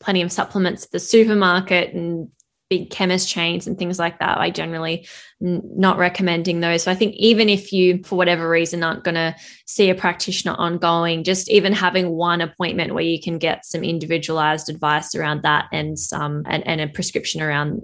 plenty 0.00 0.22
of 0.22 0.32
supplements 0.32 0.84
at 0.84 0.90
the 0.90 0.98
supermarket 0.98 1.94
and 1.94 2.28
big 2.72 2.88
chemist 2.88 3.28
chains 3.28 3.66
and 3.66 3.78
things 3.78 3.98
like 3.98 4.18
that. 4.18 4.38
I 4.38 4.48
generally 4.48 5.06
not 5.42 5.98
recommending 5.98 6.60
those. 6.60 6.84
So 6.84 6.90
I 6.90 6.94
think 6.94 7.14
even 7.16 7.48
if 7.48 7.72
you, 7.72 8.02
for 8.04 8.16
whatever 8.16 8.48
reason, 8.48 8.82
aren't 8.82 9.04
going 9.04 9.16
to 9.16 9.34
see 9.66 9.90
a 9.90 9.94
practitioner 9.94 10.54
ongoing, 10.54 11.24
just 11.24 11.50
even 11.50 11.72
having 11.72 12.10
one 12.10 12.40
appointment 12.40 12.94
where 12.94 13.02
you 13.02 13.20
can 13.20 13.38
get 13.38 13.66
some 13.66 13.82
individualized 13.82 14.70
advice 14.70 15.14
around 15.14 15.42
that 15.42 15.66
and 15.72 15.98
some 15.98 16.44
and, 16.46 16.66
and 16.66 16.80
a 16.80 16.86
prescription 16.86 17.42
around 17.42 17.82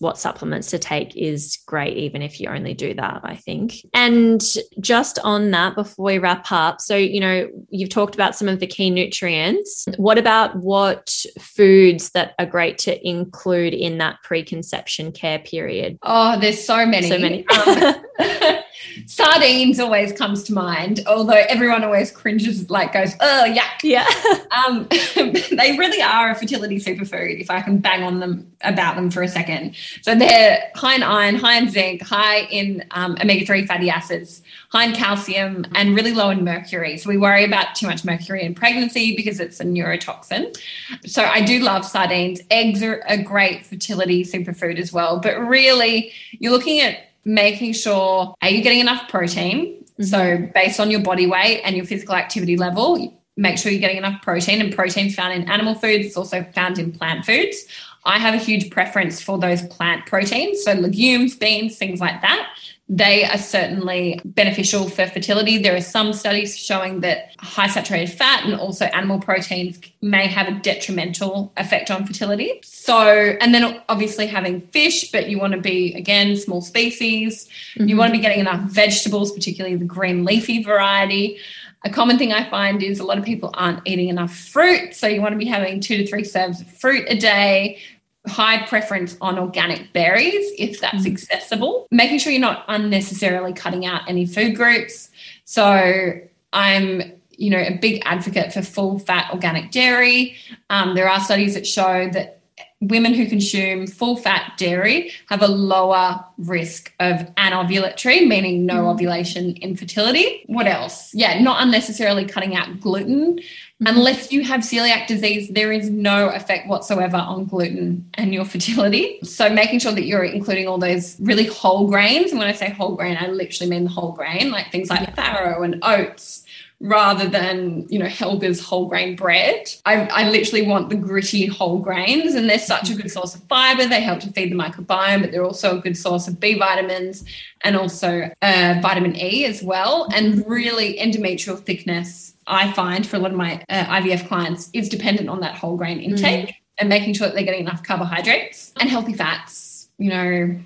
what 0.00 0.18
supplements 0.18 0.70
to 0.70 0.78
take 0.78 1.16
is 1.16 1.58
great, 1.66 1.96
even 1.96 2.22
if 2.22 2.40
you 2.40 2.48
only 2.48 2.74
do 2.74 2.92
that, 2.94 3.20
I 3.22 3.36
think. 3.36 3.74
And 3.94 4.42
just 4.80 5.18
on 5.20 5.52
that, 5.52 5.76
before 5.76 6.06
we 6.06 6.18
wrap 6.18 6.50
up, 6.50 6.80
so 6.80 6.96
you 6.96 7.20
know, 7.20 7.48
you've 7.70 7.90
talked 7.90 8.14
about 8.14 8.34
some 8.34 8.48
of 8.48 8.58
the 8.58 8.66
key 8.66 8.90
nutrients. 8.90 9.86
What 9.96 10.18
about 10.18 10.56
what 10.56 11.14
foods 11.38 12.10
that 12.10 12.34
are 12.38 12.46
great 12.46 12.78
to 12.78 13.08
include 13.08 13.74
in 13.74 13.98
that 13.98 14.22
preconception 14.26 15.12
care 15.12 15.38
period? 15.38 15.98
Oh, 16.02 16.36
there's 16.36 16.64
so 16.66 16.84
many. 16.84 17.08
So 17.08 17.16
many. 17.16 17.46
Um, 17.46 17.94
sardines 19.06 19.78
always 19.78 20.12
comes 20.12 20.42
to 20.44 20.54
mind, 20.54 21.02
although 21.06 21.42
everyone 21.48 21.84
always 21.84 22.10
cringes, 22.10 22.70
like 22.70 22.92
goes, 22.92 23.14
oh, 23.20 23.44
yuck. 23.46 23.82
Yeah. 23.82 24.08
um, 24.66 24.86
they 25.14 25.76
really 25.78 26.00
are 26.00 26.30
a 26.30 26.34
fertility 26.34 26.78
superfood, 26.78 27.40
if 27.40 27.50
I 27.50 27.60
can 27.60 27.78
bang 27.78 28.02
on 28.02 28.20
them 28.20 28.50
about 28.62 28.96
them 28.96 29.10
for 29.10 29.22
a 29.22 29.28
second. 29.28 29.76
So 30.02 30.14
they're 30.14 30.70
high 30.74 30.94
in 30.94 31.02
iron, 31.02 31.34
high 31.36 31.58
in 31.58 31.68
zinc, 31.68 32.02
high 32.02 32.42
in 32.50 32.84
um, 32.92 33.16
omega 33.20 33.44
3 33.44 33.66
fatty 33.66 33.90
acids, 33.90 34.42
high 34.70 34.86
in 34.86 34.94
calcium, 34.94 35.66
and 35.74 35.94
really 35.94 36.12
low 36.12 36.30
in 36.30 36.44
mercury. 36.44 36.96
So 36.96 37.08
we 37.08 37.18
worry 37.18 37.44
about 37.44 37.74
too 37.74 37.86
much 37.86 38.04
mercury 38.04 38.42
in 38.42 38.54
pregnancy 38.54 39.14
because 39.14 39.40
it's 39.40 39.60
a 39.60 39.64
neurotoxin. 39.64 40.56
So 41.04 41.22
I 41.22 41.42
do 41.42 41.60
love 41.60 41.84
sardines. 41.84 42.40
Eggs 42.50 42.82
are 42.82 43.02
a 43.06 43.22
great 43.22 43.66
fertility 43.66 44.24
superfood 44.24 44.78
as 44.78 44.92
well. 44.92 45.20
But 45.20 45.38
really, 45.38 46.12
you're 46.38 46.52
looking 46.52 46.80
at 46.80 47.06
making 47.26 47.74
sure 47.74 48.34
are 48.40 48.48
you 48.48 48.62
getting 48.62 48.80
enough 48.80 49.08
protein? 49.10 49.84
Mm-hmm. 49.98 50.04
So 50.04 50.48
based 50.54 50.80
on 50.80 50.90
your 50.90 51.00
body 51.00 51.26
weight 51.26 51.60
and 51.64 51.76
your 51.76 51.84
physical 51.84 52.14
activity 52.14 52.56
level, 52.56 53.20
make 53.36 53.58
sure 53.58 53.70
you're 53.70 53.80
getting 53.80 53.98
enough 53.98 54.22
protein. 54.22 54.62
And 54.62 54.74
protein's 54.74 55.14
found 55.14 55.34
in 55.34 55.50
animal 55.50 55.74
foods, 55.74 56.06
it's 56.06 56.16
also 56.16 56.44
found 56.54 56.78
in 56.78 56.92
plant 56.92 57.26
foods. 57.26 57.66
I 58.04 58.18
have 58.18 58.34
a 58.34 58.38
huge 58.38 58.70
preference 58.70 59.20
for 59.20 59.36
those 59.36 59.66
plant 59.66 60.06
proteins, 60.06 60.62
so 60.62 60.72
legumes, 60.74 61.34
beans, 61.34 61.76
things 61.76 62.00
like 62.00 62.22
that. 62.22 62.48
They 62.88 63.24
are 63.24 63.38
certainly 63.38 64.20
beneficial 64.24 64.88
for 64.88 65.06
fertility. 65.06 65.58
There 65.58 65.74
are 65.74 65.80
some 65.80 66.12
studies 66.12 66.56
showing 66.56 67.00
that 67.00 67.32
high 67.40 67.66
saturated 67.66 68.12
fat 68.12 68.44
and 68.44 68.54
also 68.54 68.84
animal 68.86 69.18
proteins 69.18 69.80
may 70.02 70.28
have 70.28 70.46
a 70.46 70.52
detrimental 70.60 71.52
effect 71.56 71.90
on 71.90 72.06
fertility. 72.06 72.60
So, 72.62 73.36
and 73.40 73.52
then 73.52 73.82
obviously 73.88 74.28
having 74.28 74.60
fish, 74.60 75.10
but 75.10 75.28
you 75.28 75.38
want 75.38 75.54
to 75.54 75.60
be, 75.60 75.94
again, 75.94 76.36
small 76.36 76.60
species. 76.60 77.48
Mm-hmm. 77.74 77.88
You 77.88 77.96
want 77.96 78.12
to 78.12 78.18
be 78.18 78.22
getting 78.22 78.40
enough 78.40 78.60
vegetables, 78.70 79.32
particularly 79.32 79.74
the 79.76 79.84
green 79.84 80.24
leafy 80.24 80.62
variety. 80.62 81.38
A 81.84 81.90
common 81.90 82.18
thing 82.18 82.32
I 82.32 82.48
find 82.48 82.82
is 82.84 83.00
a 83.00 83.04
lot 83.04 83.18
of 83.18 83.24
people 83.24 83.50
aren't 83.54 83.80
eating 83.84 84.08
enough 84.08 84.34
fruit. 84.34 84.94
So, 84.94 85.08
you 85.08 85.20
want 85.20 85.32
to 85.32 85.38
be 85.38 85.46
having 85.46 85.80
two 85.80 85.96
to 85.98 86.06
three 86.06 86.24
serves 86.24 86.60
of 86.60 86.68
fruit 86.68 87.04
a 87.08 87.16
day 87.16 87.80
high 88.26 88.66
preference 88.66 89.16
on 89.20 89.38
organic 89.38 89.92
berries 89.92 90.52
if 90.58 90.80
that's 90.80 91.04
mm. 91.04 91.12
accessible, 91.12 91.86
making 91.90 92.18
sure 92.18 92.32
you're 92.32 92.40
not 92.40 92.64
unnecessarily 92.68 93.52
cutting 93.52 93.86
out 93.86 94.02
any 94.08 94.26
food 94.26 94.56
groups. 94.56 95.10
So 95.44 96.12
I'm 96.52 97.02
you 97.38 97.50
know 97.50 97.60
a 97.60 97.76
big 97.76 98.02
advocate 98.04 98.52
for 98.52 98.62
full 98.62 98.98
fat 98.98 99.30
organic 99.32 99.70
dairy. 99.70 100.36
Um, 100.70 100.94
there 100.94 101.08
are 101.08 101.20
studies 101.20 101.54
that 101.54 101.66
show 101.66 102.08
that 102.10 102.36
women 102.80 103.14
who 103.14 103.26
consume 103.26 103.86
full 103.86 104.16
fat 104.16 104.52
dairy 104.58 105.10
have 105.28 105.42
a 105.42 105.48
lower 105.48 106.22
risk 106.38 106.92
of 107.00 107.20
anovulatory, 107.36 108.26
meaning 108.26 108.66
no 108.66 108.84
mm. 108.84 108.92
ovulation 108.92 109.56
infertility. 109.56 110.44
What 110.46 110.66
else? 110.66 111.14
Yeah, 111.14 111.40
not 111.40 111.62
unnecessarily 111.62 112.26
cutting 112.26 112.54
out 112.54 112.80
gluten. 112.80 113.40
Mm-hmm. 113.82 113.94
Unless 113.94 114.32
you 114.32 114.42
have 114.42 114.60
celiac 114.60 115.06
disease, 115.06 115.50
there 115.50 115.70
is 115.70 115.90
no 115.90 116.30
effect 116.30 116.66
whatsoever 116.66 117.18
on 117.18 117.44
gluten 117.44 118.08
and 118.14 118.32
your 118.32 118.46
fertility. 118.46 119.18
So, 119.22 119.50
making 119.50 119.80
sure 119.80 119.92
that 119.92 120.06
you're 120.06 120.24
including 120.24 120.66
all 120.66 120.78
those 120.78 121.20
really 121.20 121.44
whole 121.44 121.86
grains. 121.86 122.30
And 122.30 122.38
when 122.38 122.48
I 122.48 122.52
say 122.52 122.70
whole 122.70 122.96
grain, 122.96 123.18
I 123.20 123.26
literally 123.26 123.68
mean 123.68 123.84
the 123.84 123.90
whole 123.90 124.12
grain, 124.12 124.50
like 124.50 124.72
things 124.72 124.88
like 124.88 125.00
yeah. 125.00 125.14
farro 125.14 125.62
and 125.62 125.78
oats 125.82 126.45
rather 126.80 127.26
than 127.26 127.86
you 127.88 127.98
know 127.98 128.06
Helga's 128.06 128.60
whole 128.60 128.86
grain 128.86 129.16
bread. 129.16 129.68
I, 129.84 130.06
I 130.06 130.30
literally 130.30 130.66
want 130.66 130.90
the 130.90 130.96
gritty 130.96 131.46
whole 131.46 131.78
grains, 131.78 132.34
and 132.34 132.48
they're 132.48 132.58
such 132.58 132.90
a 132.90 132.94
good 132.94 133.10
source 133.10 133.34
of 133.34 133.42
fiber. 133.44 133.86
They 133.86 134.00
help 134.00 134.20
to 134.20 134.32
feed 134.32 134.52
the 134.52 134.56
microbiome, 134.56 135.22
but 135.22 135.32
they're 135.32 135.44
also 135.44 135.78
a 135.78 135.80
good 135.80 135.96
source 135.96 136.28
of 136.28 136.38
B 136.38 136.58
vitamins 136.58 137.24
and 137.62 137.76
also 137.76 138.30
uh, 138.42 138.78
vitamin 138.82 139.16
E 139.16 139.44
as 139.44 139.62
well. 139.62 140.08
And 140.14 140.46
really, 140.46 140.98
endometrial 140.98 141.58
thickness, 141.58 142.34
I 142.46 142.72
find 142.72 143.06
for 143.06 143.16
a 143.16 143.20
lot 143.20 143.30
of 143.30 143.36
my 143.36 143.64
uh, 143.68 143.84
IVF 144.00 144.28
clients, 144.28 144.70
is 144.72 144.88
dependent 144.88 145.28
on 145.28 145.40
that 145.40 145.56
whole 145.56 145.76
grain 145.76 146.00
intake. 146.00 146.48
Mm. 146.48 146.54
And 146.78 146.90
making 146.90 147.14
sure 147.14 147.26
that 147.26 147.34
they're 147.34 147.42
getting 147.42 147.62
enough 147.62 147.82
carbohydrates 147.82 148.74
and 148.78 148.90
healthy 148.90 149.14
fats. 149.14 149.88
You 149.96 150.10
know, 150.10 150.60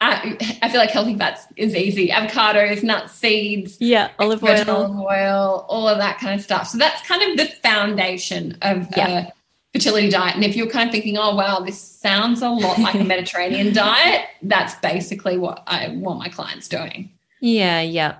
I, 0.00 0.36
I, 0.60 0.68
feel 0.68 0.80
like 0.80 0.90
healthy 0.90 1.16
fats 1.16 1.46
is 1.56 1.74
easy. 1.74 2.08
Avocados, 2.08 2.82
nuts, 2.82 3.12
seeds, 3.12 3.78
yeah, 3.80 4.10
olive 4.18 4.42
oil, 4.42 4.68
olive 4.68 4.98
oil, 4.98 5.66
all 5.68 5.88
of 5.88 5.98
that 5.98 6.18
kind 6.18 6.38
of 6.38 6.44
stuff. 6.44 6.68
So 6.68 6.78
that's 6.78 7.06
kind 7.06 7.22
of 7.22 7.36
the 7.38 7.46
foundation 7.62 8.58
of 8.60 8.88
yeah. 8.96 9.28
a 9.28 9.32
fertility 9.72 10.10
diet. 10.10 10.34
And 10.34 10.44
if 10.44 10.56
you're 10.56 10.68
kind 10.68 10.88
of 10.88 10.92
thinking, 10.92 11.16
oh 11.16 11.34
wow, 11.34 11.60
this 11.60 11.80
sounds 11.80 12.42
a 12.42 12.48
lot 12.48 12.78
like 12.78 12.96
a 12.96 13.04
Mediterranean 13.04 13.72
diet, 13.72 14.26
that's 14.42 14.74
basically 14.76 15.38
what 15.38 15.62
I 15.66 15.88
want 15.88 16.18
my 16.18 16.28
clients 16.28 16.68
doing. 16.68 17.10
Yeah, 17.40 17.80
yeah. 17.80 18.16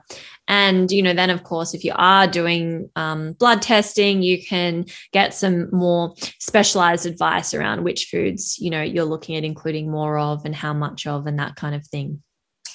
And, 0.46 0.90
you 0.90 1.02
know, 1.02 1.14
then 1.14 1.30
of 1.30 1.42
course, 1.42 1.74
if 1.74 1.84
you 1.84 1.92
are 1.94 2.26
doing 2.26 2.90
um, 2.96 3.32
blood 3.32 3.62
testing, 3.62 4.22
you 4.22 4.44
can 4.44 4.84
get 5.12 5.34
some 5.34 5.68
more 5.74 6.14
specialized 6.38 7.06
advice 7.06 7.54
around 7.54 7.84
which 7.84 8.06
foods, 8.10 8.58
you 8.58 8.70
know, 8.70 8.82
you're 8.82 9.04
looking 9.04 9.36
at 9.36 9.44
including 9.44 9.90
more 9.90 10.18
of 10.18 10.44
and 10.44 10.54
how 10.54 10.74
much 10.74 11.06
of 11.06 11.26
and 11.26 11.38
that 11.38 11.56
kind 11.56 11.74
of 11.74 11.86
thing. 11.86 12.22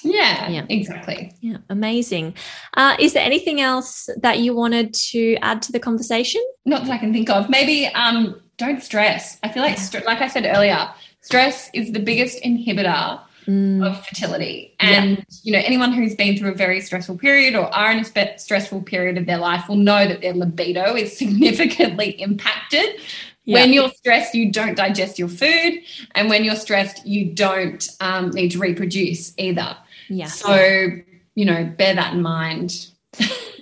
Yeah, 0.02 0.48
yeah, 0.48 0.64
exactly. 0.68 1.32
Yeah, 1.40 1.58
amazing. 1.68 2.34
Uh, 2.74 2.96
is 2.98 3.12
there 3.12 3.24
anything 3.24 3.60
else 3.60 4.08
that 4.22 4.38
you 4.38 4.54
wanted 4.54 4.94
to 5.10 5.36
add 5.42 5.62
to 5.62 5.72
the 5.72 5.78
conversation? 5.80 6.42
Not 6.64 6.84
that 6.84 6.90
I 6.90 6.98
can 6.98 7.12
think 7.12 7.28
of. 7.28 7.50
Maybe 7.50 7.86
um, 7.88 8.40
don't 8.56 8.82
stress. 8.82 9.38
I 9.42 9.50
feel 9.50 9.62
like, 9.62 9.78
like 10.06 10.22
I 10.22 10.28
said 10.28 10.46
earlier, 10.46 10.88
stress 11.20 11.70
is 11.74 11.92
the 11.92 12.00
biggest 12.00 12.42
inhibitor 12.42 13.20
mm. 13.50 13.86
of 13.86 14.04
fertility. 14.06 14.74
And, 14.80 15.18
yeah. 15.18 15.24
you 15.42 15.52
know, 15.52 15.58
anyone 15.64 15.92
who's 15.92 16.14
been 16.14 16.36
through 16.36 16.52
a 16.52 16.54
very 16.54 16.80
stressful 16.80 17.18
period 17.18 17.54
or 17.54 17.72
are 17.74 17.92
in 17.92 18.00
a 18.00 18.04
spe- 18.04 18.38
stressful 18.38 18.82
period 18.82 19.18
of 19.18 19.26
their 19.26 19.38
life 19.38 19.68
will 19.68 19.76
know 19.76 20.06
that 20.06 20.20
their 20.20 20.34
libido 20.34 20.94
is 20.94 21.16
significantly 21.18 22.10
impacted. 22.20 23.00
Yeah. 23.44 23.60
When 23.60 23.72
you're 23.72 23.90
stressed, 23.90 24.34
you 24.34 24.52
don't 24.52 24.76
digest 24.76 25.18
your 25.18 25.28
food. 25.28 25.80
And 26.14 26.28
when 26.28 26.44
you're 26.44 26.56
stressed, 26.56 27.06
you 27.06 27.32
don't 27.32 27.88
um, 28.00 28.30
need 28.30 28.50
to 28.52 28.58
reproduce 28.58 29.34
either. 29.38 29.76
Yeah. 30.08 30.26
So, 30.26 30.88
you 31.34 31.44
know, 31.44 31.64
bear 31.64 31.94
that 31.94 32.14
in 32.14 32.22
mind. 32.22 32.88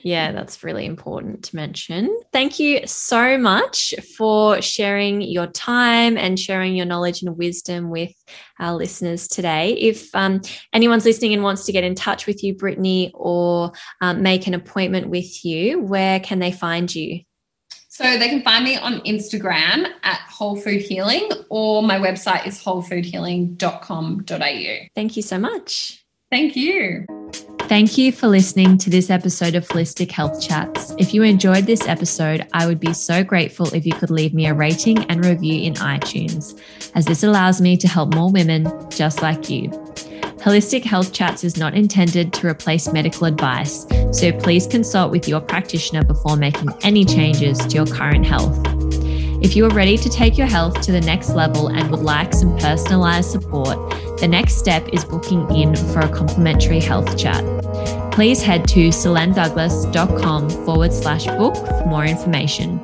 Yeah, 0.08 0.32
that's 0.32 0.64
really 0.64 0.86
important 0.86 1.44
to 1.44 1.56
mention. 1.56 2.18
Thank 2.32 2.58
you 2.58 2.86
so 2.86 3.36
much 3.36 3.92
for 4.16 4.62
sharing 4.62 5.20
your 5.20 5.48
time 5.48 6.16
and 6.16 6.40
sharing 6.40 6.74
your 6.74 6.86
knowledge 6.86 7.22
and 7.22 7.36
wisdom 7.36 7.90
with 7.90 8.14
our 8.58 8.74
listeners 8.74 9.28
today. 9.28 9.74
If 9.74 10.08
um, 10.14 10.40
anyone's 10.72 11.04
listening 11.04 11.34
and 11.34 11.42
wants 11.42 11.66
to 11.66 11.72
get 11.72 11.84
in 11.84 11.94
touch 11.94 12.26
with 12.26 12.42
you, 12.42 12.54
Brittany, 12.54 13.10
or 13.12 13.72
um, 14.00 14.22
make 14.22 14.46
an 14.46 14.54
appointment 14.54 15.10
with 15.10 15.44
you, 15.44 15.82
where 15.82 16.20
can 16.20 16.38
they 16.38 16.52
find 16.52 16.94
you? 16.94 17.20
So 17.90 18.18
they 18.18 18.30
can 18.30 18.42
find 18.42 18.64
me 18.64 18.78
on 18.78 19.00
Instagram 19.00 19.88
at 20.04 20.20
Whole 20.30 20.56
Food 20.56 20.80
Healing, 20.80 21.28
or 21.50 21.82
my 21.82 21.98
website 21.98 22.46
is 22.46 22.64
wholefoodhealing.com.au. 22.64 24.86
Thank 24.94 25.16
you 25.16 25.22
so 25.22 25.38
much. 25.38 26.02
Thank 26.30 26.56
you. 26.56 27.04
Thank 27.68 27.98
you 27.98 28.12
for 28.12 28.28
listening 28.28 28.78
to 28.78 28.88
this 28.88 29.10
episode 29.10 29.54
of 29.54 29.68
Holistic 29.68 30.10
Health 30.10 30.40
Chats. 30.40 30.94
If 30.96 31.12
you 31.12 31.22
enjoyed 31.22 31.66
this 31.66 31.86
episode, 31.86 32.46
I 32.54 32.66
would 32.66 32.80
be 32.80 32.94
so 32.94 33.22
grateful 33.22 33.74
if 33.74 33.84
you 33.84 33.92
could 33.92 34.08
leave 34.08 34.32
me 34.32 34.46
a 34.46 34.54
rating 34.54 34.98
and 35.10 35.22
review 35.22 35.62
in 35.64 35.74
iTunes, 35.74 36.58
as 36.94 37.04
this 37.04 37.22
allows 37.24 37.60
me 37.60 37.76
to 37.76 37.86
help 37.86 38.14
more 38.14 38.32
women 38.32 38.66
just 38.88 39.20
like 39.20 39.50
you. 39.50 39.68
Holistic 40.38 40.82
Health 40.82 41.12
Chats 41.12 41.44
is 41.44 41.58
not 41.58 41.74
intended 41.74 42.32
to 42.32 42.46
replace 42.46 42.90
medical 42.90 43.26
advice, 43.26 43.86
so 44.12 44.32
please 44.32 44.66
consult 44.66 45.10
with 45.10 45.28
your 45.28 45.40
practitioner 45.40 46.02
before 46.04 46.38
making 46.38 46.70
any 46.80 47.04
changes 47.04 47.58
to 47.58 47.74
your 47.74 47.86
current 47.86 48.24
health. 48.24 48.77
If 49.40 49.54
you 49.54 49.64
are 49.66 49.70
ready 49.70 49.96
to 49.96 50.08
take 50.08 50.36
your 50.36 50.48
health 50.48 50.80
to 50.80 50.90
the 50.90 51.00
next 51.00 51.30
level 51.30 51.68
and 51.68 51.88
would 51.92 52.00
like 52.00 52.34
some 52.34 52.58
personalized 52.58 53.30
support, 53.30 53.78
the 54.18 54.26
next 54.26 54.56
step 54.56 54.88
is 54.92 55.04
booking 55.04 55.48
in 55.54 55.76
for 55.76 56.00
a 56.00 56.08
complimentary 56.08 56.80
health 56.80 57.16
chat. 57.16 57.44
Please 58.12 58.42
head 58.42 58.66
to 58.68 58.88
selendouglas.com 58.88 60.50
forward 60.64 60.92
slash 60.92 61.26
book 61.26 61.54
for 61.54 61.84
more 61.86 62.04
information. 62.04 62.80